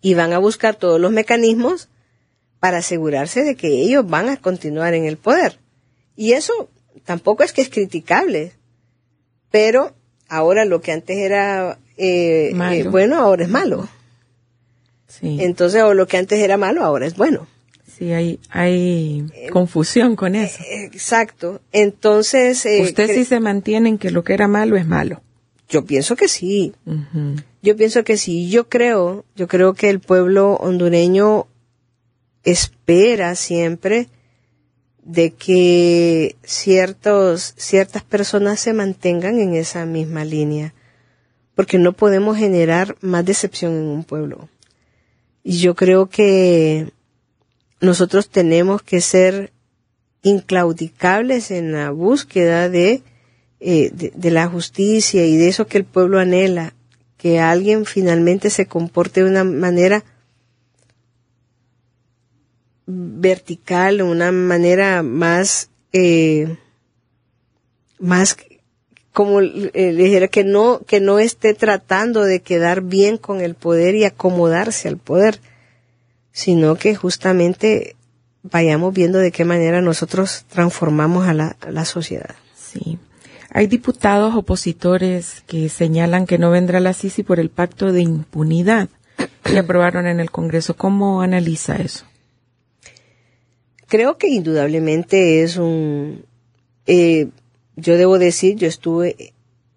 Y 0.00 0.14
van 0.14 0.32
a 0.32 0.38
buscar 0.38 0.76
todos 0.76 1.00
los 1.00 1.12
mecanismos 1.12 1.88
para 2.58 2.78
asegurarse 2.78 3.42
de 3.42 3.56
que 3.56 3.68
ellos 3.68 4.06
van 4.06 4.28
a 4.28 4.36
continuar 4.36 4.94
en 4.94 5.04
el 5.04 5.16
poder. 5.16 5.58
Y 6.16 6.32
eso 6.32 6.68
tampoco 7.04 7.42
es 7.42 7.52
que 7.52 7.62
es 7.62 7.70
criticable, 7.70 8.52
pero 9.50 9.94
ahora 10.28 10.64
lo 10.64 10.80
que 10.80 10.92
antes 10.92 11.16
era 11.16 11.78
eh, 11.96 12.52
eh, 12.54 12.88
bueno, 12.88 13.18
ahora 13.18 13.44
es 13.44 13.50
malo. 13.50 13.88
Entonces, 15.22 15.82
o 15.82 15.92
lo 15.92 16.06
que 16.06 16.16
antes 16.16 16.38
era 16.38 16.56
malo, 16.56 16.82
ahora 16.82 17.06
es 17.06 17.14
bueno. 17.14 17.46
Sí, 17.98 18.12
hay, 18.12 18.40
hay 18.48 19.26
eh, 19.34 19.50
confusión 19.50 20.16
con 20.16 20.34
eso. 20.34 20.62
exacto. 20.66 21.60
Entonces... 21.72 22.66
Usted 22.80 23.08
sí 23.12 23.24
se 23.26 23.40
mantiene 23.40 23.90
en 23.90 23.98
que 23.98 24.10
lo 24.10 24.24
que 24.24 24.32
era 24.32 24.48
malo 24.48 24.76
es 24.76 24.86
malo. 24.86 25.20
Yo 25.70 25.84
pienso 25.84 26.16
que 26.16 26.28
sí. 26.28 26.74
Yo 27.62 27.76
pienso 27.76 28.04
que 28.04 28.16
sí. 28.16 28.50
Yo 28.50 28.68
creo, 28.68 29.24
yo 29.36 29.46
creo 29.48 29.72
que 29.74 29.88
el 29.88 30.00
pueblo 30.00 30.54
hondureño 30.54 31.46
espera 32.42 33.34
siempre 33.36 34.08
de 35.02 35.30
que 35.32 36.36
ciertos, 36.42 37.54
ciertas 37.56 38.02
personas 38.02 38.60
se 38.60 38.72
mantengan 38.72 39.38
en 39.38 39.54
esa 39.54 39.86
misma 39.86 40.24
línea 40.24 40.74
porque 41.54 41.78
no 41.78 41.92
podemos 41.92 42.36
generar 42.36 42.96
más 43.00 43.24
decepción 43.24 43.72
en 43.72 43.86
un 43.88 44.04
pueblo. 44.04 44.48
Y 45.42 45.58
yo 45.58 45.74
creo 45.74 46.08
que 46.08 46.90
nosotros 47.80 48.28
tenemos 48.28 48.82
que 48.82 49.00
ser 49.00 49.52
inclaudicables 50.22 51.50
en 51.50 51.72
la 51.72 51.90
búsqueda 51.90 52.68
de 52.68 53.02
eh, 53.62 53.90
de, 53.92 54.30
la 54.30 54.48
justicia 54.48 55.26
y 55.26 55.36
de 55.36 55.48
eso 55.48 55.66
que 55.66 55.76
el 55.76 55.84
pueblo 55.84 56.18
anhela, 56.18 56.72
que 57.18 57.40
alguien 57.40 57.84
finalmente 57.84 58.48
se 58.48 58.64
comporte 58.64 59.22
de 59.22 59.28
una 59.28 59.44
manera 59.44 60.02
vertical, 62.86 64.00
una 64.00 64.32
manera 64.32 65.02
más, 65.02 65.68
eh, 65.92 66.56
más 67.98 68.34
como 69.12 69.42
eh, 69.42 69.92
dijera 69.92 70.28
que 70.28 70.42
no 70.42 70.80
que 70.86 71.00
no 71.00 71.18
esté 71.18 71.52
tratando 71.52 72.22
de 72.22 72.40
quedar 72.40 72.80
bien 72.80 73.18
con 73.18 73.42
el 73.42 73.54
poder 73.54 73.94
y 73.94 74.04
acomodarse 74.04 74.88
al 74.88 74.96
poder, 74.96 75.38
sino 76.32 76.76
que 76.76 76.94
justamente 76.94 77.94
vayamos 78.42 78.94
viendo 78.94 79.18
de 79.18 79.32
qué 79.32 79.44
manera 79.44 79.82
nosotros 79.82 80.46
transformamos 80.48 81.28
a 81.28 81.34
la, 81.34 81.56
a 81.60 81.70
la 81.70 81.84
sociedad. 81.84 82.34
Sí. 82.56 82.98
Hay 83.52 83.66
diputados 83.66 84.36
opositores 84.36 85.42
que 85.48 85.68
señalan 85.68 86.26
que 86.26 86.38
no 86.38 86.50
vendrá 86.50 86.78
la 86.78 86.92
Sisi 86.92 87.24
por 87.24 87.40
el 87.40 87.50
pacto 87.50 87.92
de 87.92 88.00
impunidad 88.02 88.88
que 89.42 89.58
aprobaron 89.58 90.06
en 90.06 90.20
el 90.20 90.30
Congreso. 90.30 90.76
¿Cómo 90.76 91.20
analiza 91.20 91.76
eso? 91.76 92.04
Creo 93.88 94.18
que 94.18 94.28
indudablemente 94.28 95.42
es 95.42 95.56
un... 95.56 96.24
Eh, 96.86 97.28
yo 97.74 97.96
debo 97.96 98.20
decir, 98.20 98.56
yo 98.56 98.68
estuve 98.68 99.34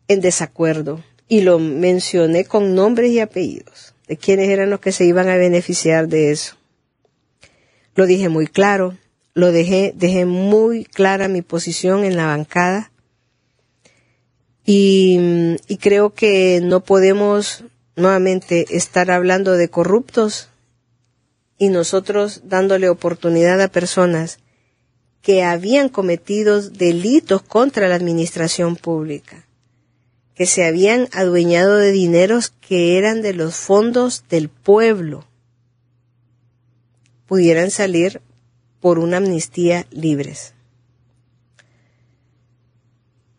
en 0.07 0.21
desacuerdo 0.21 1.03
y 1.27 1.41
lo 1.41 1.57
mencioné 1.57 2.45
con 2.45 2.75
nombres 2.75 3.09
y 3.11 3.19
apellidos 3.19 3.95
de 4.07 4.17
quiénes 4.17 4.49
eran 4.49 4.69
los 4.69 4.81
que 4.81 4.91
se 4.91 5.05
iban 5.05 5.29
a 5.29 5.37
beneficiar 5.37 6.07
de 6.07 6.31
eso. 6.31 6.57
Lo 7.95 8.05
dije 8.05 8.29
muy 8.29 8.45
claro, 8.45 8.95
lo 9.33 9.51
dejé, 9.51 9.93
dejé 9.95 10.25
muy 10.25 10.85
clara 10.85 11.27
mi 11.27 11.41
posición 11.41 12.03
en 12.03 12.15
la 12.15 12.27
bancada 12.27 12.91
y, 14.65 15.57
creo 15.81 16.13
que 16.13 16.61
no 16.63 16.81
podemos 16.81 17.63
nuevamente 17.95 18.65
estar 18.75 19.11
hablando 19.11 19.53
de 19.53 19.69
corruptos 19.69 20.49
y 21.57 21.69
nosotros 21.69 22.41
dándole 22.45 22.89
oportunidad 22.89 23.61
a 23.61 23.67
personas 23.67 24.39
que 25.21 25.43
habían 25.43 25.89
cometido 25.89 26.61
delitos 26.61 27.41
contra 27.41 27.87
la 27.87 27.95
administración 27.95 28.75
pública, 28.75 29.45
que 30.35 30.45
se 30.45 30.65
habían 30.65 31.07
adueñado 31.13 31.77
de 31.77 31.91
dineros 31.91 32.49
que 32.49 32.97
eran 32.97 33.21
de 33.21 33.33
los 33.33 33.55
fondos 33.55 34.23
del 34.29 34.49
pueblo, 34.49 35.25
pudieran 37.27 37.71
salir 37.71 38.21
por 38.81 38.99
una 38.99 39.17
amnistía 39.17 39.85
libres 39.91 40.52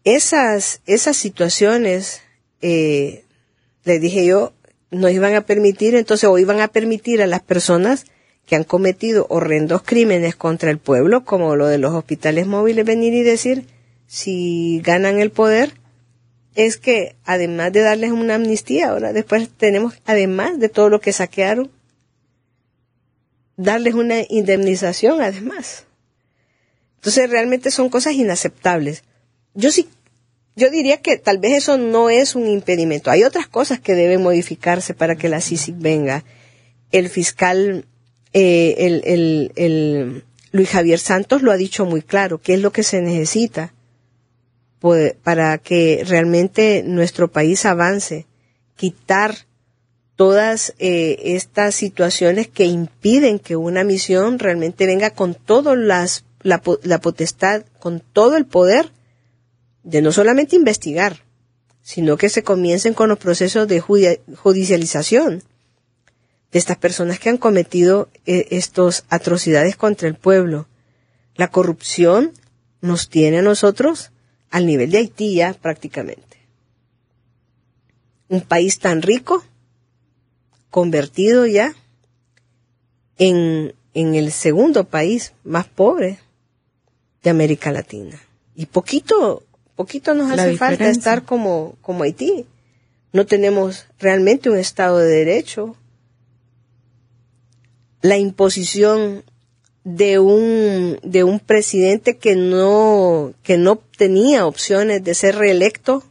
esas, 0.04 0.82
esas 0.86 1.16
situaciones, 1.16 2.20
eh, 2.60 3.24
les 3.84 4.00
dije 4.00 4.26
yo, 4.26 4.52
nos 4.90 5.10
iban 5.10 5.34
a 5.34 5.40
permitir, 5.40 5.94
entonces, 5.94 6.28
o 6.28 6.38
iban 6.38 6.60
a 6.60 6.68
permitir 6.68 7.22
a 7.22 7.26
las 7.26 7.42
personas 7.42 8.04
que 8.46 8.56
han 8.56 8.64
cometido 8.64 9.26
horrendos 9.30 9.82
crímenes 9.82 10.36
contra 10.36 10.70
el 10.70 10.78
pueblo, 10.78 11.24
como 11.24 11.56
lo 11.56 11.66
de 11.66 11.78
los 11.78 11.94
hospitales 11.94 12.46
móviles, 12.46 12.84
venir 12.84 13.14
y 13.14 13.22
decir, 13.22 13.66
si 14.06 14.80
ganan 14.84 15.18
el 15.18 15.30
poder, 15.30 15.72
es 16.54 16.76
que 16.76 17.16
además 17.24 17.72
de 17.72 17.80
darles 17.80 18.12
una 18.12 18.34
amnistía, 18.34 18.90
ahora 18.90 19.12
después 19.12 19.48
tenemos, 19.56 19.94
además 20.04 20.58
de 20.60 20.68
todo 20.68 20.90
lo 20.90 21.00
que 21.00 21.12
saquearon, 21.12 21.70
darles 23.56 23.94
una 23.94 24.16
indemnización 24.28 25.22
además. 25.22 25.86
Entonces 26.96 27.30
realmente 27.30 27.70
son 27.70 27.88
cosas 27.88 28.12
inaceptables 28.12 29.02
yo 29.54 29.70
sí, 29.70 29.88
yo 30.56 30.70
diría 30.70 31.00
que 31.00 31.16
tal 31.16 31.38
vez 31.38 31.52
eso 31.52 31.78
no 31.78 32.10
es 32.10 32.34
un 32.34 32.46
impedimento. 32.46 33.10
Hay 33.10 33.24
otras 33.24 33.48
cosas 33.48 33.80
que 33.80 33.94
deben 33.94 34.22
modificarse 34.22 34.94
para 34.94 35.16
que 35.16 35.28
la 35.28 35.40
CICIC 35.40 35.76
venga. 35.78 36.24
El 36.92 37.08
fiscal, 37.08 37.86
eh, 38.32 38.74
el, 38.78 39.02
el, 39.04 39.52
el 39.56 40.24
Luis 40.52 40.68
Javier 40.68 40.98
Santos 40.98 41.42
lo 41.42 41.50
ha 41.50 41.56
dicho 41.56 41.84
muy 41.84 42.02
claro, 42.02 42.40
qué 42.40 42.54
es 42.54 42.60
lo 42.60 42.72
que 42.72 42.84
se 42.84 43.00
necesita 43.00 43.74
para 45.22 45.56
que 45.58 46.04
realmente 46.06 46.82
nuestro 46.84 47.28
país 47.28 47.64
avance, 47.64 48.26
quitar 48.76 49.34
todas 50.14 50.74
eh, 50.78 51.16
estas 51.24 51.74
situaciones 51.74 52.48
que 52.48 52.66
impiden 52.66 53.38
que 53.38 53.56
una 53.56 53.82
misión 53.82 54.38
realmente 54.38 54.86
venga 54.86 55.10
con 55.10 55.34
todas 55.34 55.76
las 55.76 56.24
la, 56.42 56.60
la 56.82 57.00
potestad, 57.00 57.64
con 57.78 58.00
todo 58.00 58.36
el 58.36 58.44
poder 58.44 58.92
de 59.84 60.02
no 60.02 60.10
solamente 60.10 60.56
investigar, 60.56 61.22
sino 61.82 62.16
que 62.16 62.30
se 62.30 62.42
comiencen 62.42 62.94
con 62.94 63.10
los 63.10 63.18
procesos 63.18 63.68
de 63.68 63.80
judicialización 63.80 65.42
de 66.50 66.58
estas 66.58 66.78
personas 66.78 67.18
que 67.18 67.28
han 67.28 67.36
cometido 67.36 68.08
eh, 68.24 68.46
estas 68.50 69.04
atrocidades 69.10 69.76
contra 69.76 70.08
el 70.08 70.14
pueblo. 70.14 70.66
La 71.34 71.48
corrupción 71.48 72.32
nos 72.80 73.10
tiene 73.10 73.38
a 73.38 73.42
nosotros 73.42 74.12
al 74.50 74.66
nivel 74.66 74.90
de 74.90 74.98
Haití 74.98 75.34
ya 75.34 75.52
prácticamente. 75.52 76.38
Un 78.28 78.40
país 78.40 78.78
tan 78.78 79.02
rico, 79.02 79.44
convertido 80.70 81.44
ya 81.44 81.74
en, 83.18 83.74
en 83.92 84.14
el 84.14 84.32
segundo 84.32 84.84
país 84.84 85.34
más 85.44 85.66
pobre 85.66 86.18
de 87.22 87.30
América 87.30 87.72
Latina. 87.72 88.20
Y 88.54 88.66
poquito 88.66 89.42
Poquito 89.76 90.14
nos 90.14 90.30
hace 90.30 90.56
falta 90.56 90.88
estar 90.88 91.24
como, 91.24 91.76
como 91.82 92.04
Haití. 92.04 92.46
No 93.12 93.26
tenemos 93.26 93.86
realmente 93.98 94.50
un 94.50 94.58
Estado 94.58 94.98
de 94.98 95.08
Derecho. 95.08 95.76
La 98.00 98.18
imposición 98.18 99.24
de 99.84 100.18
un, 100.18 100.98
de 101.02 101.24
un 101.24 101.40
presidente 101.40 102.16
que 102.16 102.36
no, 102.36 103.34
que 103.42 103.58
no 103.58 103.76
tenía 103.96 104.46
opciones 104.46 105.04
de 105.04 105.14
ser 105.14 105.36
reelecto, 105.36 106.02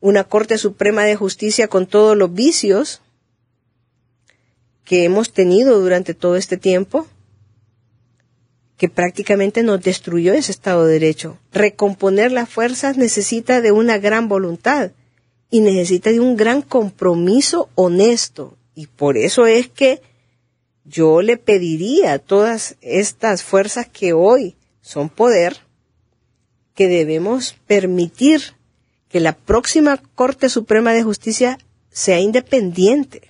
una 0.00 0.24
Corte 0.24 0.58
Suprema 0.58 1.04
de 1.04 1.16
Justicia 1.16 1.68
con 1.68 1.86
todos 1.86 2.16
los 2.16 2.32
vicios 2.32 3.02
que 4.84 5.04
hemos 5.04 5.32
tenido 5.32 5.80
durante 5.80 6.14
todo 6.14 6.36
este 6.36 6.56
tiempo, 6.56 7.06
que 8.76 8.88
prácticamente 8.88 9.62
nos 9.62 9.82
destruyó 9.82 10.34
ese 10.34 10.52
Estado 10.52 10.84
de 10.84 10.94
Derecho. 10.94 11.38
Recomponer 11.52 12.32
las 12.32 12.48
fuerzas 12.48 12.96
necesita 12.96 13.60
de 13.60 13.72
una 13.72 13.98
gran 13.98 14.28
voluntad 14.28 14.92
y 15.50 15.60
necesita 15.60 16.10
de 16.10 16.20
un 16.20 16.36
gran 16.36 16.62
compromiso 16.62 17.70
honesto. 17.74 18.56
Y 18.74 18.86
por 18.88 19.16
eso 19.16 19.46
es 19.46 19.68
que 19.68 20.02
yo 20.84 21.22
le 21.22 21.36
pediría 21.36 22.12
a 22.12 22.18
todas 22.18 22.76
estas 22.80 23.42
fuerzas 23.42 23.88
que 23.88 24.12
hoy 24.12 24.56
son 24.82 25.08
poder, 25.08 25.56
que 26.74 26.86
debemos 26.86 27.56
permitir 27.66 28.54
que 29.08 29.20
la 29.20 29.34
próxima 29.34 29.96
Corte 30.14 30.48
Suprema 30.48 30.92
de 30.92 31.02
Justicia 31.02 31.58
sea 31.90 32.20
independiente 32.20 33.22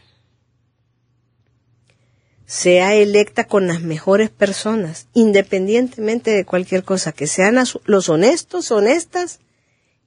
sea 2.47 2.95
electa 2.95 3.45
con 3.45 3.67
las 3.67 3.83
mejores 3.83 4.31
personas, 4.31 5.09
independientemente 5.13 6.31
de 6.31 6.45
cualquier 6.45 6.85
cosa, 6.85 7.13
que 7.13 7.27
sean 7.27 7.59
los 7.85 8.09
honestos, 8.09 8.71
honestas, 8.71 9.41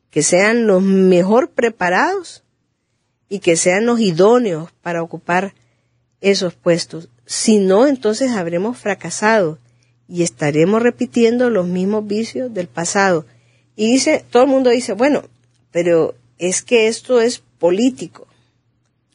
que 0.09 0.23
sean 0.23 0.65
los 0.65 0.81
mejor 0.81 1.51
preparados 1.51 2.43
y 3.27 3.39
que 3.39 3.57
sean 3.57 3.85
los 3.85 3.99
idóneos 3.99 4.71
para 4.81 5.03
ocupar 5.03 5.53
esos 6.21 6.55
puestos. 6.55 7.09
Si 7.25 7.59
no, 7.59 7.85
entonces 7.85 8.31
habremos 8.31 8.77
fracasado 8.77 9.59
y 10.07 10.23
estaremos 10.23 10.81
repitiendo 10.81 11.49
los 11.49 11.67
mismos 11.67 12.07
vicios 12.07 12.53
del 12.53 12.67
pasado. 12.67 13.25
Y 13.75 13.91
dice, 13.91 14.25
todo 14.31 14.43
el 14.43 14.49
mundo 14.49 14.69
dice, 14.71 14.93
bueno, 14.93 15.23
pero 15.71 16.15
es 16.37 16.63
que 16.63 16.87
esto 16.87 17.21
es 17.21 17.43
político. 17.59 18.27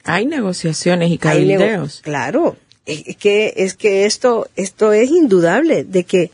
Hay 0.05 0.27
negociaciones 0.27 1.11
y 1.11 1.19
cabildeos. 1.19 2.01
claro, 2.03 2.57
es 2.87 3.16
que, 3.16 3.55
es 3.57 3.75
que 3.75 4.05
esto, 4.05 4.49
esto 4.57 4.92
es 4.92 5.11
indudable, 5.11 5.85
de 5.85 6.05
que 6.05 6.31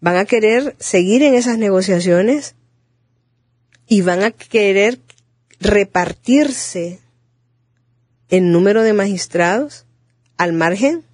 van 0.00 0.16
a 0.16 0.24
querer 0.24 0.76
seguir 0.78 1.22
en 1.22 1.34
esas 1.34 1.58
negociaciones 1.58 2.54
y 3.88 4.02
van 4.02 4.22
a 4.22 4.30
querer 4.30 5.00
repartirse 5.60 7.00
el 8.28 8.50
número 8.50 8.82
de 8.82 8.92
magistrados 8.92 9.86
al 10.36 10.52
margen 10.52 11.04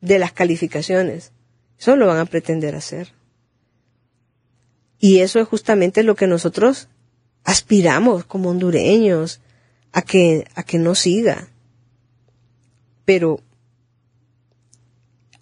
de 0.00 0.18
las 0.18 0.32
calificaciones. 0.32 1.32
Eso 1.78 1.96
lo 1.96 2.06
van 2.06 2.18
a 2.18 2.26
pretender 2.26 2.74
hacer. 2.74 3.12
Y 4.98 5.20
eso 5.20 5.40
es 5.40 5.48
justamente 5.48 6.02
lo 6.02 6.14
que 6.14 6.26
nosotros 6.26 6.88
aspiramos 7.44 8.24
como 8.24 8.50
hondureños 8.50 9.40
a 9.92 10.02
que, 10.02 10.46
a 10.54 10.62
que 10.62 10.78
no 10.78 10.94
siga. 10.94 11.48
Pero 13.04 13.40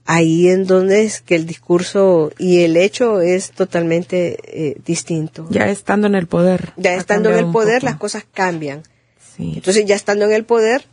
ahí 0.05 0.49
en 0.49 0.67
donde 0.67 1.05
es 1.05 1.21
que 1.21 1.35
el 1.35 1.47
discurso 1.47 2.33
y 2.39 2.63
el 2.63 2.77
hecho 2.77 3.21
es 3.21 3.51
totalmente 3.51 4.39
eh, 4.45 4.77
distinto. 4.85 5.47
Ya 5.51 5.69
estando 5.69 6.07
en 6.07 6.15
el 6.15 6.27
poder. 6.27 6.73
Ya 6.77 6.95
estando 6.95 7.31
en 7.31 7.39
el 7.39 7.51
poder 7.51 7.83
las 7.83 7.97
cosas 7.97 8.25
cambian. 8.33 8.83
Entonces 9.39 9.85
ya 9.87 9.97
estando 9.97 10.27
en 10.27 10.33
el 10.33 10.45
poder, 10.45 10.85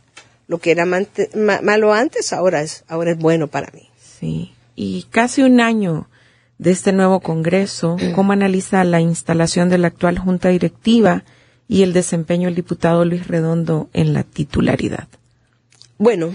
lo 0.48 0.58
que 0.58 0.72
era 0.72 0.84
malo 0.84 1.92
antes 1.92 2.32
ahora 2.32 2.62
es, 2.62 2.84
ahora 2.88 3.12
es 3.12 3.18
bueno 3.18 3.46
para 3.46 3.70
mí. 3.72 3.88
Sí. 3.98 4.52
Y 4.74 5.06
casi 5.10 5.42
un 5.42 5.60
año 5.60 6.08
de 6.58 6.70
este 6.70 6.92
nuevo 6.92 7.20
Congreso, 7.20 7.96
¿cómo 8.14 8.32
analiza 8.32 8.84
la 8.84 9.00
instalación 9.00 9.68
de 9.68 9.78
la 9.78 9.88
actual 9.88 10.18
Junta 10.18 10.48
Directiva 10.48 11.24
y 11.68 11.82
el 11.82 11.92
desempeño 11.92 12.46
del 12.46 12.54
diputado 12.54 13.04
Luis 13.04 13.26
Redondo 13.28 13.88
en 13.92 14.12
la 14.12 14.22
titularidad? 14.22 15.08
Bueno, 15.98 16.34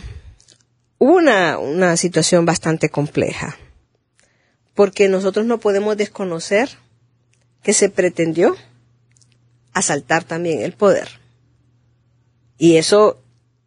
una, 0.99 1.59
una 1.59 1.97
situación 1.97 2.45
bastante 2.45 2.89
compleja, 2.89 3.57
porque 4.73 5.09
nosotros 5.09 5.45
no 5.45 5.59
podemos 5.59 5.97
desconocer 5.97 6.69
que 7.63 7.73
se 7.73 7.89
pretendió 7.89 8.55
asaltar 9.73 10.23
también 10.23 10.61
el 10.61 10.73
poder. 10.73 11.07
Y 12.57 12.77
eso, 12.77 13.21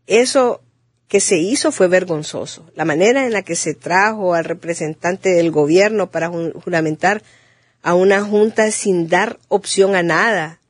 eso 0.07 0.63
que 1.07 1.21
se 1.21 1.39
hizo 1.39 1.73
fue 1.73 1.89
vergonzoso. 1.89 2.71
La 2.75 2.85
manera 2.85 3.27
en 3.27 3.33
la 3.33 3.43
que 3.43 3.57
se 3.57 3.75
trajo 3.75 4.35
al 4.35 4.45
representante 4.45 5.31
del 5.31 5.51
gobierno 5.51 6.11
para 6.11 6.29
juramentar 6.29 7.23
a 7.83 7.95
una 7.95 8.23
junta 8.23 8.71
sin 8.71 9.09
dar 9.09 9.39
opción 9.49 9.95
a 9.95 10.03
nada. 10.03 10.61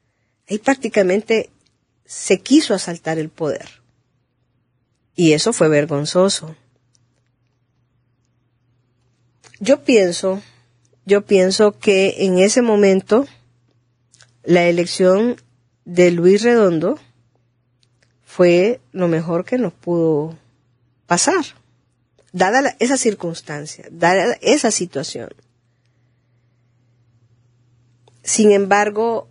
Ahí 0.48 0.58
prácticamente 0.58 1.50
se 2.04 2.38
quiso 2.40 2.74
asaltar 2.74 3.18
el 3.18 3.28
poder. 3.28 3.79
Y 5.20 5.35
eso 5.35 5.52
fue 5.52 5.68
vergonzoso. 5.68 6.56
Yo 9.59 9.85
pienso, 9.85 10.42
yo 11.04 11.26
pienso 11.26 11.78
que 11.78 12.24
en 12.24 12.38
ese 12.38 12.62
momento 12.62 13.26
la 14.44 14.64
elección 14.64 15.37
de 15.85 16.11
Luis 16.11 16.42
Redondo 16.42 16.98
fue 18.22 18.80
lo 18.92 19.09
mejor 19.09 19.44
que 19.44 19.59
nos 19.59 19.74
pudo 19.74 20.38
pasar, 21.06 21.44
dada 22.33 22.74
esa 22.78 22.96
circunstancia, 22.96 23.88
dada 23.90 24.38
esa 24.40 24.70
situación. 24.70 25.28
Sin 28.22 28.52
embargo, 28.52 29.28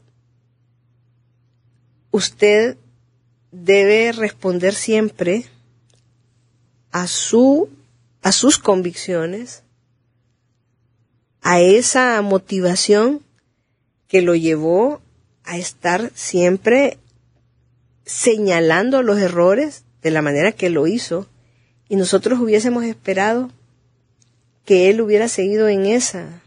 usted 2.12 2.78
debe 3.52 4.12
responder 4.12 4.75
siempre 4.75 5.49
a 6.91 7.08
su 7.08 7.69
a 8.21 8.32
sus 8.32 8.58
convicciones, 8.58 9.63
a 11.41 11.62
esa 11.62 12.21
motivación 12.21 13.21
que 14.08 14.21
lo 14.21 14.36
llevó 14.36 15.02
a 15.43 15.58
estar 15.58 16.12
siempre 16.15 16.97
señalando 18.06 19.04
los 19.04 19.19
errores 19.19 19.84
de 20.02 20.12
la 20.12 20.21
manera 20.21 20.52
que 20.52 20.69
lo 20.69 20.88
hizo 20.88 21.28
y 21.88 21.95
nosotros 21.95 22.39
hubiésemos 22.39 22.84
esperado 22.84 23.52
que 24.65 24.89
él 24.89 25.02
hubiera 25.02 25.28
seguido 25.28 25.67
en 25.67 25.86
esa, 25.86 26.41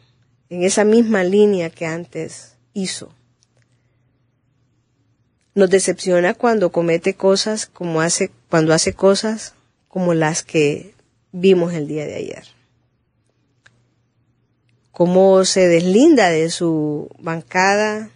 en 0.50 0.62
esa 0.62 0.85
misma 0.85 1.24
línea 1.24 1.70
que 1.70 1.87
antes 1.87 2.57
hizo. 2.74 3.12
Nos 5.55 5.70
decepciona 5.70 6.35
cuando 6.35 6.70
comete 6.70 7.14
cosas 7.14 7.66
como 7.66 8.00
hace, 8.00 8.31
cuando 8.48 8.72
hace 8.72 8.94
cosas 8.94 9.55
como 9.92 10.14
las 10.14 10.42
que 10.42 10.94
vimos 11.33 11.74
el 11.74 11.87
día 11.87 12.07
de 12.07 12.14
ayer. 12.14 12.44
Cómo 14.90 15.44
se 15.44 15.68
deslinda 15.68 16.31
de 16.31 16.48
su 16.48 17.11
bancada, 17.18 18.09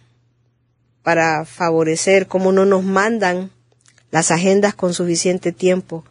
para 1.03 1.45
favorecer, 1.45 2.25
cómo 2.25 2.51
no 2.51 2.65
nos 2.65 2.83
mandan 2.83 3.51
las 4.09 4.31
agendas 4.31 4.73
con 4.73 4.95
suficiente 4.95 5.51
tiempo, 5.51 6.03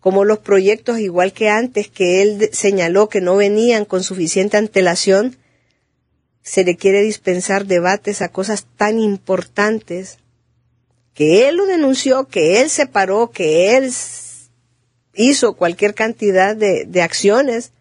cómo 0.00 0.24
los 0.24 0.38
proyectos, 0.38 1.00
igual 1.00 1.34
que 1.34 1.50
antes, 1.50 1.88
que 1.88 2.22
él 2.22 2.48
señaló 2.52 3.10
que 3.10 3.20
no 3.20 3.36
venían 3.36 3.84
con 3.84 4.02
suficiente 4.02 4.56
antelación, 4.56 5.36
se 6.40 6.64
le 6.64 6.76
quiere 6.76 7.02
dispensar 7.02 7.66
debates 7.66 8.22
a 8.22 8.30
cosas 8.30 8.64
tan 8.78 8.98
importantes 8.98 10.16
que 11.12 11.46
él 11.46 11.56
lo 11.56 11.66
denunció, 11.66 12.26
que 12.26 12.62
él 12.62 12.70
separó, 12.70 13.30
que 13.30 13.76
él 13.76 13.92
hizo 15.28 15.54
cualquier 15.54 15.94
cantidad 15.94 16.56
de, 16.56 16.84
de 16.86 17.02
acciones 17.02 17.72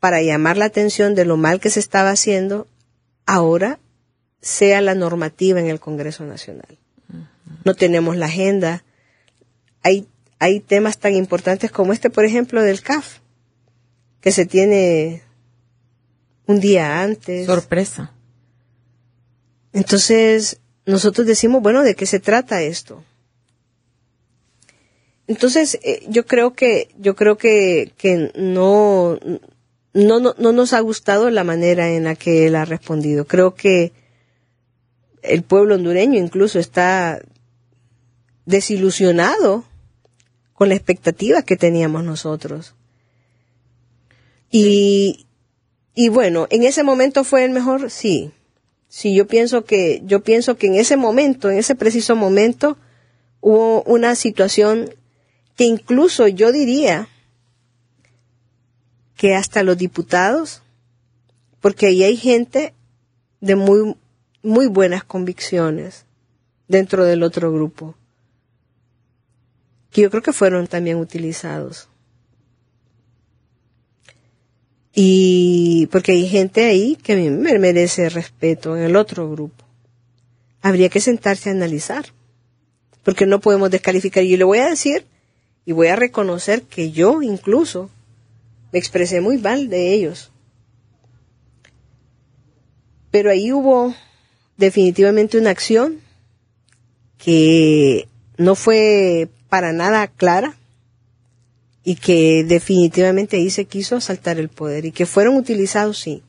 para 0.00 0.22
llamar 0.22 0.56
la 0.56 0.66
atención 0.66 1.14
de 1.14 1.24
lo 1.24 1.36
mal 1.36 1.60
que 1.60 1.70
se 1.70 1.80
estaba 1.80 2.10
haciendo, 2.10 2.68
ahora 3.26 3.78
sea 4.40 4.80
la 4.80 4.94
normativa 4.94 5.60
en 5.60 5.66
el 5.66 5.80
Congreso 5.80 6.24
Nacional. 6.24 6.78
No 7.64 7.74
tenemos 7.74 8.16
la 8.16 8.26
agenda. 8.26 8.84
Hay, 9.82 10.06
hay 10.38 10.60
temas 10.60 10.98
tan 10.98 11.14
importantes 11.14 11.70
como 11.70 11.92
este, 11.92 12.10
por 12.10 12.24
ejemplo, 12.24 12.62
del 12.62 12.82
CAF, 12.82 13.18
que 14.20 14.30
se 14.30 14.46
tiene 14.46 15.22
un 16.46 16.60
día 16.60 17.02
antes. 17.02 17.46
Sorpresa. 17.46 18.12
Entonces, 19.72 20.60
nosotros 20.86 21.26
decimos, 21.26 21.62
bueno, 21.62 21.82
¿de 21.82 21.94
qué 21.94 22.06
se 22.06 22.20
trata 22.20 22.62
esto? 22.62 23.04
Entonces, 25.28 25.78
eh, 25.82 26.04
yo 26.08 26.24
creo 26.26 26.54
que, 26.54 26.88
yo 26.98 27.14
creo 27.14 27.36
que, 27.36 27.92
que 27.98 28.32
no, 28.34 29.18
no, 29.92 30.20
no, 30.20 30.34
no 30.38 30.52
nos 30.52 30.72
ha 30.72 30.80
gustado 30.80 31.28
la 31.30 31.44
manera 31.44 31.90
en 31.90 32.04
la 32.04 32.14
que 32.14 32.46
él 32.46 32.56
ha 32.56 32.64
respondido. 32.64 33.26
Creo 33.26 33.54
que 33.54 33.92
el 35.22 35.42
pueblo 35.42 35.74
hondureño 35.74 36.18
incluso 36.18 36.58
está 36.58 37.20
desilusionado 38.46 39.64
con 40.54 40.70
la 40.70 40.74
expectativa 40.74 41.42
que 41.42 41.58
teníamos 41.58 42.04
nosotros. 42.04 42.74
Y, 44.50 45.26
y 45.94 46.08
bueno, 46.08 46.46
en 46.48 46.62
ese 46.62 46.82
momento 46.82 47.22
fue 47.22 47.44
el 47.44 47.50
mejor, 47.50 47.90
sí. 47.90 48.30
Sí, 48.88 49.14
yo 49.14 49.26
pienso 49.26 49.64
que, 49.64 50.00
yo 50.06 50.22
pienso 50.22 50.56
que 50.56 50.68
en 50.68 50.76
ese 50.76 50.96
momento, 50.96 51.50
en 51.50 51.58
ese 51.58 51.74
preciso 51.74 52.16
momento, 52.16 52.78
hubo 53.42 53.82
una 53.82 54.14
situación 54.14 54.94
que 55.58 55.64
incluso 55.64 56.28
yo 56.28 56.52
diría 56.52 57.08
que 59.16 59.34
hasta 59.34 59.64
los 59.64 59.76
diputados, 59.76 60.62
porque 61.60 61.86
ahí 61.86 62.04
hay 62.04 62.16
gente 62.16 62.74
de 63.40 63.56
muy 63.56 63.96
muy 64.40 64.68
buenas 64.68 65.02
convicciones 65.02 66.04
dentro 66.68 67.04
del 67.04 67.24
otro 67.24 67.52
grupo, 67.52 67.96
que 69.90 70.02
yo 70.02 70.10
creo 70.10 70.22
que 70.22 70.32
fueron 70.32 70.68
también 70.68 70.98
utilizados. 70.98 71.88
Y 74.94 75.88
porque 75.90 76.12
hay 76.12 76.28
gente 76.28 76.66
ahí 76.66 76.94
que 76.94 77.16
me 77.16 77.58
merece 77.58 78.08
respeto 78.10 78.76
en 78.76 78.84
el 78.84 78.94
otro 78.94 79.28
grupo. 79.28 79.64
Habría 80.62 80.88
que 80.88 81.00
sentarse 81.00 81.48
a 81.48 81.52
analizar, 81.52 82.06
porque 83.02 83.26
no 83.26 83.40
podemos 83.40 83.72
descalificar. 83.72 84.22
Y 84.22 84.30
yo 84.30 84.36
le 84.36 84.44
voy 84.44 84.58
a 84.58 84.70
decir 84.70 85.04
y 85.68 85.72
voy 85.72 85.88
a 85.88 85.96
reconocer 85.96 86.62
que 86.62 86.92
yo 86.92 87.20
incluso 87.20 87.90
me 88.72 88.78
expresé 88.78 89.20
muy 89.20 89.36
mal 89.36 89.68
de 89.68 89.92
ellos. 89.92 90.32
Pero 93.10 93.30
ahí 93.30 93.52
hubo 93.52 93.94
definitivamente 94.56 95.36
una 95.36 95.50
acción 95.50 96.00
que 97.18 98.08
no 98.38 98.54
fue 98.54 99.28
para 99.50 99.74
nada 99.74 100.06
clara 100.06 100.56
y 101.84 101.96
que 101.96 102.44
definitivamente 102.44 103.36
ahí 103.36 103.50
se 103.50 103.66
quiso 103.66 103.96
asaltar 103.96 104.38
el 104.38 104.48
poder 104.48 104.86
y 104.86 104.92
que 104.92 105.04
fueron 105.04 105.36
utilizados, 105.36 105.98
sí. 105.98 106.22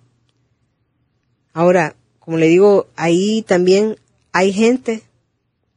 Ahora, 1.53 1.95
como 2.19 2.35
le 2.35 2.47
digo, 2.47 2.87
ahí 2.97 3.41
también 3.43 3.95
hay 4.33 4.51
gente 4.51 5.01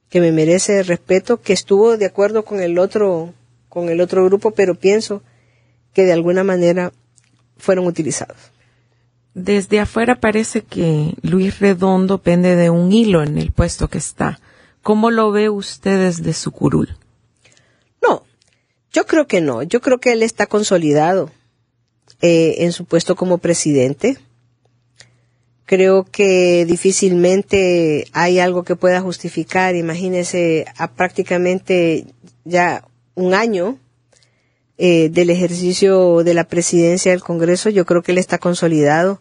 que 0.09 0.21
me 0.21 0.33
merece 0.33 0.83
respeto, 0.83 1.41
que 1.41 1.53
estuvo 1.53 1.97
de 1.97 2.07
acuerdo 2.07 2.45
con 2.45 2.61
el 2.61 2.77
otro, 2.81 3.33
con 3.73 3.89
el 3.89 4.03
otro 4.03 4.23
grupo, 4.27 4.51
pero 4.51 4.75
pienso 4.75 5.23
que 5.95 6.05
de 6.05 6.13
alguna 6.13 6.45
manera 6.45 6.93
fueron 7.57 7.87
utilizados. 7.87 8.37
Desde 9.33 9.81
afuera 9.81 10.21
parece 10.21 10.61
que 10.61 11.15
Luis 11.23 11.59
Redondo 11.59 12.19
pende 12.19 12.55
de 12.55 12.69
un 12.69 12.93
hilo 12.93 13.23
en 13.23 13.39
el 13.39 13.51
puesto 13.51 13.89
que 13.89 13.97
está. 13.97 14.41
¿Cómo 14.83 15.11
lo 15.11 15.31
ve 15.31 15.49
usted 15.49 15.99
desde 16.05 16.35
su 16.35 16.51
curul? 16.51 16.99
No, 18.03 18.25
yo 18.93 19.07
creo 19.07 19.27
que 19.27 19.41
no. 19.41 19.63
Yo 19.63 19.81
creo 19.81 20.01
que 20.01 20.13
él 20.13 20.23
está 20.23 20.47
consolidado 20.47 21.31
eh, 22.21 22.57
en 22.59 22.73
su 22.73 22.85
puesto 22.85 23.17
como 23.17 23.39
presidente. 23.39 24.19
Creo 25.65 26.05
que 26.05 26.67
difícilmente 26.67 28.07
hay 28.13 28.39
algo 28.39 28.65
que 28.65 28.77
pueda 28.77 29.01
justificar. 29.01 29.77
Imagínese 29.77 30.67
a 30.77 30.91
prácticamente 30.91 32.05
ya 32.45 32.85
un 33.15 33.35
año 33.35 33.79
eh, 34.79 35.11
del 35.11 35.31
ejercicio 35.31 36.25
de 36.25 36.35
la 36.35 36.45
presidencia 36.45 37.13
del 37.13 37.23
Congreso, 37.23 37.71
yo 37.71 37.85
creo 37.85 38.03
que 38.03 38.13
él 38.13 38.19
está 38.19 38.39
consolidado. 38.39 39.21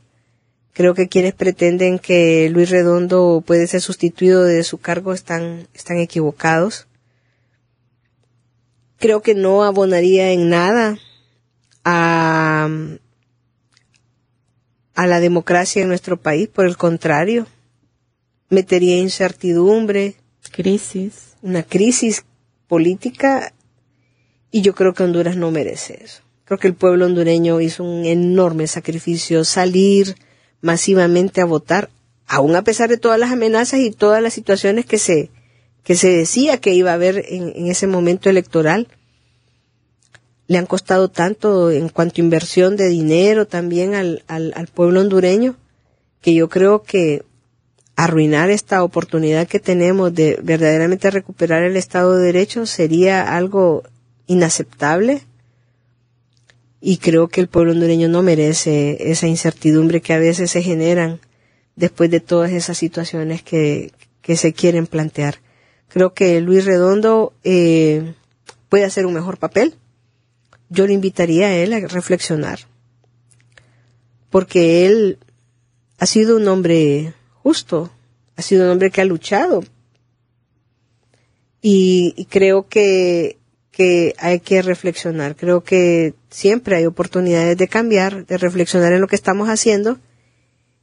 Creo 0.73 0.93
que 0.93 1.09
quienes 1.09 1.33
pretenden 1.33 1.99
que 1.99 2.49
Luis 2.49 2.69
Redondo 2.69 3.43
puede 3.45 3.67
ser 3.67 3.81
sustituido 3.81 4.43
de 4.43 4.63
su 4.63 4.77
cargo 4.77 5.13
están, 5.13 5.67
están 5.73 5.97
equivocados. 5.97 6.87
Creo 8.97 9.21
que 9.21 9.35
no 9.35 9.63
abonaría 9.63 10.31
en 10.31 10.49
nada 10.49 10.97
a, 11.83 12.69
a 14.95 15.07
la 15.07 15.19
democracia 15.19 15.81
en 15.81 15.89
nuestro 15.89 16.17
país, 16.21 16.47
por 16.47 16.65
el 16.65 16.77
contrario, 16.77 17.47
metería 18.49 18.97
incertidumbre. 18.97 20.15
Crisis. 20.51 21.35
Una 21.41 21.63
crisis 21.63 22.23
política 22.67 23.53
y 24.52 24.62
yo 24.62 24.76
creo 24.76 24.93
que 24.93 25.04
Honduras 25.04 25.38
no 25.38 25.49
merece 25.49 25.99
eso. 26.04 26.22
Creo 26.52 26.60
que 26.60 26.68
el 26.68 26.76
pueblo 26.76 27.06
hondureño 27.06 27.62
hizo 27.62 27.84
un 27.84 28.06
enorme 28.06 28.68
sacrificio 28.68 29.45
salir 29.45 30.18
masivamente 30.60 31.39
a 31.39 31.45
votar, 31.45 31.89
aún 32.28 32.58
a 32.58 32.64
pesar 32.64 32.89
de 32.89 32.97
todas 32.97 33.18
las 33.18 33.32
amenazas 33.32 33.80
y 33.80 33.91
todas 33.91 34.22
las 34.22 34.34
situaciones 34.34 34.86
que 34.86 34.97
se, 34.97 35.30
que 35.84 35.95
se 35.95 36.10
decía 36.10 36.60
que 36.60 36.74
iba 36.74 36.91
a 36.91 36.95
haber 36.95 37.24
en, 37.30 37.68
ese 37.68 37.88
momento 37.88 38.30
electoral. 38.30 38.89
Le 40.47 40.58
han 40.58 40.66
costado 40.66 41.08
tanto 41.08 41.72
en 41.72 41.88
cuanto 41.88 42.20
a 42.20 42.26
inversión 42.26 42.76
de 42.76 42.89
dinero 42.89 43.47
también 43.47 43.95
al, 43.95 44.26
al, 44.28 44.52
al 44.58 44.68
pueblo 44.68 44.99
hondureño, 44.99 45.56
que 46.20 46.34
yo 46.34 46.49
creo 46.49 46.84
que 46.84 47.24
arruinar 47.95 48.49
esta 48.49 48.84
oportunidad 48.84 49.47
que 49.47 49.62
tenemos 49.62 50.14
de 50.14 50.38
verdaderamente 50.43 51.10
recuperar 51.12 51.64
el 51.64 51.78
Estado 51.78 52.18
de 52.18 52.26
Derecho 52.26 52.66
sería 52.66 53.38
algo 53.38 53.84
inaceptable 54.28 55.24
y 56.82 56.97
creo 56.97 57.28
que 57.28 57.41
el 57.41 57.47
pueblo 57.47 57.74
hondureño 57.74 58.07
no 58.07 58.24
merece 58.24 59.11
esa 59.11 59.28
incertidumbre 59.28 60.01
que 60.01 60.13
a 60.13 60.19
veces 60.19 60.49
se 60.49 60.63
generan 60.63 61.19
después 61.76 62.09
de 62.09 62.19
todas 62.19 62.51
esas 62.51 62.78
situaciones 62.78 63.43
que, 63.43 63.91
que 64.22 64.36
se 64.36 64.51
quieren 64.53 64.88
plantear. 64.88 65.36
Creo 65.89 66.13
que 66.13 66.41
Luis 66.41 66.65
Redondo 66.65 67.34
eh, 67.43 68.13
puede 68.67 68.86
hacer 68.86 69.05
un 69.05 69.13
mejor 69.13 69.38
papel. 69.38 69.76
Yo 70.69 70.88
le 70.88 70.93
invitaría 70.93 71.47
a 71.47 71.55
él 71.55 71.74
a 71.74 71.80
reflexionar, 71.82 72.59
porque 74.30 74.86
él 74.86 75.19
ha 75.99 76.05
sido 76.05 76.38
un 76.38 76.47
hombre 76.47 77.13
justo, 77.43 77.91
ha 78.38 78.41
sido 78.41 78.63
un 78.63 78.72
hombre 78.72 78.89
que 78.89 79.01
ha 79.01 79.05
luchado. 79.05 79.63
Y, 81.61 82.13
y 82.15 82.26
creo 82.26 82.67
que 82.69 83.38
que 83.82 84.13
hay 84.19 84.39
que 84.39 84.61
reflexionar. 84.61 85.36
Creo 85.36 85.63
que 85.63 86.13
siempre 86.29 86.75
hay 86.75 86.86
oportunidades 86.86 87.57
de 87.57 87.67
cambiar, 87.67 88.27
de 88.27 88.38
reflexionar 88.38 88.93
en 88.93 89.01
lo 89.01 89.07
que 89.07 89.15
estamos 89.15 89.49
haciendo 89.49 89.97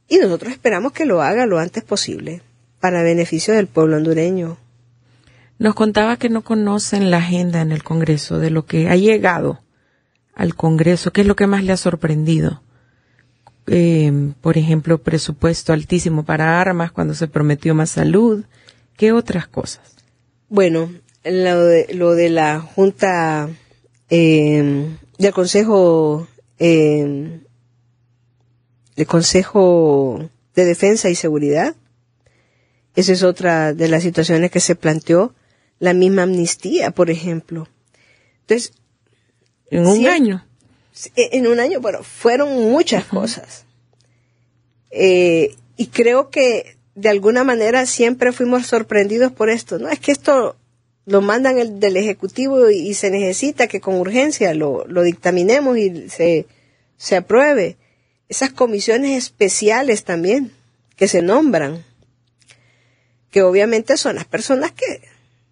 y 0.09 0.17
nosotros 0.17 0.51
esperamos 0.51 0.91
que 0.91 1.05
lo 1.05 1.21
haga 1.21 1.45
lo 1.45 1.59
antes 1.59 1.81
posible 1.81 2.41
para 2.81 3.01
beneficio 3.01 3.53
del 3.53 3.67
pueblo 3.67 3.95
hondureño. 3.95 4.57
Nos 5.59 5.75
contaba 5.75 6.17
que 6.17 6.27
no 6.27 6.43
conocen 6.43 7.09
la 7.09 7.17
agenda 7.17 7.61
en 7.61 7.71
el 7.71 7.83
Congreso 7.83 8.37
de 8.37 8.49
lo 8.49 8.65
que 8.65 8.89
ha 8.89 8.97
llegado 8.97 9.61
al 10.35 10.55
Congreso. 10.55 11.13
¿Qué 11.13 11.21
es 11.21 11.27
lo 11.27 11.37
que 11.37 11.47
más 11.47 11.63
le 11.63 11.71
ha 11.71 11.77
sorprendido? 11.77 12.61
Eh, 13.67 14.33
por 14.41 14.57
ejemplo, 14.57 14.97
presupuesto 14.97 15.71
altísimo 15.71 16.25
para 16.25 16.59
armas 16.59 16.91
cuando 16.91 17.13
se 17.13 17.29
prometió 17.29 17.75
más 17.75 17.91
salud. 17.91 18.43
¿Qué 18.97 19.13
otras 19.13 19.47
cosas? 19.47 19.95
Bueno, 20.49 20.89
lo 21.23 21.65
de, 21.65 21.93
lo 21.93 22.15
de 22.15 22.29
la 22.29 22.59
Junta 22.61 23.49
eh, 24.09 24.87
del 25.17 25.33
Consejo 25.33 26.27
eh, 26.59 27.39
el 28.99 29.07
Consejo 29.07 30.29
de 30.55 30.65
Defensa 30.65 31.09
y 31.09 31.15
Seguridad. 31.15 31.73
Esa 32.95 33.13
es 33.13 33.23
otra 33.23 33.73
de 33.73 33.87
las 33.87 34.03
situaciones 34.03 34.51
que 34.51 34.59
se 34.59 34.75
planteó. 34.75 35.33
La 35.79 35.93
misma 35.93 36.23
amnistía, 36.23 36.91
por 36.91 37.09
ejemplo. 37.09 37.69
Entonces. 38.41 38.73
En 39.71 39.87
un 39.87 40.05
año. 40.05 40.45
En 41.15 41.47
un 41.47 41.61
año, 41.61 41.79
bueno, 41.79 42.03
fueron 42.03 42.53
muchas 42.71 43.05
cosas. 43.05 43.63
Eh, 44.91 45.55
y 45.77 45.87
creo 45.87 46.29
que 46.29 46.75
de 46.95 47.07
alguna 47.07 47.45
manera 47.45 47.85
siempre 47.85 48.33
fuimos 48.33 48.67
sorprendidos 48.67 49.31
por 49.31 49.49
esto. 49.49 49.79
No, 49.79 49.87
es 49.87 49.99
que 49.99 50.11
esto 50.11 50.57
lo 51.09 51.21
mandan 51.21 51.57
el, 51.57 51.79
del 51.79 51.97
Ejecutivo 51.97 52.69
y, 52.69 52.93
se 52.93 53.09
necesita 53.09 53.67
que 53.67 53.81
con 53.81 53.95
urgencia 53.95 54.53
lo, 54.53 54.85
lo 54.87 55.01
dictaminemos 55.01 55.77
y 55.77 56.07
se, 56.09 56.45
se 56.97 57.15
apruebe. 57.15 57.77
Esas 58.29 58.51
comisiones 58.51 59.17
especiales 59.17 60.03
también 60.03 60.51
que 60.95 61.07
se 61.07 61.23
nombran, 61.23 61.83
que 63.31 63.41
obviamente 63.41 63.97
son 63.97 64.15
las 64.15 64.25
personas 64.25 64.71
que 64.71 65.01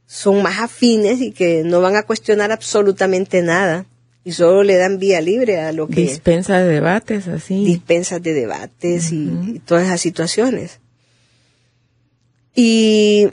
son 0.05 0.43
más 0.43 0.59
afines 0.59 1.21
y 1.21 1.31
que 1.31 1.63
no 1.63 1.81
van 1.81 1.95
a 1.95 2.03
cuestionar 2.03 2.51
absolutamente 2.51 3.41
nada 3.41 3.87
y 4.23 4.33
solo 4.33 4.61
le 4.61 4.75
dan 4.75 4.99
vía 4.99 5.21
libre 5.21 5.59
a 5.59 5.71
lo 5.71 5.87
que... 5.87 6.01
Dispensa 6.01 6.59
de 6.59 6.71
debates, 6.71 7.27
así. 7.27 7.65
Dispensas 7.65 8.21
de 8.21 8.33
debates 8.33 9.11
y, 9.11 9.29
y 9.55 9.61
todas 9.65 9.85
esas 9.85 10.01
situaciones. 10.01 10.79
Y 12.53 13.29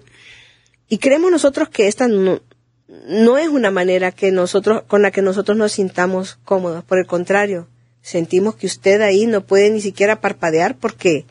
y 0.89 0.99
creemos 0.99 1.31
nosotros 1.31 1.69
que 1.69 1.87
esta 1.87 2.09
no, 2.09 3.39
es 3.39 3.49
una 3.49 3.71
manera 3.71 4.13
que 4.13 4.31
nosotros, 4.31 4.83
con 4.87 5.03
la 5.03 5.11
que 5.11 5.23
nosotros 5.23 5.57
nos 5.57 5.73
sintamos 5.73 6.39
cómodos. 6.45 6.85
Por 6.85 6.99
el 6.99 7.07
contrario, 7.07 7.69
sentimos 8.03 8.57
que 8.57 8.67
usted 8.67 9.01
ahí 9.01 9.27
no 9.27 9.47
puede 9.47 9.71
ni 9.71 9.81
siquiera 9.81 10.21
parpadear 10.21 10.77
porque 10.77 11.25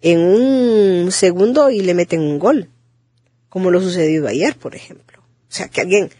en 0.00 0.20
un 0.20 1.12
segundo 1.12 1.70
y 1.70 1.80
le 1.80 1.94
meten 1.94 2.20
un 2.20 2.38
gol, 2.38 2.70
como 3.48 3.70
lo 3.70 3.80
sucedido 3.80 4.28
ayer, 4.28 4.56
por 4.56 4.74
ejemplo. 4.74 5.20
O 5.20 5.52
sea, 5.56 5.68
que 5.68 5.82
alguien 5.82 6.10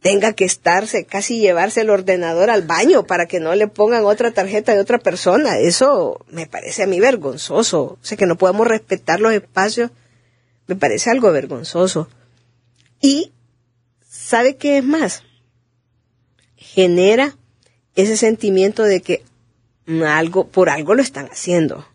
tenga 0.00 0.34
que 0.34 0.44
estarse, 0.44 1.04
casi 1.04 1.40
llevarse 1.40 1.80
el 1.80 1.90
ordenador 1.90 2.48
al 2.48 2.62
baño 2.62 3.06
para 3.06 3.26
que 3.26 3.40
no 3.40 3.54
le 3.56 3.66
pongan 3.66 4.04
otra 4.04 4.30
tarjeta 4.30 4.72
de 4.72 4.80
otra 4.80 4.98
persona. 4.98 5.58
Eso 5.58 6.24
me 6.30 6.46
parece 6.46 6.84
a 6.84 6.86
mí 6.86 7.00
vergonzoso. 7.00 7.82
O 7.82 7.98
sea, 8.02 8.16
que 8.16 8.26
no 8.26 8.36
podemos 8.36 8.68
respetar 8.68 9.20
los 9.20 9.32
espacios 9.32 9.90
me 10.66 10.76
parece 10.76 11.10
algo 11.10 11.30
vergonzoso. 11.32 12.08
Y, 13.00 13.32
¿sabe 14.08 14.56
qué 14.56 14.78
es 14.78 14.84
más? 14.84 15.22
Genera 16.56 17.36
ese 17.94 18.16
sentimiento 18.16 18.82
de 18.82 19.00
que 19.02 19.24
algo, 20.06 20.48
por 20.48 20.68
algo 20.68 20.94
lo 20.94 21.02
están 21.02 21.26
haciendo. 21.26 21.86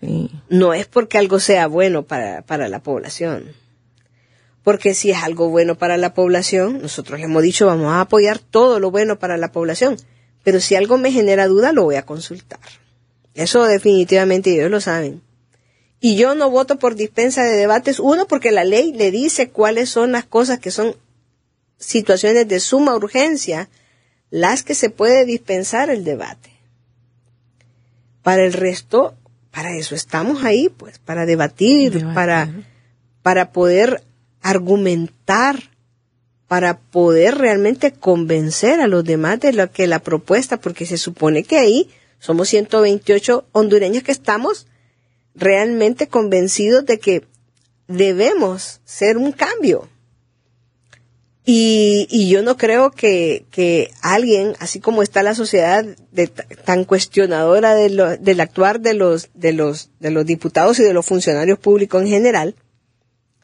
Sí. 0.00 0.30
No 0.48 0.72
es 0.72 0.86
porque 0.86 1.18
algo 1.18 1.40
sea 1.40 1.66
bueno 1.66 2.04
para, 2.04 2.42
para 2.42 2.68
la 2.68 2.82
población. 2.82 3.52
Porque 4.62 4.94
si 4.94 5.10
es 5.10 5.22
algo 5.22 5.48
bueno 5.48 5.76
para 5.76 5.96
la 5.96 6.14
población, 6.14 6.80
nosotros 6.82 7.18
le 7.18 7.26
hemos 7.26 7.42
dicho 7.42 7.66
vamos 7.66 7.92
a 7.92 8.02
apoyar 8.02 8.38
todo 8.38 8.78
lo 8.78 8.90
bueno 8.90 9.18
para 9.18 9.36
la 9.36 9.52
población. 9.52 9.96
Pero 10.42 10.60
si 10.60 10.74
algo 10.74 10.96
me 10.98 11.12
genera 11.12 11.46
duda, 11.46 11.72
lo 11.72 11.84
voy 11.84 11.96
a 11.96 12.06
consultar. 12.06 12.60
Eso 13.34 13.64
definitivamente 13.64 14.52
ellos 14.52 14.70
lo 14.70 14.80
saben. 14.80 15.22
Y 16.00 16.16
yo 16.16 16.34
no 16.34 16.50
voto 16.50 16.78
por 16.78 16.94
dispensa 16.94 17.44
de 17.44 17.56
debates, 17.56 18.00
uno, 18.00 18.26
porque 18.26 18.50
la 18.50 18.64
ley 18.64 18.92
le 18.92 19.10
dice 19.10 19.50
cuáles 19.50 19.90
son 19.90 20.12
las 20.12 20.24
cosas 20.24 20.58
que 20.58 20.70
son 20.70 20.96
situaciones 21.78 22.48
de 22.48 22.58
suma 22.58 22.96
urgencia, 22.96 23.68
las 24.30 24.62
que 24.62 24.74
se 24.74 24.88
puede 24.88 25.26
dispensar 25.26 25.90
el 25.90 26.04
debate. 26.04 26.50
Para 28.22 28.44
el 28.44 28.54
resto, 28.54 29.14
para 29.50 29.76
eso 29.76 29.94
estamos 29.94 30.42
ahí, 30.42 30.70
pues, 30.70 30.98
para 30.98 31.26
debatir, 31.26 32.06
para, 32.14 32.50
para 33.22 33.52
poder 33.52 34.02
argumentar, 34.40 35.70
para 36.48 36.78
poder 36.78 37.36
realmente 37.36 37.92
convencer 37.92 38.80
a 38.80 38.86
los 38.86 39.04
demás 39.04 39.40
de 39.40 39.52
lo 39.52 39.70
que 39.70 39.86
la 39.86 39.98
propuesta, 39.98 40.56
porque 40.56 40.86
se 40.86 40.96
supone 40.96 41.44
que 41.44 41.58
ahí 41.58 41.90
somos 42.18 42.48
128 42.48 43.48
hondureños 43.52 44.02
que 44.02 44.12
estamos 44.12 44.66
realmente 45.40 46.06
convencidos 46.06 46.84
de 46.86 46.98
que 46.98 47.24
debemos 47.88 48.80
ser 48.84 49.16
un 49.16 49.32
cambio. 49.32 49.88
Y, 51.44 52.06
y 52.10 52.28
yo 52.28 52.42
no 52.42 52.56
creo 52.56 52.90
que, 52.92 53.46
que, 53.50 53.90
alguien, 54.02 54.52
así 54.60 54.78
como 54.78 55.02
está 55.02 55.22
la 55.22 55.34
sociedad 55.34 55.84
de, 56.12 56.28
tan 56.28 56.84
cuestionadora 56.84 57.74
de 57.74 57.90
lo, 57.90 58.16
del 58.16 58.40
actuar 58.40 58.80
de 58.80 58.94
los, 58.94 59.30
de, 59.34 59.52
los, 59.52 59.90
de 59.98 60.10
los 60.10 60.26
diputados 60.26 60.78
y 60.78 60.84
de 60.84 60.92
los 60.92 61.06
funcionarios 61.06 61.58
públicos 61.58 62.02
en 62.02 62.08
general, 62.08 62.54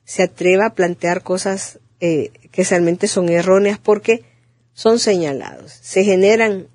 se 0.05 0.23
atreva 0.23 0.67
a 0.67 0.75
plantear 0.75 1.23
cosas 1.23 1.81
eh, 2.01 2.31
que 2.53 2.63
realmente 2.63 3.09
son 3.09 3.31
erróneas 3.31 3.79
porque 3.79 4.23
son 4.73 4.99
señalados. 4.99 5.73
Se 5.81 6.05
generan 6.05 6.69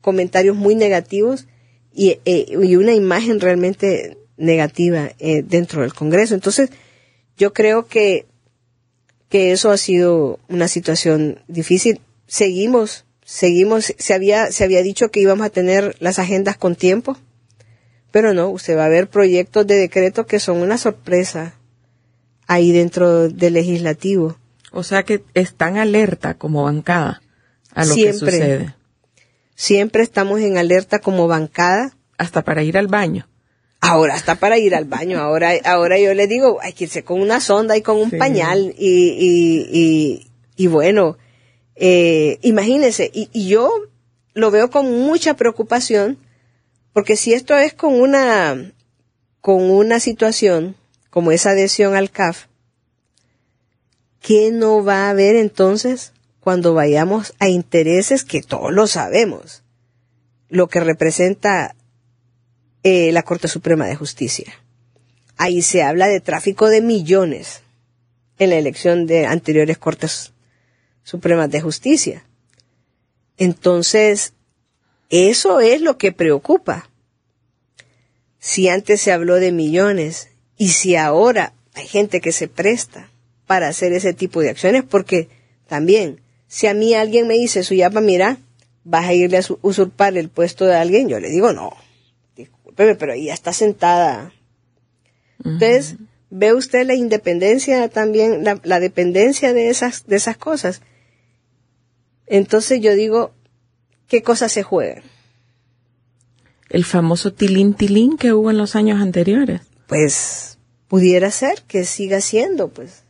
comentarios 0.00 0.56
muy 0.56 0.74
negativos 0.74 1.46
y, 1.94 2.18
eh, 2.24 2.46
y 2.48 2.76
una 2.76 2.94
imagen 2.94 3.38
realmente 3.38 4.16
negativa 4.42 5.12
eh, 5.18 5.42
dentro 5.42 5.82
del 5.82 5.94
Congreso. 5.94 6.34
Entonces, 6.34 6.70
yo 7.36 7.52
creo 7.52 7.86
que, 7.86 8.26
que 9.28 9.52
eso 9.52 9.70
ha 9.70 9.76
sido 9.76 10.38
una 10.48 10.68
situación 10.68 11.40
difícil. 11.48 12.00
Seguimos 12.26 13.04
seguimos, 13.24 13.94
se 13.96 14.14
había, 14.14 14.52
se 14.52 14.64
había 14.64 14.82
dicho 14.82 15.10
que 15.10 15.20
íbamos 15.20 15.46
a 15.46 15.50
tener 15.50 15.96
las 16.00 16.18
agendas 16.18 16.56
con 16.56 16.76
tiempo, 16.76 17.16
pero 18.10 18.34
no, 18.34 18.50
usted 18.50 18.76
va 18.76 18.84
a 18.84 18.90
ver 18.90 19.08
proyectos 19.08 19.66
de 19.66 19.76
decreto 19.76 20.26
que 20.26 20.38
son 20.38 20.58
una 20.58 20.76
sorpresa 20.76 21.54
ahí 22.46 22.72
dentro 22.72 23.28
del 23.28 23.54
legislativo. 23.54 24.36
O 24.70 24.82
sea 24.82 25.02
que 25.02 25.24
están 25.34 25.78
alerta 25.78 26.34
como 26.34 26.64
bancada 26.64 27.22
a 27.72 27.86
lo 27.86 27.94
que 27.94 28.12
sucede. 28.12 28.74
Siempre 29.54 30.02
estamos 30.02 30.40
en 30.40 30.58
alerta 30.58 30.98
como 30.98 31.26
bancada. 31.26 31.94
Hasta 32.18 32.42
para 32.42 32.62
ir 32.62 32.78
al 32.78 32.86
baño. 32.86 33.26
Ahora 33.84 34.14
hasta 34.14 34.36
para 34.36 34.58
ir 34.58 34.76
al 34.76 34.84
baño. 34.84 35.18
Ahora, 35.18 35.50
ahora 35.64 35.98
yo 35.98 36.14
le 36.14 36.28
digo, 36.28 36.60
hay 36.62 36.72
que 36.72 36.84
irse 36.84 37.02
con 37.02 37.20
una 37.20 37.40
sonda 37.40 37.76
y 37.76 37.82
con 37.82 37.96
un 37.96 38.12
pañal. 38.12 38.72
Y, 38.78 39.08
y, 39.18 39.68
y, 39.72 40.30
y 40.54 40.66
bueno, 40.68 41.18
eh, 41.74 42.38
imagínense, 42.42 43.10
y, 43.12 43.28
y, 43.32 43.48
yo 43.48 43.72
lo 44.34 44.52
veo 44.52 44.70
con 44.70 44.86
mucha 45.00 45.34
preocupación, 45.34 46.16
porque 46.92 47.16
si 47.16 47.34
esto 47.34 47.58
es 47.58 47.74
con 47.74 48.00
una, 48.00 48.72
con 49.40 49.68
una 49.68 49.98
situación 49.98 50.76
como 51.10 51.32
esa 51.32 51.50
adhesión 51.50 51.96
al 51.96 52.12
CAF, 52.12 52.46
¿qué 54.20 54.52
no 54.52 54.84
va 54.84 55.06
a 55.06 55.10
haber 55.10 55.34
entonces 55.34 56.12
cuando 56.38 56.72
vayamos 56.72 57.34
a 57.40 57.48
intereses 57.48 58.22
que 58.22 58.42
todos 58.42 58.72
lo 58.72 58.86
sabemos? 58.86 59.64
Lo 60.48 60.68
que 60.68 60.78
representa 60.78 61.74
eh, 62.82 63.12
la 63.12 63.22
Corte 63.22 63.48
Suprema 63.48 63.86
de 63.86 63.96
Justicia. 63.96 64.52
Ahí 65.36 65.62
se 65.62 65.82
habla 65.82 66.08
de 66.08 66.20
tráfico 66.20 66.68
de 66.68 66.80
millones 66.80 67.62
en 68.38 68.50
la 68.50 68.56
elección 68.56 69.06
de 69.06 69.26
anteriores 69.26 69.78
Cortes 69.78 70.32
Supremas 71.02 71.50
de 71.50 71.60
Justicia. 71.60 72.24
Entonces, 73.36 74.34
eso 75.10 75.60
es 75.60 75.80
lo 75.80 75.98
que 75.98 76.12
preocupa. 76.12 76.88
Si 78.38 78.68
antes 78.68 79.00
se 79.00 79.12
habló 79.12 79.36
de 79.36 79.52
millones 79.52 80.28
y 80.56 80.68
si 80.70 80.96
ahora 80.96 81.54
hay 81.74 81.86
gente 81.86 82.20
que 82.20 82.32
se 82.32 82.48
presta 82.48 83.10
para 83.46 83.68
hacer 83.68 83.92
ese 83.92 84.14
tipo 84.14 84.40
de 84.40 84.50
acciones, 84.50 84.84
porque 84.84 85.28
también, 85.66 86.20
si 86.48 86.66
a 86.66 86.74
mí 86.74 86.94
alguien 86.94 87.26
me 87.26 87.34
dice, 87.34 87.62
Suyapa, 87.62 88.00
mira, 88.00 88.38
vas 88.84 89.06
a 89.06 89.14
irle 89.14 89.38
a 89.38 89.44
usurpar 89.62 90.16
el 90.16 90.28
puesto 90.28 90.66
de 90.66 90.76
alguien, 90.76 91.08
yo 91.08 91.20
le 91.20 91.28
digo, 91.30 91.52
no, 91.52 91.72
pero 92.76 93.12
ella 93.12 93.34
está 93.34 93.52
sentada. 93.52 94.32
Entonces, 95.44 95.96
ve 96.30 96.54
usted 96.54 96.86
la 96.86 96.94
independencia 96.94 97.88
también, 97.88 98.44
la, 98.44 98.60
la, 98.62 98.80
dependencia 98.80 99.52
de 99.52 99.68
esas, 99.68 100.06
de 100.06 100.16
esas 100.16 100.36
cosas. 100.36 100.80
Entonces 102.26 102.80
yo 102.80 102.94
digo, 102.94 103.32
¿qué 104.08 104.22
cosas 104.22 104.52
se 104.52 104.62
juegan? 104.62 105.02
El 106.70 106.84
famoso 106.84 107.34
tilín 107.34 107.74
tilín 107.74 108.16
que 108.16 108.32
hubo 108.32 108.50
en 108.50 108.56
los 108.56 108.76
años 108.76 109.00
anteriores. 109.00 109.60
Pues 109.86 110.58
pudiera 110.88 111.30
ser 111.30 111.62
que 111.66 111.84
siga 111.84 112.20
siendo, 112.20 112.68
pues. 112.68 113.04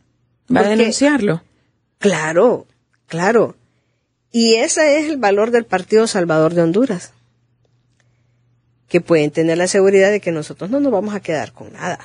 ¿Va 0.53 0.61
a 0.61 0.69
denunciarlo? 0.69 1.43
Claro, 1.99 2.67
claro. 3.07 3.55
Y 4.31 4.55
ese 4.55 4.99
es 4.99 5.09
el 5.09 5.17
valor 5.17 5.51
del 5.51 5.63
Partido 5.63 6.07
Salvador 6.07 6.53
de 6.53 6.63
Honduras. 6.63 7.13
Que 8.93 9.01
pueden 9.01 9.31
tener 9.31 9.57
la 9.57 9.67
seguridad 9.67 10.11
de 10.11 10.21
que 10.21 10.31
nosotros 10.31 10.69
no 10.69 10.79
nos 10.79 10.91
vamos 10.91 11.15
a 11.15 11.19
quedar 11.19 11.51
con 11.51 11.73
nada. 11.73 11.97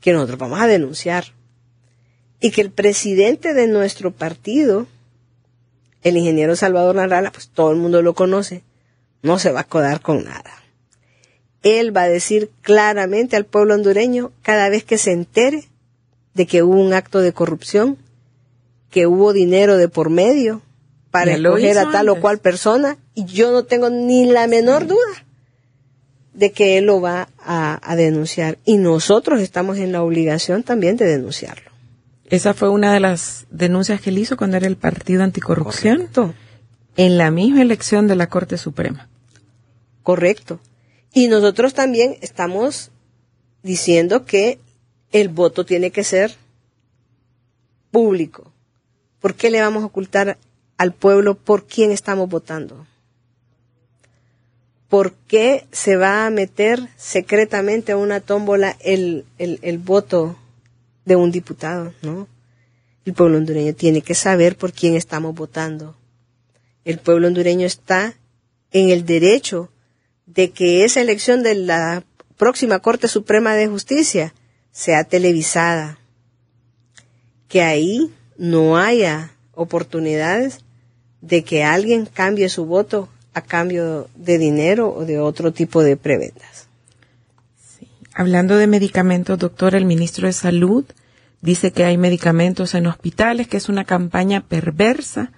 Que 0.00 0.12
nosotros 0.12 0.36
vamos 0.36 0.60
a 0.60 0.66
denunciar. 0.66 1.26
Y 2.40 2.50
que 2.50 2.60
el 2.60 2.72
presidente 2.72 3.54
de 3.54 3.68
nuestro 3.68 4.10
partido 4.10 4.88
el 6.02 6.16
ingeniero 6.16 6.56
Salvador 6.56 6.96
Narrala, 6.96 7.30
pues 7.30 7.50
todo 7.50 7.70
el 7.70 7.76
mundo 7.76 8.02
lo 8.02 8.14
conoce, 8.14 8.64
no 9.22 9.38
se 9.38 9.52
va 9.52 9.60
a 9.60 9.62
acordar 9.62 10.00
con 10.00 10.24
nada. 10.24 10.50
Él 11.62 11.96
va 11.96 12.02
a 12.02 12.08
decir 12.08 12.50
claramente 12.62 13.36
al 13.36 13.44
pueblo 13.44 13.74
hondureño 13.74 14.32
cada 14.42 14.70
vez 14.70 14.82
que 14.82 14.98
se 14.98 15.12
entere 15.12 15.68
de 16.34 16.46
que 16.46 16.64
hubo 16.64 16.80
un 16.80 16.94
acto 16.94 17.20
de 17.20 17.32
corrupción, 17.32 17.96
que 18.90 19.06
hubo 19.06 19.32
dinero 19.32 19.76
de 19.76 19.88
por 19.88 20.10
medio 20.10 20.62
para 21.12 21.34
escoger 21.34 21.78
a 21.78 21.92
tal 21.92 22.08
o 22.08 22.20
cual 22.20 22.40
persona, 22.40 22.98
y 23.14 23.24
yo 23.26 23.52
no 23.52 23.62
tengo 23.66 23.88
ni 23.88 24.26
la 24.26 24.48
menor 24.48 24.88
duda 24.88 25.29
de 26.40 26.52
que 26.52 26.78
él 26.78 26.86
lo 26.86 27.02
va 27.02 27.28
a, 27.38 27.78
a 27.82 27.96
denunciar. 27.96 28.56
Y 28.64 28.78
nosotros 28.78 29.40
estamos 29.40 29.76
en 29.76 29.92
la 29.92 30.02
obligación 30.02 30.62
también 30.62 30.96
de 30.96 31.04
denunciarlo. 31.04 31.70
Esa 32.30 32.54
fue 32.54 32.70
una 32.70 32.94
de 32.94 33.00
las 33.00 33.46
denuncias 33.50 34.00
que 34.00 34.08
él 34.08 34.16
hizo 34.16 34.38
cuando 34.38 34.56
era 34.56 34.66
el 34.66 34.76
Partido 34.76 35.22
Anticorrupción. 35.22 35.98
Correcto. 35.98 36.34
En 36.96 37.18
la 37.18 37.30
misma 37.30 37.60
elección 37.60 38.08
de 38.08 38.16
la 38.16 38.28
Corte 38.28 38.56
Suprema. 38.56 39.10
Correcto. 40.02 40.60
Y 41.12 41.28
nosotros 41.28 41.74
también 41.74 42.16
estamos 42.22 42.90
diciendo 43.62 44.24
que 44.24 44.58
el 45.12 45.28
voto 45.28 45.66
tiene 45.66 45.90
que 45.90 46.04
ser 46.04 46.34
público. 47.90 48.50
¿Por 49.20 49.34
qué 49.34 49.50
le 49.50 49.60
vamos 49.60 49.82
a 49.82 49.86
ocultar 49.86 50.38
al 50.78 50.92
pueblo 50.94 51.34
por 51.34 51.66
quién 51.66 51.90
estamos 51.90 52.30
votando? 52.30 52.86
¿Por 54.90 55.14
qué 55.14 55.66
se 55.72 55.96
va 55.96 56.26
a 56.26 56.30
meter 56.30 56.88
secretamente 56.96 57.92
a 57.92 57.96
una 57.96 58.20
tómbola 58.20 58.76
el, 58.80 59.24
el, 59.38 59.60
el 59.62 59.78
voto 59.78 60.36
de 61.06 61.16
un 61.16 61.30
diputado, 61.30 61.94
¿no? 62.02 62.28
El 63.04 63.14
pueblo 63.14 63.38
hondureño 63.38 63.72
tiene 63.72 64.02
que 64.02 64.14
saber 64.14 64.56
por 64.56 64.72
quién 64.72 64.96
estamos 64.96 65.34
votando. 65.34 65.96
El 66.84 66.98
pueblo 66.98 67.28
hondureño 67.28 67.66
está 67.66 68.14
en 68.72 68.90
el 68.90 69.06
derecho 69.06 69.70
de 70.26 70.50
que 70.50 70.84
esa 70.84 71.00
elección 71.00 71.44
de 71.44 71.54
la 71.54 72.04
próxima 72.36 72.80
Corte 72.80 73.06
Suprema 73.06 73.54
de 73.54 73.68
Justicia 73.68 74.34
sea 74.72 75.04
televisada. 75.04 76.00
Que 77.46 77.62
ahí 77.62 78.12
no 78.36 78.76
haya 78.76 79.36
oportunidades 79.52 80.58
de 81.20 81.44
que 81.44 81.62
alguien 81.62 82.06
cambie 82.06 82.48
su 82.48 82.64
voto 82.64 83.08
a 83.34 83.42
cambio 83.42 84.08
de 84.14 84.38
dinero 84.38 84.92
o 84.94 85.04
de 85.04 85.18
otro 85.18 85.52
tipo 85.52 85.82
de 85.82 85.96
prebendas. 85.96 86.68
Hablando 88.12 88.56
de 88.56 88.66
medicamentos, 88.66 89.38
doctor, 89.38 89.74
el 89.74 89.84
ministro 89.84 90.26
de 90.26 90.32
Salud 90.32 90.84
dice 91.40 91.72
que 91.72 91.84
hay 91.84 91.96
medicamentos 91.96 92.74
en 92.74 92.86
hospitales, 92.86 93.48
que 93.48 93.56
es 93.56 93.68
una 93.68 93.84
campaña 93.84 94.42
perversa 94.42 95.32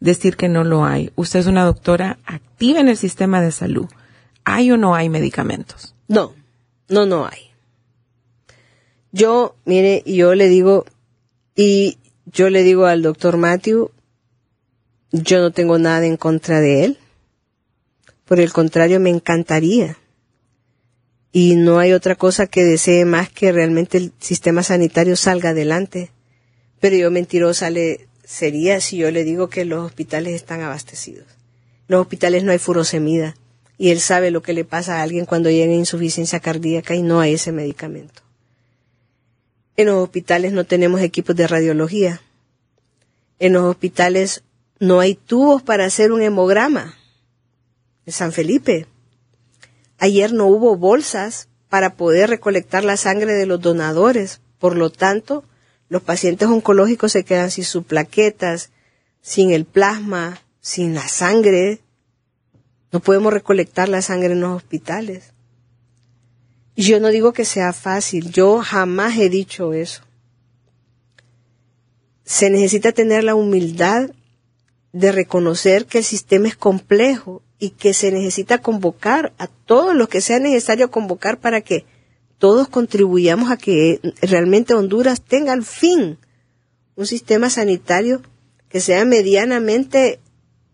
decir 0.00 0.36
que 0.36 0.48
no 0.48 0.64
lo 0.64 0.84
hay. 0.84 1.12
Usted 1.16 1.40
es 1.40 1.46
una 1.46 1.64
doctora 1.64 2.18
activa 2.26 2.80
en 2.80 2.88
el 2.88 2.96
sistema 2.96 3.40
de 3.40 3.52
salud. 3.52 3.86
¿Hay 4.44 4.70
o 4.70 4.76
no 4.76 4.94
hay 4.94 5.08
medicamentos? 5.08 5.94
No, 6.08 6.34
no, 6.88 7.06
no 7.06 7.26
hay. 7.26 7.50
Yo, 9.12 9.56
mire, 9.64 10.02
yo 10.04 10.34
le 10.34 10.48
digo, 10.48 10.84
y 11.54 11.98
yo 12.26 12.50
le 12.50 12.62
digo 12.62 12.86
al 12.86 13.02
doctor 13.02 13.38
Matthew, 13.38 13.90
yo 15.10 15.40
no 15.40 15.52
tengo 15.52 15.78
nada 15.78 16.04
en 16.04 16.16
contra 16.16 16.60
de 16.60 16.84
él. 16.84 16.98
Por 18.26 18.40
el 18.40 18.52
contrario, 18.52 19.00
me 19.00 19.10
encantaría 19.10 19.96
y 21.32 21.54
no 21.54 21.78
hay 21.78 21.92
otra 21.92 22.14
cosa 22.14 22.46
que 22.46 22.64
desee 22.64 23.04
más 23.04 23.28
que 23.28 23.52
realmente 23.52 23.98
el 23.98 24.12
sistema 24.18 24.62
sanitario 24.62 25.16
salga 25.16 25.50
adelante. 25.50 26.10
Pero 26.80 26.96
yo 26.96 27.10
mentirosa 27.10 27.70
le 27.70 28.08
sería 28.24 28.80
si 28.80 28.96
yo 28.96 29.10
le 29.10 29.22
digo 29.22 29.48
que 29.48 29.64
los 29.64 29.84
hospitales 29.84 30.34
están 30.34 30.62
abastecidos. 30.62 31.26
En 31.88 31.94
los 31.94 32.00
hospitales 32.00 32.42
no 32.42 32.52
hay 32.52 32.58
furosemida 32.58 33.36
y 33.78 33.90
él 33.90 34.00
sabe 34.00 34.30
lo 34.30 34.42
que 34.42 34.54
le 34.54 34.64
pasa 34.64 34.98
a 34.98 35.02
alguien 35.02 35.26
cuando 35.26 35.50
llega 35.50 35.72
insuficiencia 35.72 36.40
cardíaca 36.40 36.94
y 36.94 37.02
no 37.02 37.20
hay 37.20 37.34
ese 37.34 37.52
medicamento. 37.52 38.22
En 39.76 39.86
los 39.86 40.02
hospitales 40.02 40.52
no 40.52 40.64
tenemos 40.64 41.00
equipos 41.02 41.36
de 41.36 41.46
radiología. 41.46 42.22
En 43.38 43.52
los 43.52 43.64
hospitales 43.64 44.42
no 44.80 45.00
hay 45.00 45.14
tubos 45.14 45.62
para 45.62 45.84
hacer 45.84 46.12
un 46.12 46.22
hemograma. 46.22 46.96
En 48.06 48.12
San 48.12 48.32
Felipe 48.32 48.86
Ayer 49.98 50.32
no 50.32 50.46
hubo 50.46 50.76
bolsas 50.76 51.48
para 51.68 51.94
poder 51.96 52.30
recolectar 52.30 52.84
la 52.84 52.96
sangre 52.96 53.32
de 53.34 53.46
los 53.46 53.60
donadores. 53.60 54.40
Por 54.58 54.76
lo 54.76 54.90
tanto, 54.90 55.44
los 55.88 56.02
pacientes 56.02 56.48
oncológicos 56.48 57.12
se 57.12 57.24
quedan 57.24 57.50
sin 57.50 57.64
sus 57.64 57.84
plaquetas, 57.84 58.70
sin 59.22 59.52
el 59.52 59.64
plasma, 59.64 60.40
sin 60.60 60.94
la 60.94 61.08
sangre. 61.08 61.80
No 62.92 63.00
podemos 63.00 63.32
recolectar 63.32 63.88
la 63.88 64.02
sangre 64.02 64.32
en 64.32 64.40
los 64.40 64.56
hospitales. 64.56 65.32
Y 66.74 66.82
yo 66.82 67.00
no 67.00 67.08
digo 67.08 67.32
que 67.32 67.46
sea 67.46 67.72
fácil, 67.72 68.30
yo 68.30 68.60
jamás 68.62 69.16
he 69.16 69.30
dicho 69.30 69.72
eso. 69.72 70.02
Se 72.24 72.50
necesita 72.50 72.92
tener 72.92 73.24
la 73.24 73.34
humildad 73.34 74.10
de 74.92 75.12
reconocer 75.12 75.86
que 75.86 75.98
el 75.98 76.04
sistema 76.04 76.48
es 76.48 76.56
complejo 76.56 77.42
y 77.58 77.70
que 77.70 77.94
se 77.94 78.12
necesita 78.12 78.58
convocar 78.58 79.32
a 79.38 79.46
todos 79.46 79.94
los 79.94 80.08
que 80.08 80.20
sea 80.20 80.38
necesario 80.38 80.90
convocar 80.90 81.38
para 81.38 81.60
que 81.60 81.86
todos 82.38 82.68
contribuyamos 82.68 83.50
a 83.50 83.56
que 83.56 84.00
realmente 84.20 84.74
Honduras 84.74 85.22
tenga 85.22 85.52
al 85.52 85.64
fin 85.64 86.18
un 86.94 87.06
sistema 87.06 87.48
sanitario 87.48 88.22
que 88.68 88.80
sea 88.80 89.04
medianamente 89.04 90.20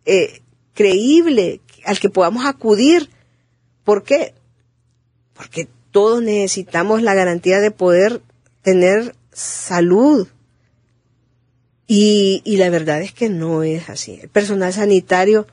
eh, 0.07 0.43
creíble 0.75 1.61
al 1.85 2.01
que 2.01 2.11
podamos 2.11 2.47
acudir. 2.47 3.11
¿Por 3.85 4.03
qué? 4.03 4.35
Porque 5.35 5.69
todos 5.91 6.23
necesitamos 6.23 7.03
la 7.03 7.15
garantía 7.15 7.61
de 7.61 7.71
poder 7.71 8.23
tener 8.63 9.15
salud. 9.33 10.29
Y, 11.87 12.43
y 12.45 12.57
la 12.57 12.71
verdad 12.71 13.03
es 13.03 13.13
que 13.13 13.29
no 13.29 13.63
es 13.63 13.89
así. 13.89 14.19
El 14.23 14.29
personal 14.29 14.73
sanitario 14.73 15.47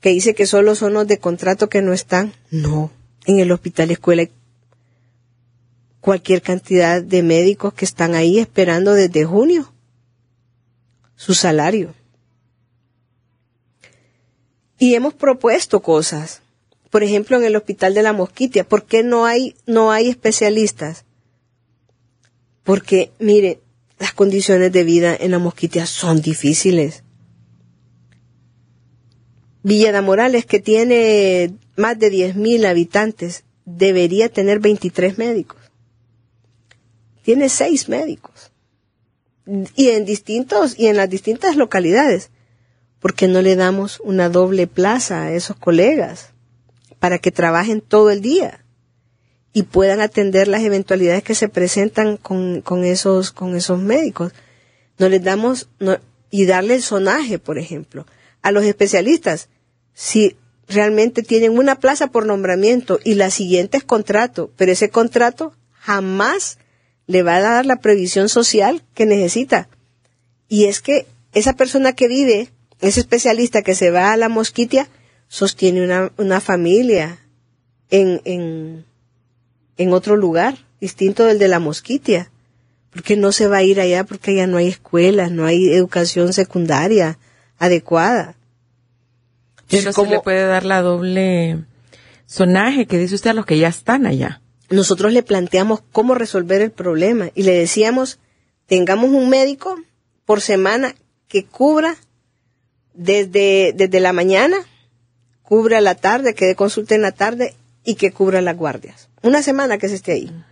que 0.00 0.10
dice 0.10 0.34
que 0.34 0.46
solo 0.46 0.74
son 0.74 0.94
los 0.94 1.06
de 1.06 1.18
contrato 1.18 1.68
que 1.68 1.82
no 1.82 1.92
están, 1.92 2.32
no. 2.50 2.90
En 3.26 3.40
el 3.40 3.50
hospital 3.52 3.90
escuela 3.90 4.22
hay 4.22 4.30
cualquier 6.00 6.40
cantidad 6.42 7.02
de 7.02 7.22
médicos 7.22 7.74
que 7.74 7.84
están 7.84 8.14
ahí 8.14 8.38
esperando 8.38 8.94
desde 8.94 9.24
junio 9.24 9.72
su 11.16 11.34
salario. 11.34 11.94
Y 14.78 14.94
hemos 14.94 15.12
propuesto 15.14 15.80
cosas. 15.80 16.40
Por 16.90 17.02
ejemplo, 17.02 17.36
en 17.36 17.44
el 17.44 17.56
hospital 17.56 17.92
de 17.92 18.02
la 18.02 18.12
Mosquitia, 18.12 18.66
¿por 18.66 18.84
qué 18.84 19.02
no 19.02 19.26
hay, 19.26 19.56
no 19.66 19.90
hay 19.90 20.08
especialistas? 20.08 21.04
Porque, 22.62 23.10
mire, 23.18 23.60
las 23.98 24.12
condiciones 24.12 24.72
de 24.72 24.84
vida 24.84 25.16
en 25.18 25.32
la 25.32 25.38
Mosquitia 25.38 25.86
son 25.86 26.22
difíciles. 26.22 27.02
Villada 29.68 30.00
Morales, 30.00 30.46
que 30.46 30.60
tiene 30.60 31.52
más 31.76 31.98
de 31.98 32.10
10.000 32.10 32.64
habitantes, 32.64 33.44
debería 33.66 34.30
tener 34.30 34.60
23 34.60 35.18
médicos. 35.18 35.58
Tiene 37.22 37.50
6 37.50 37.90
médicos. 37.90 38.50
Y 39.76 39.90
en 39.90 40.06
distintos, 40.06 40.78
y 40.78 40.86
en 40.86 40.96
las 40.96 41.10
distintas 41.10 41.56
localidades. 41.56 42.30
¿Por 42.98 43.12
qué 43.12 43.28
no 43.28 43.42
le 43.42 43.56
damos 43.56 44.00
una 44.00 44.30
doble 44.30 44.66
plaza 44.66 45.24
a 45.24 45.32
esos 45.32 45.56
colegas 45.56 46.30
para 46.98 47.18
que 47.18 47.30
trabajen 47.30 47.82
todo 47.82 48.10
el 48.10 48.22
día 48.22 48.64
y 49.52 49.64
puedan 49.64 50.00
atender 50.00 50.48
las 50.48 50.62
eventualidades 50.62 51.22
que 51.22 51.34
se 51.34 51.50
presentan 51.50 52.16
con, 52.16 52.62
con 52.62 52.86
esos, 52.86 53.32
con 53.32 53.54
esos 53.54 53.78
médicos? 53.78 54.32
No 54.96 55.10
les 55.10 55.22
damos, 55.22 55.68
y 56.30 56.46
darle 56.46 56.76
el 56.76 56.82
sonaje, 56.82 57.38
por 57.38 57.58
ejemplo, 57.58 58.06
a 58.40 58.50
los 58.50 58.64
especialistas. 58.64 59.50
Si 60.00 60.36
realmente 60.68 61.24
tienen 61.24 61.58
una 61.58 61.80
plaza 61.80 62.06
por 62.06 62.24
nombramiento 62.24 63.00
y 63.02 63.14
la 63.14 63.30
siguiente 63.30 63.78
es 63.78 63.82
contrato, 63.82 64.52
pero 64.56 64.70
ese 64.70 64.90
contrato 64.90 65.54
jamás 65.72 66.58
le 67.08 67.24
va 67.24 67.34
a 67.34 67.40
dar 67.40 67.66
la 67.66 67.80
previsión 67.80 68.28
social 68.28 68.84
que 68.94 69.06
necesita. 69.06 69.68
Y 70.48 70.66
es 70.66 70.80
que 70.80 71.06
esa 71.32 71.54
persona 71.54 71.94
que 71.94 72.06
vive 72.06 72.52
ese 72.80 73.00
especialista 73.00 73.62
que 73.62 73.74
se 73.74 73.90
va 73.90 74.12
a 74.12 74.16
la 74.16 74.28
mosquitia 74.28 74.88
sostiene 75.26 75.82
una, 75.82 76.12
una 76.16 76.40
familia 76.40 77.18
en, 77.90 78.20
en, 78.24 78.84
en 79.78 79.92
otro 79.92 80.14
lugar, 80.14 80.58
distinto 80.80 81.24
del 81.24 81.40
de 81.40 81.48
la 81.48 81.58
mosquitia. 81.58 82.30
Porque 82.90 83.16
no 83.16 83.32
se 83.32 83.48
va 83.48 83.56
a 83.56 83.62
ir 83.64 83.80
allá 83.80 84.04
porque 84.04 84.30
allá 84.30 84.46
no 84.46 84.58
hay 84.58 84.68
escuelas, 84.68 85.32
no 85.32 85.44
hay 85.44 85.72
educación 85.72 86.32
secundaria 86.32 87.18
adecuada. 87.58 88.37
Pero 89.68 89.92
se 89.92 90.06
le 90.06 90.20
puede 90.20 90.46
dar 90.46 90.64
la 90.64 90.82
doble 90.82 91.64
sonaje 92.26 92.86
que 92.86 92.98
dice 92.98 93.14
usted 93.14 93.30
a 93.30 93.34
los 93.34 93.46
que 93.46 93.58
ya 93.58 93.68
están 93.68 94.06
allá. 94.06 94.40
Nosotros 94.70 95.12
le 95.12 95.22
planteamos 95.22 95.80
cómo 95.92 96.14
resolver 96.14 96.60
el 96.60 96.70
problema 96.70 97.30
y 97.34 97.42
le 97.42 97.52
decíamos, 97.52 98.18
tengamos 98.66 99.10
un 99.10 99.28
médico 99.28 99.76
por 100.26 100.40
semana 100.40 100.94
que 101.26 101.44
cubra 101.44 101.96
desde, 102.92 103.72
desde 103.74 104.00
la 104.00 104.12
mañana, 104.12 104.58
cubra 105.42 105.80
la 105.80 105.94
tarde, 105.94 106.34
que 106.34 106.46
dé 106.46 106.54
consulta 106.54 106.94
en 106.94 107.02
la 107.02 107.12
tarde 107.12 107.54
y 107.84 107.94
que 107.94 108.12
cubra 108.12 108.42
las 108.42 108.56
guardias. 108.56 109.08
Una 109.22 109.42
semana 109.42 109.78
que 109.78 109.88
se 109.88 109.94
esté 109.94 110.12
ahí. 110.12 110.44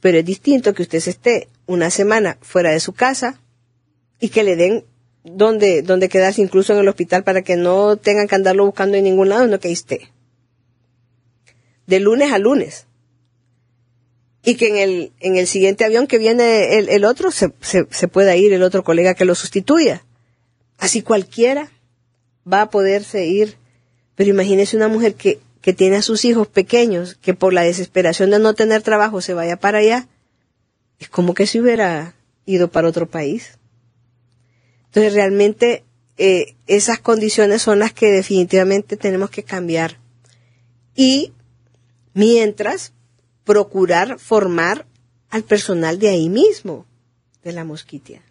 Pero 0.00 0.18
es 0.18 0.24
distinto 0.24 0.74
que 0.74 0.82
usted 0.82 1.00
se 1.00 1.10
esté 1.10 1.48
una 1.66 1.90
semana 1.90 2.36
fuera 2.42 2.70
de 2.70 2.80
su 2.80 2.92
casa 2.92 3.40
y 4.18 4.28
que 4.28 4.42
le 4.42 4.56
den 4.56 4.84
donde, 5.24 5.82
donde 5.82 6.08
quedarse 6.08 6.40
incluso 6.40 6.72
en 6.72 6.80
el 6.80 6.88
hospital 6.88 7.24
para 7.24 7.42
que 7.42 7.56
no 7.56 7.96
tengan 7.96 8.28
que 8.28 8.34
andarlo 8.34 8.64
buscando 8.64 8.96
en 8.96 9.04
ningún 9.04 9.28
lado, 9.28 9.46
no 9.46 9.60
que 9.60 9.70
esté. 9.70 10.10
De 11.86 12.00
lunes 12.00 12.32
a 12.32 12.38
lunes. 12.38 12.86
Y 14.42 14.54
que 14.56 14.68
en 14.68 14.76
el, 14.76 15.12
en 15.20 15.36
el 15.36 15.46
siguiente 15.46 15.84
avión 15.84 16.06
que 16.06 16.18
viene 16.18 16.78
el, 16.78 16.88
el 16.88 17.04
otro 17.04 17.30
se, 17.30 17.52
se, 17.60 17.86
se 17.90 18.08
pueda 18.08 18.36
ir 18.36 18.52
el 18.52 18.62
otro 18.62 18.82
colega 18.82 19.14
que 19.14 19.26
lo 19.26 19.34
sustituya. 19.34 20.04
Así 20.78 21.02
cualquiera 21.02 21.70
va 22.50 22.62
a 22.62 22.70
poderse 22.70 23.26
ir. 23.26 23.56
Pero 24.14 24.30
imagínese 24.30 24.76
una 24.76 24.88
mujer 24.88 25.14
que, 25.14 25.40
que 25.60 25.74
tiene 25.74 25.96
a 25.96 26.02
sus 26.02 26.24
hijos 26.24 26.48
pequeños, 26.48 27.16
que 27.16 27.34
por 27.34 27.52
la 27.52 27.62
desesperación 27.62 28.30
de 28.30 28.38
no 28.38 28.54
tener 28.54 28.82
trabajo 28.82 29.20
se 29.20 29.34
vaya 29.34 29.56
para 29.56 29.78
allá. 29.78 30.08
Es 30.98 31.10
como 31.10 31.34
que 31.34 31.46
se 31.46 31.60
hubiera 31.60 32.14
ido 32.46 32.68
para 32.68 32.88
otro 32.88 33.06
país. 33.06 33.58
Entonces 34.90 35.14
realmente 35.14 35.84
eh, 36.18 36.56
esas 36.66 36.98
condiciones 36.98 37.62
son 37.62 37.78
las 37.78 37.92
que 37.92 38.10
definitivamente 38.10 38.96
tenemos 38.96 39.30
que 39.30 39.44
cambiar. 39.44 39.98
Y 40.94 41.32
mientras 42.12 42.92
procurar 43.44 44.18
formar 44.18 44.86
al 45.30 45.44
personal 45.44 45.98
de 45.98 46.08
ahí 46.08 46.28
mismo, 46.28 46.86
de 47.42 47.52
la 47.52 47.64
mosquitia 47.64 48.22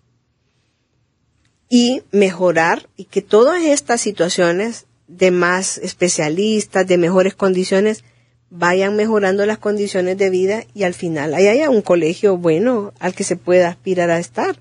y 1.70 2.01
mejorar 2.12 2.89
y 2.97 3.05
que 3.05 3.22
todas 3.22 3.64
estas 3.64 4.01
situaciones 4.01 4.86
de 5.07 5.32
más 5.32 5.78
especialistas, 5.78 6.88
de 6.88 6.97
mejores 6.97 7.36
condiciones, 7.36 8.03
vayan 8.49 8.95
mejorando 8.95 9.45
las 9.45 9.60
condiciones 9.60 10.18
de 10.18 10.32
vida 10.32 10.64
y 10.74 10.84
al 10.84 10.95
final 10.95 11.36
haya 11.36 11.70
un 11.70 11.84
colegio 11.84 12.38
bueno 12.38 12.93
al 12.99 13.14
que 13.14 13.24
se 13.24 13.36
pueda 13.36 13.70
aspirar 13.70 14.10
a 14.10 14.20
estar. 14.20 14.60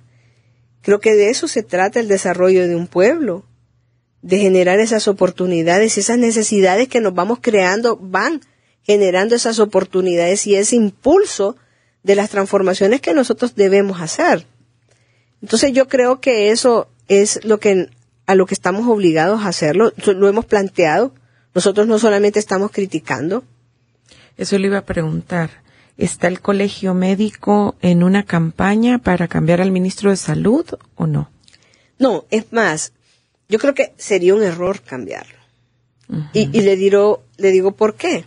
Creo 0.82 1.00
que 1.00 1.14
de 1.14 1.30
eso 1.30 1.48
se 1.48 1.62
trata 1.62 2.00
el 2.00 2.08
desarrollo 2.08 2.66
de 2.66 2.76
un 2.76 2.86
pueblo, 2.86 3.44
de 4.22 4.38
generar 4.38 4.80
esas 4.80 5.08
oportunidades, 5.08 5.98
esas 5.98 6.18
necesidades 6.18 6.88
que 6.88 7.00
nos 7.00 7.14
vamos 7.14 7.38
creando 7.40 7.96
van 7.96 8.40
generando 8.82 9.34
esas 9.34 9.58
oportunidades 9.58 10.46
y 10.46 10.54
ese 10.54 10.76
impulso 10.76 11.56
de 12.02 12.14
las 12.14 12.30
transformaciones 12.30 13.00
que 13.00 13.12
nosotros 13.12 13.54
debemos 13.54 14.00
hacer. 14.00 14.46
Entonces 15.42 15.72
yo 15.72 15.88
creo 15.88 16.20
que 16.20 16.50
eso 16.50 16.88
es 17.06 17.44
lo 17.44 17.60
que 17.60 17.90
a 18.26 18.34
lo 18.34 18.46
que 18.46 18.54
estamos 18.54 18.86
obligados 18.86 19.42
a 19.42 19.48
hacerlo. 19.48 19.92
Lo 20.06 20.28
hemos 20.28 20.44
planteado. 20.44 21.14
Nosotros 21.54 21.86
no 21.86 21.98
solamente 21.98 22.38
estamos 22.38 22.70
criticando. 22.70 23.42
Eso 24.36 24.58
le 24.58 24.66
iba 24.66 24.78
a 24.78 24.84
preguntar. 24.84 25.50
¿Está 25.98 26.28
el 26.28 26.40
colegio 26.40 26.94
médico 26.94 27.74
en 27.82 28.04
una 28.04 28.22
campaña 28.22 28.98
para 28.98 29.26
cambiar 29.26 29.60
al 29.60 29.72
ministro 29.72 30.10
de 30.10 30.16
Salud 30.16 30.64
o 30.94 31.08
no? 31.08 31.28
No, 31.98 32.24
es 32.30 32.52
más, 32.52 32.92
yo 33.48 33.58
creo 33.58 33.74
que 33.74 33.92
sería 33.96 34.36
un 34.36 34.44
error 34.44 34.80
cambiarlo. 34.80 35.36
y, 36.32 36.56
y, 36.56 36.62
le, 36.62 36.76
digo, 36.76 37.24
le 37.36 37.50
digo 37.50 37.72
por 37.72 37.96
qué. 37.96 38.24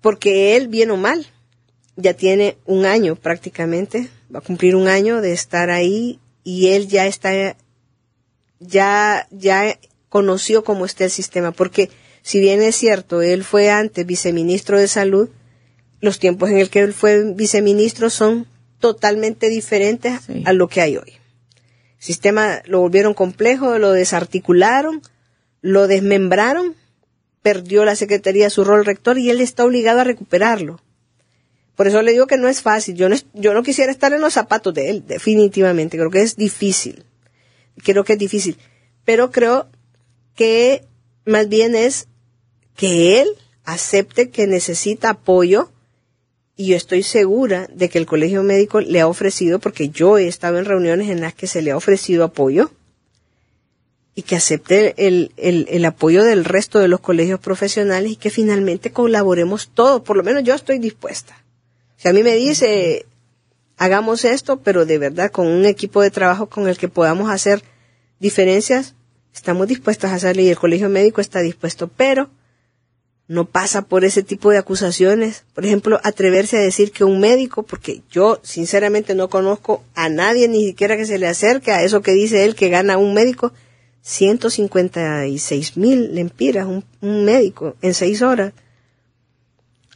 Porque 0.00 0.56
él, 0.56 0.68
bien 0.68 0.90
o 0.90 0.96
mal, 0.96 1.26
ya 1.96 2.14
tiene 2.14 2.56
un 2.64 2.86
año 2.86 3.14
prácticamente, 3.14 4.08
va 4.34 4.38
a 4.38 4.42
cumplir 4.42 4.76
un 4.76 4.88
año 4.88 5.20
de 5.20 5.32
estar 5.32 5.68
ahí 5.68 6.20
y 6.42 6.68
él 6.68 6.88
ya 6.88 7.06
está, 7.06 7.54
ya, 8.60 9.28
ya 9.30 9.78
conoció 10.08 10.64
cómo 10.64 10.86
está 10.86 11.04
el 11.04 11.10
sistema, 11.10 11.52
porque 11.52 11.90
si 12.22 12.40
bien 12.40 12.62
es 12.62 12.76
cierto, 12.76 13.20
él 13.20 13.44
fue 13.44 13.70
antes 13.70 14.06
viceministro 14.06 14.78
de 14.78 14.88
salud, 14.88 15.28
los 16.00 16.18
tiempos 16.18 16.50
en 16.50 16.58
el 16.58 16.70
que 16.70 16.80
él 16.80 16.92
fue 16.92 17.34
viceministro 17.34 18.10
son 18.10 18.46
totalmente 18.78 19.48
diferentes 19.48 20.20
a 20.44 20.52
lo 20.52 20.68
que 20.68 20.80
hay 20.80 20.96
hoy. 20.96 21.12
El 21.98 22.04
sistema 22.04 22.62
lo 22.66 22.80
volvieron 22.80 23.14
complejo, 23.14 23.78
lo 23.78 23.90
desarticularon, 23.92 25.02
lo 25.60 25.88
desmembraron, 25.88 26.76
perdió 27.42 27.84
la 27.84 27.96
Secretaría 27.96 28.50
su 28.50 28.64
rol 28.64 28.84
rector 28.84 29.18
y 29.18 29.30
él 29.30 29.40
está 29.40 29.64
obligado 29.64 30.00
a 30.00 30.04
recuperarlo. 30.04 30.80
Por 31.74 31.86
eso 31.86 32.02
le 32.02 32.12
digo 32.12 32.26
que 32.26 32.38
no 32.38 32.48
es 32.48 32.62
fácil. 32.62 32.96
Yo 32.96 33.08
no, 33.08 33.16
yo 33.34 33.54
no 33.54 33.62
quisiera 33.62 33.92
estar 33.92 34.12
en 34.12 34.20
los 34.20 34.34
zapatos 34.34 34.74
de 34.74 34.90
él, 34.90 35.04
definitivamente. 35.06 35.96
Creo 35.96 36.10
que 36.10 36.22
es 36.22 36.36
difícil. 36.36 37.04
Creo 37.84 38.04
que 38.04 38.14
es 38.14 38.18
difícil. 38.18 38.56
Pero 39.04 39.30
creo 39.30 39.68
que 40.34 40.84
más 41.24 41.48
bien 41.48 41.76
es 41.76 42.08
que 42.74 43.20
él 43.20 43.28
acepte 43.64 44.30
que 44.30 44.46
necesita 44.46 45.10
apoyo 45.10 45.70
y 46.58 46.66
yo 46.66 46.76
estoy 46.76 47.04
segura 47.04 47.68
de 47.72 47.88
que 47.88 47.98
el 47.98 48.06
colegio 48.06 48.42
médico 48.42 48.80
le 48.80 49.00
ha 49.00 49.06
ofrecido, 49.06 49.60
porque 49.60 49.90
yo 49.90 50.18
he 50.18 50.26
estado 50.26 50.58
en 50.58 50.64
reuniones 50.64 51.08
en 51.08 51.20
las 51.20 51.32
que 51.32 51.46
se 51.46 51.62
le 51.62 51.70
ha 51.70 51.76
ofrecido 51.76 52.24
apoyo, 52.24 52.72
y 54.16 54.22
que 54.22 54.34
acepte 54.34 55.06
el, 55.06 55.30
el, 55.36 55.68
el, 55.70 55.84
apoyo 55.84 56.24
del 56.24 56.44
resto 56.44 56.80
de 56.80 56.88
los 56.88 56.98
colegios 56.98 57.38
profesionales 57.38 58.10
y 58.10 58.16
que 58.16 58.30
finalmente 58.30 58.90
colaboremos 58.90 59.70
todos. 59.72 60.02
Por 60.02 60.16
lo 60.16 60.24
menos 60.24 60.42
yo 60.42 60.52
estoy 60.56 60.80
dispuesta. 60.80 61.44
Si 61.96 62.08
a 62.08 62.12
mí 62.12 62.24
me 62.24 62.34
dice, 62.34 63.06
hagamos 63.76 64.24
esto, 64.24 64.58
pero 64.58 64.84
de 64.84 64.98
verdad 64.98 65.30
con 65.30 65.46
un 65.46 65.64
equipo 65.64 66.02
de 66.02 66.10
trabajo 66.10 66.48
con 66.48 66.68
el 66.68 66.76
que 66.76 66.88
podamos 66.88 67.30
hacer 67.30 67.62
diferencias, 68.18 68.96
estamos 69.32 69.68
dispuestos 69.68 70.10
a 70.10 70.14
hacerlo 70.14 70.42
y 70.42 70.48
el 70.48 70.58
colegio 70.58 70.88
médico 70.88 71.20
está 71.20 71.38
dispuesto, 71.38 71.86
pero 71.86 72.28
no 73.28 73.44
pasa 73.44 73.82
por 73.82 74.06
ese 74.06 74.22
tipo 74.22 74.50
de 74.50 74.58
acusaciones. 74.58 75.44
Por 75.54 75.66
ejemplo, 75.66 76.00
atreverse 76.02 76.56
a 76.56 76.62
decir 76.62 76.90
que 76.90 77.04
un 77.04 77.20
médico, 77.20 77.62
porque 77.62 78.00
yo 78.10 78.40
sinceramente 78.42 79.14
no 79.14 79.28
conozco 79.28 79.84
a 79.94 80.08
nadie 80.08 80.48
ni 80.48 80.66
siquiera 80.66 80.96
que 80.96 81.04
se 81.04 81.18
le 81.18 81.28
acerque 81.28 81.70
a 81.70 81.82
eso 81.82 82.00
que 82.00 82.12
dice 82.12 82.44
él 82.44 82.54
que 82.54 82.70
gana 82.70 82.96
un 82.96 83.12
médico, 83.12 83.52
156 84.00 85.76
mil 85.76 86.14
lempiras, 86.14 86.66
un, 86.66 86.84
un 87.02 87.24
médico 87.26 87.76
en 87.82 87.92
seis 87.92 88.22
horas. 88.22 88.54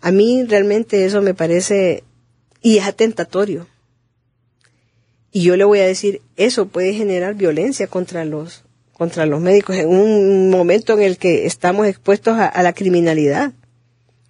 A 0.02 0.10
mí 0.10 0.44
realmente 0.44 1.06
eso 1.06 1.22
me 1.22 1.32
parece 1.32 2.04
y 2.60 2.76
es 2.78 2.86
atentatorio. 2.86 3.66
Y 5.32 5.42
yo 5.44 5.56
le 5.56 5.64
voy 5.64 5.78
a 5.78 5.86
decir, 5.86 6.20
eso 6.36 6.66
puede 6.66 6.92
generar 6.92 7.34
violencia 7.34 7.86
contra 7.86 8.26
los 8.26 8.64
contra 8.92 9.26
los 9.26 9.40
médicos 9.40 9.76
en 9.76 9.88
un 9.88 10.50
momento 10.50 10.94
en 10.94 11.02
el 11.02 11.18
que 11.18 11.46
estamos 11.46 11.86
expuestos 11.86 12.38
a, 12.38 12.62
la 12.62 12.72
criminalidad. 12.72 13.52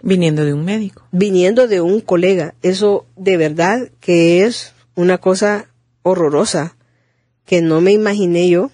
Viniendo 0.02 0.44
de 0.44 0.54
un 0.54 0.64
médico. 0.64 1.06
Viniendo 1.12 1.68
de 1.68 1.80
un 1.80 2.00
colega. 2.00 2.54
Eso 2.62 3.06
de 3.16 3.36
verdad 3.36 3.90
que 4.00 4.44
es 4.44 4.72
una 4.94 5.18
cosa 5.18 5.66
horrorosa 6.02 6.76
que 7.44 7.62
no 7.62 7.80
me 7.80 7.92
imaginé 7.92 8.48
yo 8.48 8.70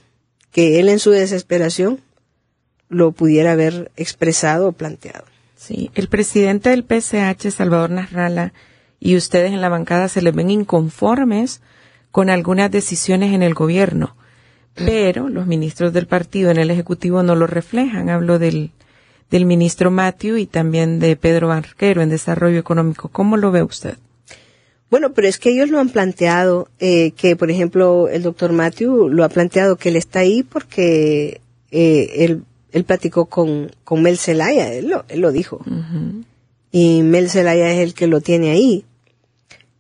que 0.53 0.81
él 0.81 0.89
en 0.89 0.99
su 0.99 1.11
desesperación 1.11 2.01
lo 2.89 3.13
pudiera 3.13 3.53
haber 3.53 3.91
expresado 3.97 4.69
o 4.69 4.73
planteado. 4.73 5.25
Sí, 5.57 5.91
el 5.95 6.09
presidente 6.09 6.71
del 6.71 6.85
PCH, 6.85 7.51
Salvador 7.51 7.91
Nasralla, 7.91 8.53
y 9.01 9.17
ustedes 9.17 9.53
en 9.53 9.61
la 9.61 9.69
bancada 9.69 10.09
se 10.09 10.23
les 10.23 10.35
ven 10.35 10.51
inconformes 10.51 11.61
con 12.11 12.31
algunas 12.31 12.71
decisiones 12.71 13.35
en 13.35 13.43
el 13.43 13.55
gobierno 13.55 14.17
pero 14.85 15.29
los 15.29 15.47
ministros 15.47 15.93
del 15.93 16.07
partido 16.07 16.51
en 16.51 16.59
el 16.59 16.71
Ejecutivo 16.71 17.23
no 17.23 17.35
lo 17.35 17.47
reflejan. 17.47 18.09
Hablo 18.09 18.39
del, 18.39 18.71
del 19.31 19.45
ministro 19.45 19.91
Matthew 19.91 20.37
y 20.39 20.47
también 20.47 20.99
de 20.99 21.17
Pedro 21.17 21.49
Barquero 21.49 22.03
en 22.03 22.09
Desarrollo 22.09 22.59
Económico. 22.59 23.09
¿Cómo 23.09 23.37
lo 23.37 23.51
ve 23.51 23.63
usted? 23.63 23.97
Bueno, 24.91 25.13
pero 25.13 25.29
es 25.29 25.39
que 25.39 25.51
ellos 25.51 25.69
lo 25.69 25.81
han 25.81 25.91
planteado, 25.91 26.69
eh, 26.79 27.11
que 27.13 27.37
por 27.37 27.51
ejemplo 27.51 28.09
el 28.09 28.23
doctor 28.23 28.53
Matthew 28.53 29.09
lo 29.09 29.23
ha 29.23 29.29
planteado 29.29 29.77
que 29.77 29.91
él 29.91 29.97
está 29.97 30.21
ahí 30.21 30.43
porque 30.43 31.43
eh, 31.71 32.11
él, 32.17 32.45
él 32.73 32.85
platicó 32.85 33.27
con, 33.27 33.71
con 33.85 34.03
Mel 34.03 34.17
Zelaya, 34.17 34.73
él 34.73 34.89
lo, 34.89 35.05
él 35.09 35.21
lo 35.21 35.31
dijo. 35.31 35.61
Y 36.73 37.03
Mel 37.03 37.29
Zelaya 37.29 37.71
es 37.71 37.81
el 37.81 37.95
que 37.95 38.07
lo 38.07 38.21
tiene 38.21 38.51
ahí. 38.51 38.85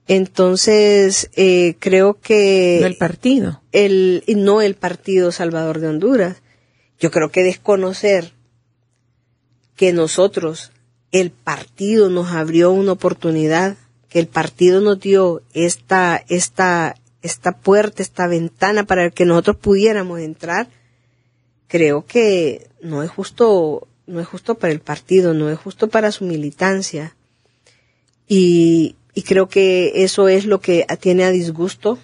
Entonces, 0.08 1.30
eh, 1.36 1.76
creo 1.78 2.18
que... 2.18 2.78
No 2.80 2.86
el 2.86 2.96
partido. 2.96 3.60
El, 3.72 4.24
no 4.26 4.62
el 4.62 4.74
Partido 4.74 5.30
Salvador 5.32 5.80
de 5.80 5.88
Honduras. 5.88 6.38
Yo 6.98 7.10
creo 7.10 7.30
que 7.30 7.42
desconocer 7.42 8.32
que 9.76 9.92
nosotros, 9.92 10.72
el 11.12 11.30
partido 11.30 12.08
nos 12.08 12.32
abrió 12.32 12.72
una 12.72 12.92
oportunidad, 12.92 13.76
que 14.08 14.18
el 14.18 14.26
partido 14.26 14.80
nos 14.80 14.98
dio 14.98 15.42
esta, 15.52 16.24
esta, 16.28 16.96
esta 17.20 17.52
puerta, 17.52 18.02
esta 18.02 18.26
ventana 18.26 18.84
para 18.84 19.10
que 19.10 19.26
nosotros 19.26 19.58
pudiéramos 19.58 20.20
entrar, 20.20 20.68
creo 21.68 22.06
que 22.06 22.66
no 22.80 23.02
es 23.02 23.10
justo, 23.10 23.86
no 24.06 24.20
es 24.20 24.26
justo 24.26 24.54
para 24.54 24.72
el 24.72 24.80
partido, 24.80 25.34
no 25.34 25.50
es 25.50 25.58
justo 25.58 25.88
para 25.88 26.10
su 26.12 26.24
militancia. 26.24 27.14
Y, 28.26 28.96
y 29.18 29.22
creo 29.22 29.48
que 29.48 30.04
eso 30.04 30.28
es 30.28 30.46
lo 30.46 30.60
que 30.60 30.86
tiene 31.00 31.24
a 31.24 31.32
disgusto 31.32 31.98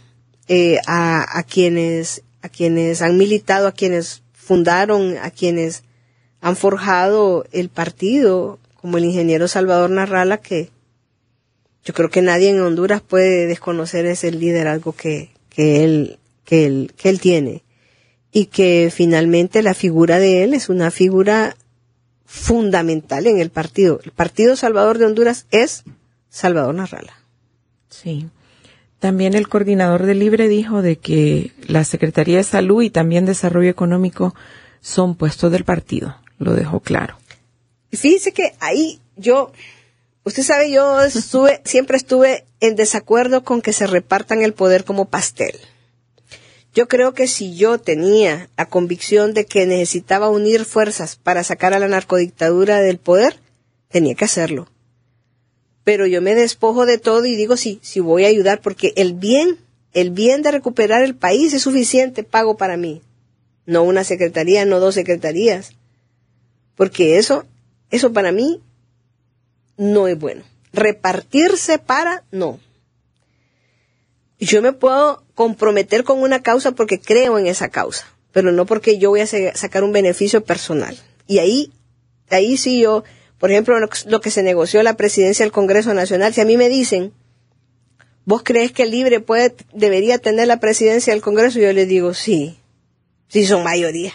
eh, 0.49 0.81
a, 0.89 1.45
quienes 1.49 2.25
a 2.43 2.49
quienes 2.49 3.03
han 3.03 3.17
militado, 3.17 3.69
a 3.69 3.73
quienes 3.73 4.25
fundaron, 4.33 5.17
a 5.19 5.31
quienes 5.31 5.85
han 6.41 6.57
forjado 6.57 7.47
el 7.53 7.69
partido, 7.69 8.59
como 8.75 8.99
el 8.99 9.05
ingeniero 9.05 9.47
Salvador 9.47 9.91
Narrala, 9.91 10.39
que 10.39 10.71
yo 11.85 11.95
creo 11.95 12.11
que 12.11 12.21
nadie 12.21 12.51
en 12.51 12.61
Honduras 12.61 13.01
puede 13.01 13.47
desconocer 13.47 14.07
ese 14.07 14.33
liderazgo 14.33 14.91
que, 14.91 15.31
que 15.51 15.85
él, 15.85 16.19
que 16.45 16.67
él, 16.67 16.95
que 16.97 17.11
él 17.11 17.21
tiene. 17.21 17.63
Y 18.33 18.47
que 18.47 18.91
finalmente 18.93 19.63
la 19.63 19.75
figura 19.75 20.19
de 20.19 20.43
él 20.43 20.53
es 20.53 20.69
una 20.69 20.91
figura 20.91 21.55
fundamental 22.25 23.29
en 23.29 23.39
el 23.39 23.51
partido. 23.51 24.01
El 24.03 24.11
Partido 24.11 24.57
Salvador 24.57 24.99
de 24.99 25.07
Honduras 25.07 25.47
es 25.53 25.85
Salvador 26.35 26.75
Narrala. 26.75 27.15
Sí. 27.89 28.29
También 28.99 29.35
el 29.35 29.47
coordinador 29.47 30.05
de 30.05 30.17
Libre 30.17 30.49
dijo 30.49 30.83
de 30.83 30.97
que 30.97 31.53
la 31.69 31.85
Secretaría 31.85 32.39
de 32.39 32.43
Salud 32.43 32.83
y 32.83 32.91
también 32.91 33.25
Desarrollo 33.25 33.71
Económico 33.71 34.35
son 34.81 35.15
puestos 35.15 35.53
del 35.53 35.65
partido. 35.65 36.17
Lo 36.39 36.55
dejó 36.55 36.81
claro. 36.81 37.17
Fíjese 37.93 38.33
que 38.33 38.57
ahí 38.59 38.99
yo, 39.15 39.53
usted 40.25 40.43
sabe, 40.43 40.73
yo 40.73 41.01
estuve, 41.05 41.63
siempre 41.65 41.97
estuve 41.97 42.45
en 42.59 42.75
desacuerdo 42.75 43.45
con 43.45 43.63
que 43.63 43.73
se 43.73 43.87
repartan 43.87 44.43
el 44.43 44.55
poder 44.55 44.83
como 44.83 45.05
pastel. 45.05 45.57
Yo 46.75 46.89
creo 46.89 47.15
que 47.15 47.29
si 47.29 47.55
yo 47.55 47.79
tenía 47.79 48.49
la 48.57 48.67
convicción 48.67 49.35
de 49.35 49.47
que 49.47 49.67
necesitaba 49.67 50.31
unir 50.31 50.65
fuerzas 50.65 51.15
para 51.15 51.45
sacar 51.45 51.75
a 51.75 51.79
la 51.79 51.87
narcodictadura 51.87 52.81
del 52.81 52.99
poder, 52.99 53.39
tenía 53.89 54.17
que 54.17 54.25
hacerlo 54.25 54.67
pero 55.85 56.07
yo 56.07 56.23
me 56.23 56.35
despojo 56.35 56.87
de 56.87 56.99
todo 56.99 57.27
y 57.27 57.37
digo 57.37 57.57
sí, 57.57 57.79
sí 57.83 58.01
voy 58.01 58.25
a 58.25 58.29
ayudar 58.29 58.61
porque 58.61 58.93
el 58.97 59.13
bien, 59.15 59.59
el 59.93 60.11
bien 60.11 60.43
de 60.43 60.51
recuperar 60.51 61.03
el 61.03 61.15
país 61.15 61.53
es 61.53 61.63
suficiente 61.63 62.25
pago 62.25 62.57
para 62.57 62.77
mí. 62.77 63.03
No 63.67 63.83
una 63.83 64.05
secretaría, 64.05 64.65
no 64.65 64.81
dos 64.81 64.95
secretarías. 64.95 65.73
Porque 66.75 67.19
eso, 67.19 67.45
eso 67.91 68.13
para 68.13 68.33
mí 68.33 68.61
no 69.77 70.09
es 70.09 70.19
bueno. 70.19 70.43
Repartirse 70.73 71.79
para, 71.79 72.25
no. 72.31 72.59
Yo 74.39 74.61
me 74.61 74.73
puedo 74.73 75.23
comprometer 75.35 76.05
con 76.05 76.21
una 76.21 76.43
causa 76.43 76.73
porque 76.73 77.01
creo 77.01 77.39
en 77.39 77.47
esa 77.47 77.69
causa, 77.69 78.07
pero 78.33 78.53
no 78.53 78.67
porque 78.67 78.99
yo 78.99 79.11
voy 79.11 79.21
a 79.21 79.27
sacar 79.27 79.85
un 79.85 79.93
beneficio 79.93 80.45
personal. 80.45 80.99
Y 81.27 81.39
ahí, 81.39 81.73
ahí 82.31 82.57
sí 82.57 82.81
yo, 82.81 83.05
por 83.45 83.51
ejemplo, 83.51 83.79
lo 83.79 84.21
que 84.23 84.31
se 84.31 84.43
negoció 84.43 84.83
la 84.83 84.97
presidencia 84.97 85.45
del 85.45 85.53
Congreso 85.53 85.93
Nacional, 85.93 86.33
si 86.33 86.41
a 86.41 86.47
mí 86.47 86.57
me 86.57 86.71
dicen, 86.71 87.13
¿vos 88.25 88.41
crees 88.43 88.73
que 88.73 88.85
el 88.85 88.91
Libre 88.91 89.21
puede, 89.21 89.55
debería 89.75 90.17
tener 90.17 90.49
la 90.49 90.61
presidencia 90.61 91.13
del 91.13 91.21
Congreso? 91.21 91.59
Yo 91.59 91.71
les 91.75 91.87
digo, 91.87 92.15
sí, 92.15 92.59
sí 93.29 93.45
son 93.45 93.63
mayoría. 93.63 94.15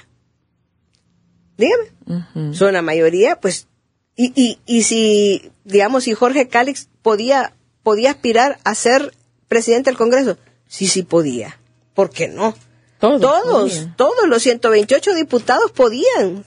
Dígame, 1.59 2.55
son 2.55 2.73
la 2.73 2.81
mayoría, 2.81 3.39
pues, 3.39 3.67
y, 4.15 4.33
y, 4.33 4.57
y 4.65 4.81
si, 4.81 5.51
digamos, 5.63 6.05
si 6.05 6.15
Jorge 6.15 6.47
Cálix 6.47 6.89
podía, 7.03 7.53
podía 7.83 8.09
aspirar 8.09 8.57
a 8.63 8.73
ser 8.73 9.13
presidente 9.47 9.91
del 9.91 9.97
Congreso, 9.99 10.39
sí, 10.67 10.87
sí 10.87 11.03
podía. 11.03 11.59
¿Por 11.93 12.09
qué 12.09 12.29
no? 12.29 12.55
Todos, 12.97 13.21
todos, 13.21 13.89
todos 13.95 14.27
los 14.27 14.41
128 14.41 15.13
diputados 15.13 15.71
podían 15.71 16.45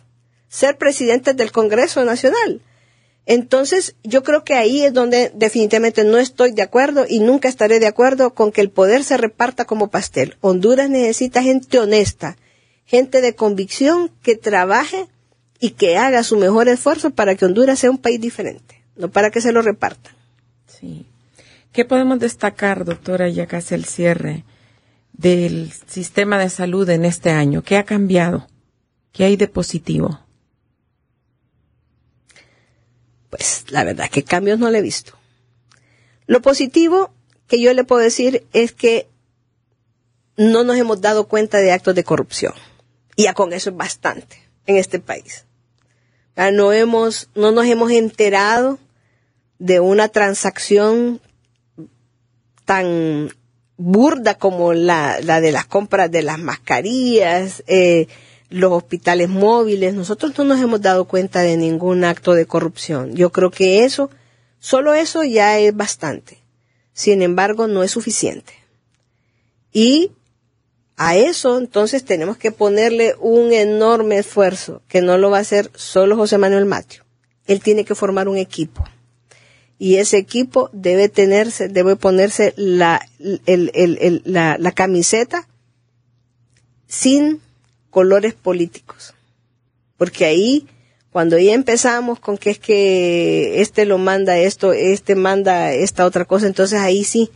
ser 0.49 0.79
presidentes 0.79 1.37
del 1.37 1.53
Congreso 1.53 2.05
Nacional. 2.05 2.61
Entonces, 3.25 3.95
yo 4.03 4.23
creo 4.23 4.43
que 4.43 4.55
ahí 4.55 4.83
es 4.83 4.93
donde 4.93 5.31
definitivamente 5.35 6.05
no 6.05 6.19
estoy 6.19 6.53
de 6.53 6.63
acuerdo 6.63 7.07
y 7.09 7.21
nunca 7.21 7.49
estaré 7.49 7.79
de 7.79 7.87
acuerdo 7.87 8.35
con 8.35 8.51
que 8.51 8.61
el 8.61 8.71
poder 8.71 9.05
se 9.05 9.17
reparta 9.17 9.65
como 9.65 9.89
pastel. 9.89 10.37
Honduras 10.41 10.91
necesita 10.91 11.43
gente 11.43 11.79
honesta, 11.79 12.37
gente 12.85 13.21
de 13.21 13.35
convicción 13.35 14.11
que 14.23 14.37
trabaje 14.37 15.07
y 15.61 15.71
que 15.71 15.97
haga 15.97 16.25
su 16.25 16.37
mejor 16.37 16.69
esfuerzo 16.69 17.11
para 17.11 17.37
que 17.37 17.45
Honduras 17.45 17.79
sea 17.79 17.91
un 17.91 17.99
país 17.99 18.21
diferente, 18.21 18.83
no 18.97 19.09
para 19.09 19.31
que 19.31 19.41
se 19.41 19.53
lo 19.53 19.63
repartan. 19.63 20.15
Sí. 20.67 21.07
¿Qué 21.73 21.85
podemos 21.85 22.19
destacar, 22.19 22.85
doctora, 22.85 23.29
ya 23.29 23.47
casi 23.47 23.75
el 23.75 23.85
cierre, 23.85 24.45
del 25.13 25.73
sistema 25.87 26.39
de 26.39 26.51
salud 26.51 26.89
en 26.91 27.05
este 27.05 27.31
año? 27.31 27.63
¿Qué 27.63 27.77
ha 27.77 27.85
cambiado? 27.85 28.49
¿Qué 29.13 29.25
hay 29.25 29.37
de 29.37 29.47
positivo? 29.47 30.19
Pues 33.33 33.65
la 33.71 33.83
verdad 33.83 34.11
que 34.11 34.25
cambios 34.25 34.59
no 34.59 34.69
le 34.69 34.81
he 34.81 34.83
visto. 34.83 35.15
Lo 36.27 36.43
positivo 36.43 37.15
que 37.49 37.59
yo 37.59 37.73
le 37.73 37.83
puedo 37.83 38.03
decir 38.03 38.47
es 38.53 38.73
que 38.73 39.09
no 40.37 40.65
nos 40.65 40.77
hemos 40.77 41.01
dado 41.01 41.29
cuenta 41.29 41.57
de 41.57 41.73
actos 41.73 41.95
de 41.95 42.05
corrupción. 42.05 42.53
Y 43.17 43.23
ya 43.23 43.33
con 43.33 43.55
eso 43.55 43.71
es 43.71 43.77
bastante 43.77 44.37
en 44.67 44.77
este 44.77 44.99
país. 44.99 45.47
No 46.37 46.75
hemos, 46.75 47.31
no 47.35 47.53
nos 47.53 47.65
hemos 47.65 47.91
enterado 47.91 48.79
de 49.59 49.81
una 49.81 50.09
transacción 50.09 51.23
tan 52.67 53.31
burda 53.79 54.35
como 54.35 54.75
la, 54.75 55.21
de 55.23 55.53
las 55.53 55.65
compras 55.65 56.11
de 56.11 56.21
las 56.21 56.39
mascarillas, 56.39 57.65
eh, 57.67 58.09
los 58.53 58.73
hospitales 58.73 59.29
móviles, 59.29 59.95
nosotros 59.95 60.37
no 60.39 60.45
nos 60.45 60.61
hemos 60.61 60.81
dado 60.81 61.07
cuenta 61.07 61.41
de 61.41 61.57
ningún 61.57 62.05
acto 62.05 62.35
de 62.35 62.47
corrupción. 62.47 63.15
Yo 63.15 63.31
creo 63.31 63.51
que 63.51 63.85
eso, 63.85 64.11
solo 64.61 64.95
eso 64.95 65.25
ya 65.25 65.59
es 65.59 65.75
bastante. 65.75 66.39
Sin 66.93 67.23
embargo, 67.23 67.67
no 67.67 67.83
es 67.83 67.91
suficiente. 67.91 68.53
Y 69.73 70.13
a 70.97 71.17
eso 71.17 71.59
entonces 71.59 72.05
tenemos 72.05 72.37
que 72.37 72.53
ponerle 72.53 73.17
un 73.19 73.53
enorme 73.53 74.19
esfuerzo, 74.19 74.83
que 74.89 75.01
no 75.01 75.19
lo 75.19 75.31
va 75.31 75.39
a 75.39 75.43
hacer 75.43 75.71
solo 75.75 76.17
José 76.17 76.39
Manuel 76.39 76.67
Mateo. 76.67 77.05
Él 77.47 77.61
tiene 77.61 77.85
que 77.85 77.95
formar 77.95 78.29
un 78.29 78.37
equipo. 78.37 78.85
Y 79.79 79.97
ese 79.97 80.19
equipo 80.19 80.71
debe 80.73 81.09
tenerse, 81.09 81.69
debe 81.69 81.97
ponerse 81.97 82.55
la, 82.57 83.05
la, 83.19 84.57
la 84.59 84.73
camiseta 84.73 85.49
sin 86.87 87.41
colores 87.93 88.33
políticos. 88.35 89.15
Porque 89.99 90.25
ahí, 90.25 90.67
cuando 91.13 91.39
ya 91.39 91.53
empezamos 91.53 92.19
con 92.19 92.39
que 92.39 92.51
es 92.51 92.59
que 92.59 93.61
este 93.61 93.85
lo 93.85 93.99
manda 93.99 94.39
esto, 94.39 94.73
este 94.73 95.15
manda 95.15 95.73
esta 95.75 96.07
otra 96.07 96.25
cosa, 96.25 96.47
entonces 96.47 96.81
ahí 96.81 97.05
sí 97.05 97.31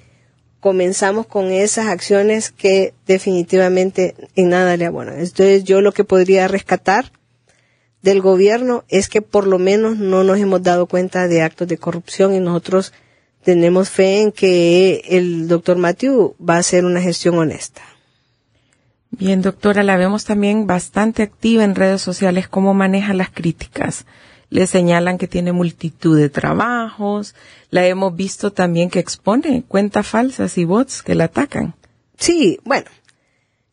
comenzamos 0.61 1.27
con 1.27 1.53
esas 1.53 1.87
acciones 1.87 2.51
que 2.51 2.95
definitivamente 3.07 4.17
en 4.35 4.49
nada 4.49 4.77
le 4.77 4.87
abonan. 4.87 5.21
Entonces 5.21 5.63
yo 5.63 5.83
lo 5.83 5.93
que 5.93 6.05
podría 6.05 6.49
rescatar 6.49 7.13
del 8.01 8.23
gobierno 8.23 8.85
es 8.89 9.09
que 9.09 9.21
por 9.21 9.47
lo 9.47 9.59
menos 9.59 9.99
no 9.99 10.25
nos 10.25 10.39
hemos 10.39 10.63
dado 10.63 10.87
cuenta 10.87 11.29
de 11.29 11.43
actos 11.43 11.69
de 11.69 11.77
corrupción 11.77 12.35
y 12.35 12.41
nosotros 12.41 12.95
tenemos 13.45 13.91
fe 13.91 14.23
en 14.23 14.33
que 14.33 15.03
el 15.07 15.49
doctor 15.49 15.77
Matthew 15.77 16.35
va 16.41 16.57
a 16.57 16.61
hacer 16.61 16.87
una 16.87 17.03
gestión 17.03 17.37
honesta. 17.39 17.83
Bien, 19.11 19.41
doctora, 19.41 19.83
la 19.83 19.97
vemos 19.97 20.25
también 20.25 20.67
bastante 20.67 21.23
activa 21.23 21.65
en 21.65 21.75
redes 21.75 22.03
sociales. 22.03 22.49
¿Cómo 22.49 22.75
maneja 22.75 23.15
las 23.15 23.31
críticas? 23.31 24.05
Le 24.51 24.67
señalan 24.67 25.19
que 25.19 25.29
tiene 25.29 25.53
multitud 25.53 26.19
de 26.19 26.29
trabajos. 26.29 27.35
La 27.71 27.87
hemos 27.87 28.15
visto 28.15 28.53
también 28.53 28.91
que 28.91 28.99
expone 28.99 29.65
cuentas 29.67 30.07
falsas 30.07 30.59
y 30.59 30.65
bots 30.65 31.03
que 31.03 31.15
la 31.15 31.25
atacan. 31.25 31.75
Sí, 32.19 32.59
bueno, 32.65 32.87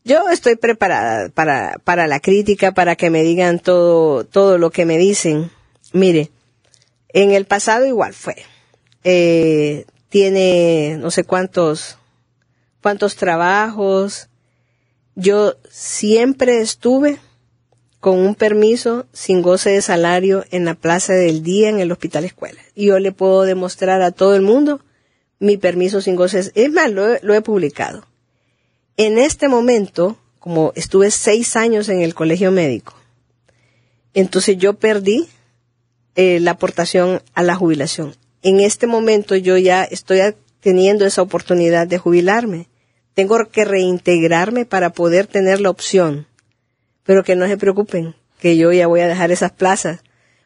yo 0.04 0.28
estoy 0.28 0.56
preparada 0.56 1.28
para, 1.30 1.78
para 1.82 2.06
la 2.06 2.20
crítica, 2.20 2.72
para 2.72 2.96
que 2.96 3.10
me 3.10 3.22
digan 3.22 3.58
todo, 3.58 4.24
todo 4.24 4.58
lo 4.58 4.70
que 4.70 4.84
me 4.84 4.98
dicen. 4.98 5.50
Mire, 5.92 6.30
en 7.08 7.32
el 7.32 7.46
pasado 7.46 7.86
igual 7.86 8.12
fue. 8.12 8.36
Eh, 9.02 9.86
tiene 10.08 10.96
no 10.98 11.10
sé 11.10 11.24
cuántos, 11.24 11.98
cuántos 12.82 13.16
trabajos, 13.16 14.28
yo 15.14 15.56
siempre 15.70 16.60
estuve 16.60 17.18
con 18.00 18.18
un 18.18 18.34
permiso 18.34 19.06
sin 19.12 19.40
goce 19.40 19.70
de 19.70 19.80
salario 19.80 20.44
en 20.50 20.66
la 20.66 20.74
plaza 20.74 21.14
del 21.14 21.42
día 21.42 21.70
en 21.70 21.80
el 21.80 21.90
hospital 21.90 22.24
escuela. 22.24 22.60
Y 22.74 22.86
yo 22.86 22.98
le 22.98 23.12
puedo 23.12 23.44
demostrar 23.44 24.02
a 24.02 24.10
todo 24.10 24.34
el 24.34 24.42
mundo 24.42 24.80
mi 25.38 25.56
permiso 25.56 26.00
sin 26.00 26.16
goce. 26.16 26.50
Es 26.54 26.70
más, 26.70 26.90
lo, 26.90 27.34
he 27.34 27.40
publicado. 27.40 28.06
En 28.96 29.18
este 29.18 29.48
momento, 29.48 30.18
como 30.38 30.72
estuve 30.74 31.10
seis 31.10 31.56
años 31.56 31.88
en 31.88 32.02
el 32.02 32.14
colegio 32.14 32.50
médico, 32.50 32.94
entonces 34.12 34.58
yo 34.58 34.74
perdí 34.74 35.26
eh, 36.14 36.40
la 36.40 36.52
aportación 36.52 37.22
a 37.32 37.42
la 37.42 37.54
jubilación. 37.54 38.14
En 38.42 38.60
este 38.60 38.86
momento 38.86 39.34
yo 39.34 39.56
ya 39.56 39.82
estoy 39.82 40.20
teniendo 40.60 41.06
esa 41.06 41.22
oportunidad 41.22 41.86
de 41.86 41.96
jubilarme 41.98 42.68
tengo 43.14 43.46
que 43.46 43.64
reintegrarme 43.64 44.66
para 44.66 44.90
poder 44.90 45.26
tener 45.26 45.60
la 45.60 45.70
opción. 45.70 46.26
Pero 47.04 47.22
que 47.22 47.36
no 47.36 47.46
se 47.46 47.56
preocupen, 47.56 48.14
que 48.38 48.56
yo 48.56 48.72
ya 48.72 48.86
voy 48.86 49.00
a 49.00 49.08
dejar 49.08 49.30
esas 49.30 49.52
plazas, 49.52 50.02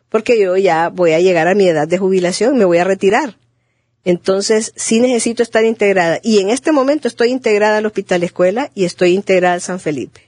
porque 0.08 0.40
yo 0.40 0.56
ya 0.56 0.88
voy 0.88 1.12
a 1.12 1.20
llegar 1.20 1.48
a 1.48 1.54
mi 1.54 1.66
edad 1.66 1.88
de 1.88 1.98
jubilación, 1.98 2.56
me 2.56 2.64
voy 2.64 2.78
a 2.78 2.84
retirar. 2.84 3.36
Entonces, 4.04 4.72
sí 4.76 5.00
necesito 5.00 5.42
estar 5.42 5.64
integrada. 5.64 6.20
Y 6.22 6.38
en 6.38 6.50
este 6.50 6.72
momento 6.72 7.08
estoy 7.08 7.30
integrada 7.30 7.78
al 7.78 7.86
Hospital 7.86 8.22
Escuela 8.22 8.70
y 8.74 8.84
estoy 8.84 9.14
integrada 9.14 9.54
al 9.54 9.60
San 9.60 9.80
Felipe. 9.80 10.22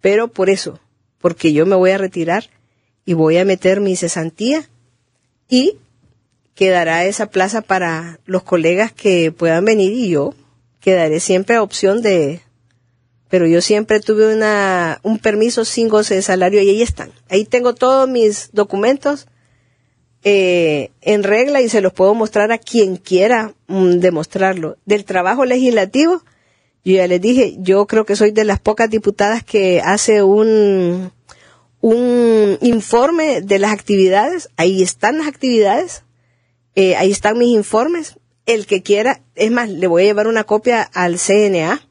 Pero 0.00 0.28
por 0.28 0.50
eso, 0.50 0.78
porque 1.18 1.52
yo 1.52 1.66
me 1.66 1.76
voy 1.76 1.90
a 1.90 1.98
retirar 1.98 2.50
y 3.04 3.14
voy 3.14 3.38
a 3.38 3.44
meter 3.44 3.80
mi 3.80 3.96
cesantía 3.96 4.68
y 5.48 5.78
quedará 6.54 7.04
esa 7.04 7.30
plaza 7.30 7.62
para 7.62 8.20
los 8.26 8.42
colegas 8.42 8.92
que 8.92 9.32
puedan 9.32 9.64
venir 9.64 9.92
y 9.92 10.10
yo 10.10 10.34
quedaré 10.88 11.20
siempre 11.20 11.56
a 11.56 11.62
opción 11.62 12.00
de, 12.00 12.40
pero 13.28 13.46
yo 13.46 13.60
siempre 13.60 14.00
tuve 14.00 14.34
una, 14.34 15.00
un 15.02 15.18
permiso 15.18 15.66
sin 15.66 15.86
goce 15.86 16.14
de 16.14 16.22
salario 16.22 16.62
y 16.62 16.70
ahí 16.70 16.80
están. 16.80 17.12
Ahí 17.28 17.44
tengo 17.44 17.74
todos 17.74 18.08
mis 18.08 18.48
documentos 18.54 19.26
eh, 20.24 20.90
en 21.02 21.24
regla 21.24 21.60
y 21.60 21.68
se 21.68 21.82
los 21.82 21.92
puedo 21.92 22.14
mostrar 22.14 22.52
a 22.52 22.56
quien 22.56 22.96
quiera 22.96 23.52
mm, 23.66 23.98
demostrarlo. 23.98 24.78
Del 24.86 25.04
trabajo 25.04 25.44
legislativo, 25.44 26.22
yo 26.86 26.94
ya 26.94 27.06
les 27.06 27.20
dije, 27.20 27.56
yo 27.58 27.86
creo 27.86 28.06
que 28.06 28.16
soy 28.16 28.30
de 28.30 28.44
las 28.44 28.58
pocas 28.58 28.88
diputadas 28.88 29.44
que 29.44 29.82
hace 29.82 30.22
un, 30.22 31.12
un 31.82 32.58
informe 32.62 33.42
de 33.42 33.58
las 33.58 33.74
actividades. 33.74 34.48
Ahí 34.56 34.82
están 34.82 35.18
las 35.18 35.26
actividades, 35.26 36.02
eh, 36.76 36.96
ahí 36.96 37.10
están 37.10 37.36
mis 37.36 37.54
informes 37.54 38.17
el 38.48 38.66
que 38.66 38.82
quiera, 38.82 39.20
es 39.34 39.50
más, 39.50 39.68
le 39.68 39.86
voy 39.86 40.02
a 40.02 40.06
llevar 40.06 40.26
una 40.26 40.44
copia 40.44 40.82
al 40.82 41.18
CNA, 41.18 41.86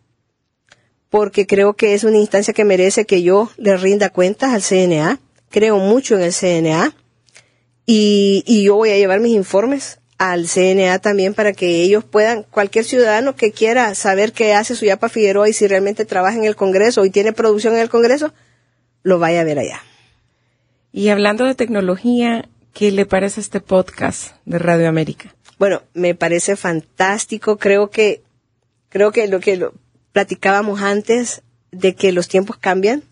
porque 1.09 1.45
creo 1.45 1.75
que 1.75 1.93
es 1.93 2.03
una 2.03 2.17
instancia 2.17 2.53
que 2.53 2.65
merece 2.65 3.05
que 3.05 3.21
yo 3.21 3.51
le 3.57 3.77
rinda 3.77 4.09
cuentas 4.09 4.53
al 4.53 4.63
CNA. 4.63 5.19
Creo 5.49 5.77
mucho 5.77 6.15
en 6.15 6.23
el 6.23 6.33
CNA. 6.33 6.93
Y, 7.85 8.43
y 8.45 8.63
yo 8.63 8.75
voy 8.75 8.89
a 8.89 8.97
llevar 8.97 9.19
mis 9.19 9.35
informes 9.35 9.99
al 10.17 10.47
CNA 10.47 10.97
también 10.99 11.35
para 11.35 11.53
que 11.53 11.83
ellos 11.83 12.03
puedan, 12.03 12.43
cualquier 12.43 12.85
ciudadano 12.85 13.35
que 13.35 13.51
quiera 13.51 13.93
saber 13.93 14.33
qué 14.33 14.53
hace 14.53 14.75
su 14.75 14.83
Yapa 14.83 15.09
Figueroa 15.09 15.47
y 15.47 15.53
si 15.53 15.67
realmente 15.67 16.05
trabaja 16.05 16.37
en 16.37 16.45
el 16.45 16.55
Congreso 16.55 17.05
y 17.05 17.11
tiene 17.11 17.33
producción 17.33 17.75
en 17.75 17.81
el 17.81 17.89
Congreso, 17.89 18.33
lo 19.03 19.19
vaya 19.19 19.41
a 19.41 19.45
ver 19.45 19.59
allá. 19.59 19.83
Y 20.91 21.09
hablando 21.09 21.45
de 21.45 21.53
tecnología, 21.53 22.49
¿qué 22.73 22.91
le 22.91 23.05
parece 23.05 23.41
este 23.41 23.61
podcast 23.61 24.31
de 24.45 24.57
Radio 24.57 24.89
América? 24.89 25.36
Bueno, 25.59 25.81
me 25.93 26.15
parece 26.15 26.55
fantástico. 26.55 27.57
Creo 27.57 27.89
que, 27.89 28.21
creo 28.89 29.11
que 29.11 29.27
lo 29.27 29.39
que 29.39 29.57
lo 29.57 29.73
platicábamos 30.11 30.81
antes 30.81 31.41
de 31.71 31.95
que 31.95 32.11
los 32.11 32.27
tiempos 32.27 32.57
cambian. 32.57 33.03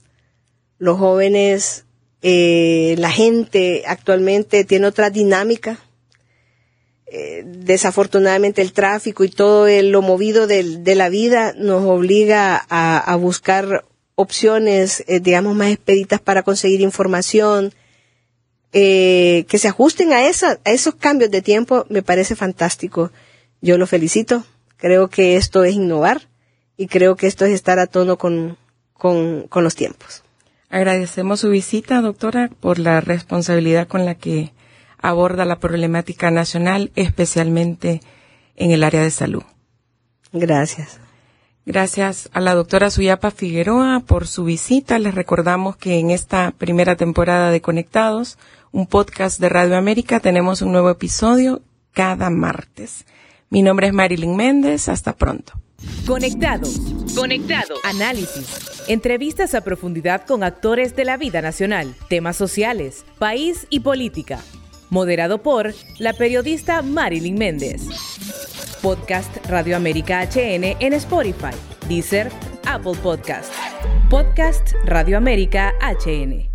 Los 0.78 1.00
jóvenes, 1.00 1.86
eh, 2.22 2.96
la 2.98 3.12
gente 3.12 3.84
actualmente 3.86 4.64
tiene 4.64 4.88
otra 4.88 5.10
dinámica. 5.10 5.80
Eh, 7.08 7.44
desafortunadamente 7.46 8.62
el 8.62 8.74
tráfico 8.74 9.24
y 9.24 9.30
todo 9.30 9.68
lo 9.84 10.02
movido 10.02 10.48
de, 10.48 10.96
la 10.96 11.10
vida 11.10 11.54
nos 11.56 11.86
obliga 11.86 12.58
a, 12.68 13.16
buscar 13.16 13.86
opciones, 14.16 15.04
eh, 15.08 15.20
digamos, 15.20 15.56
más 15.56 15.72
expeditas 15.72 16.20
para 16.20 16.44
conseguir 16.44 16.82
información, 16.82 17.74
eh, 18.78 19.46
que 19.48 19.58
se 19.58 19.70
ajusten 19.70 20.12
a, 20.12 20.28
esa, 20.28 20.60
a 20.66 20.72
esos 20.72 20.96
cambios 20.96 21.32
de 21.32 21.42
tiempo 21.42 21.86
me 21.88 22.04
parece 22.04 22.36
fantástico. 22.36 23.10
Yo 23.62 23.78
lo 23.78 23.88
felicito. 23.88 24.44
Creo 24.76 25.10
que 25.10 25.38
esto 25.38 25.64
es 25.64 25.76
innovar 25.76 26.24
y 26.76 26.88
creo 26.88 27.16
que 27.16 27.28
esto 27.28 27.46
es 27.46 27.54
estar 27.54 27.80
a 27.80 27.88
tono 27.88 28.18
con, 28.18 28.58
con, 28.92 29.44
con 29.48 29.64
los 29.64 29.76
tiempos. 29.76 30.24
Agradecemos 30.70 31.40
su 31.40 31.52
visita, 31.52 32.02
doctora, 32.02 32.50
por 32.60 32.78
la 32.78 33.00
responsabilidad 33.00 33.88
con 33.88 34.04
la 34.04 34.16
que 34.16 34.52
aborda 34.98 35.46
la 35.46 35.60
problemática 35.60 36.30
nacional, 36.30 36.92
especialmente 36.96 38.02
en 38.58 38.72
el 38.72 38.84
área 38.84 39.04
de 39.04 39.12
salud. 39.12 39.44
Gracias. 40.34 41.00
Gracias 41.66 42.30
a 42.34 42.42
la 42.42 42.54
doctora 42.54 42.92
Suyapa 42.92 43.32
Figueroa 43.32 44.04
por 44.06 44.28
su 44.28 44.44
visita. 44.44 45.00
Les 45.00 45.16
recordamos 45.16 45.78
que 45.78 45.98
en 45.98 46.12
esta 46.12 46.52
primera 46.52 46.96
temporada 46.96 47.50
de 47.50 47.62
Conectados 47.62 48.38
un 48.76 48.88
podcast 48.88 49.40
de 49.40 49.48
Radio 49.48 49.78
América. 49.78 50.20
Tenemos 50.20 50.62
un 50.62 50.74
nuevo 50.74 50.90
episodio 50.90 51.62
cada 51.94 52.30
martes. 52.30 53.06
Mi 53.50 53.62
nombre 53.62 53.88
es 53.88 53.94
Marilyn 53.94 54.36
Méndez. 54.36 54.90
Hasta 54.90 55.16
pronto. 55.16 55.54
Conectado. 56.06 56.68
Conectado. 57.16 57.76
Análisis. 57.86 58.84
Entrevistas 58.90 59.56
a 59.56 59.62
profundidad 59.62 60.26
con 60.26 60.44
actores 60.44 60.94
de 60.94 61.06
la 61.06 61.16
vida 61.16 61.42
nacional, 61.42 61.96
temas 62.10 62.36
sociales, 62.36 63.06
país 63.18 63.66
y 63.70 63.80
política. 63.80 64.40
Moderado 64.90 65.42
por 65.42 65.74
la 65.98 66.12
periodista 66.12 66.82
Marilyn 66.82 67.38
Méndez. 67.38 67.82
Podcast 68.82 69.34
Radio 69.48 69.78
América 69.78 70.22
HN 70.22 70.76
en 70.82 70.94
Spotify, 70.94 71.56
Deezer, 71.88 72.30
Apple 72.68 72.96
Podcast. 73.02 73.54
Podcast 74.10 74.74
Radio 74.84 75.18
América 75.18 75.74
HN. 75.82 76.55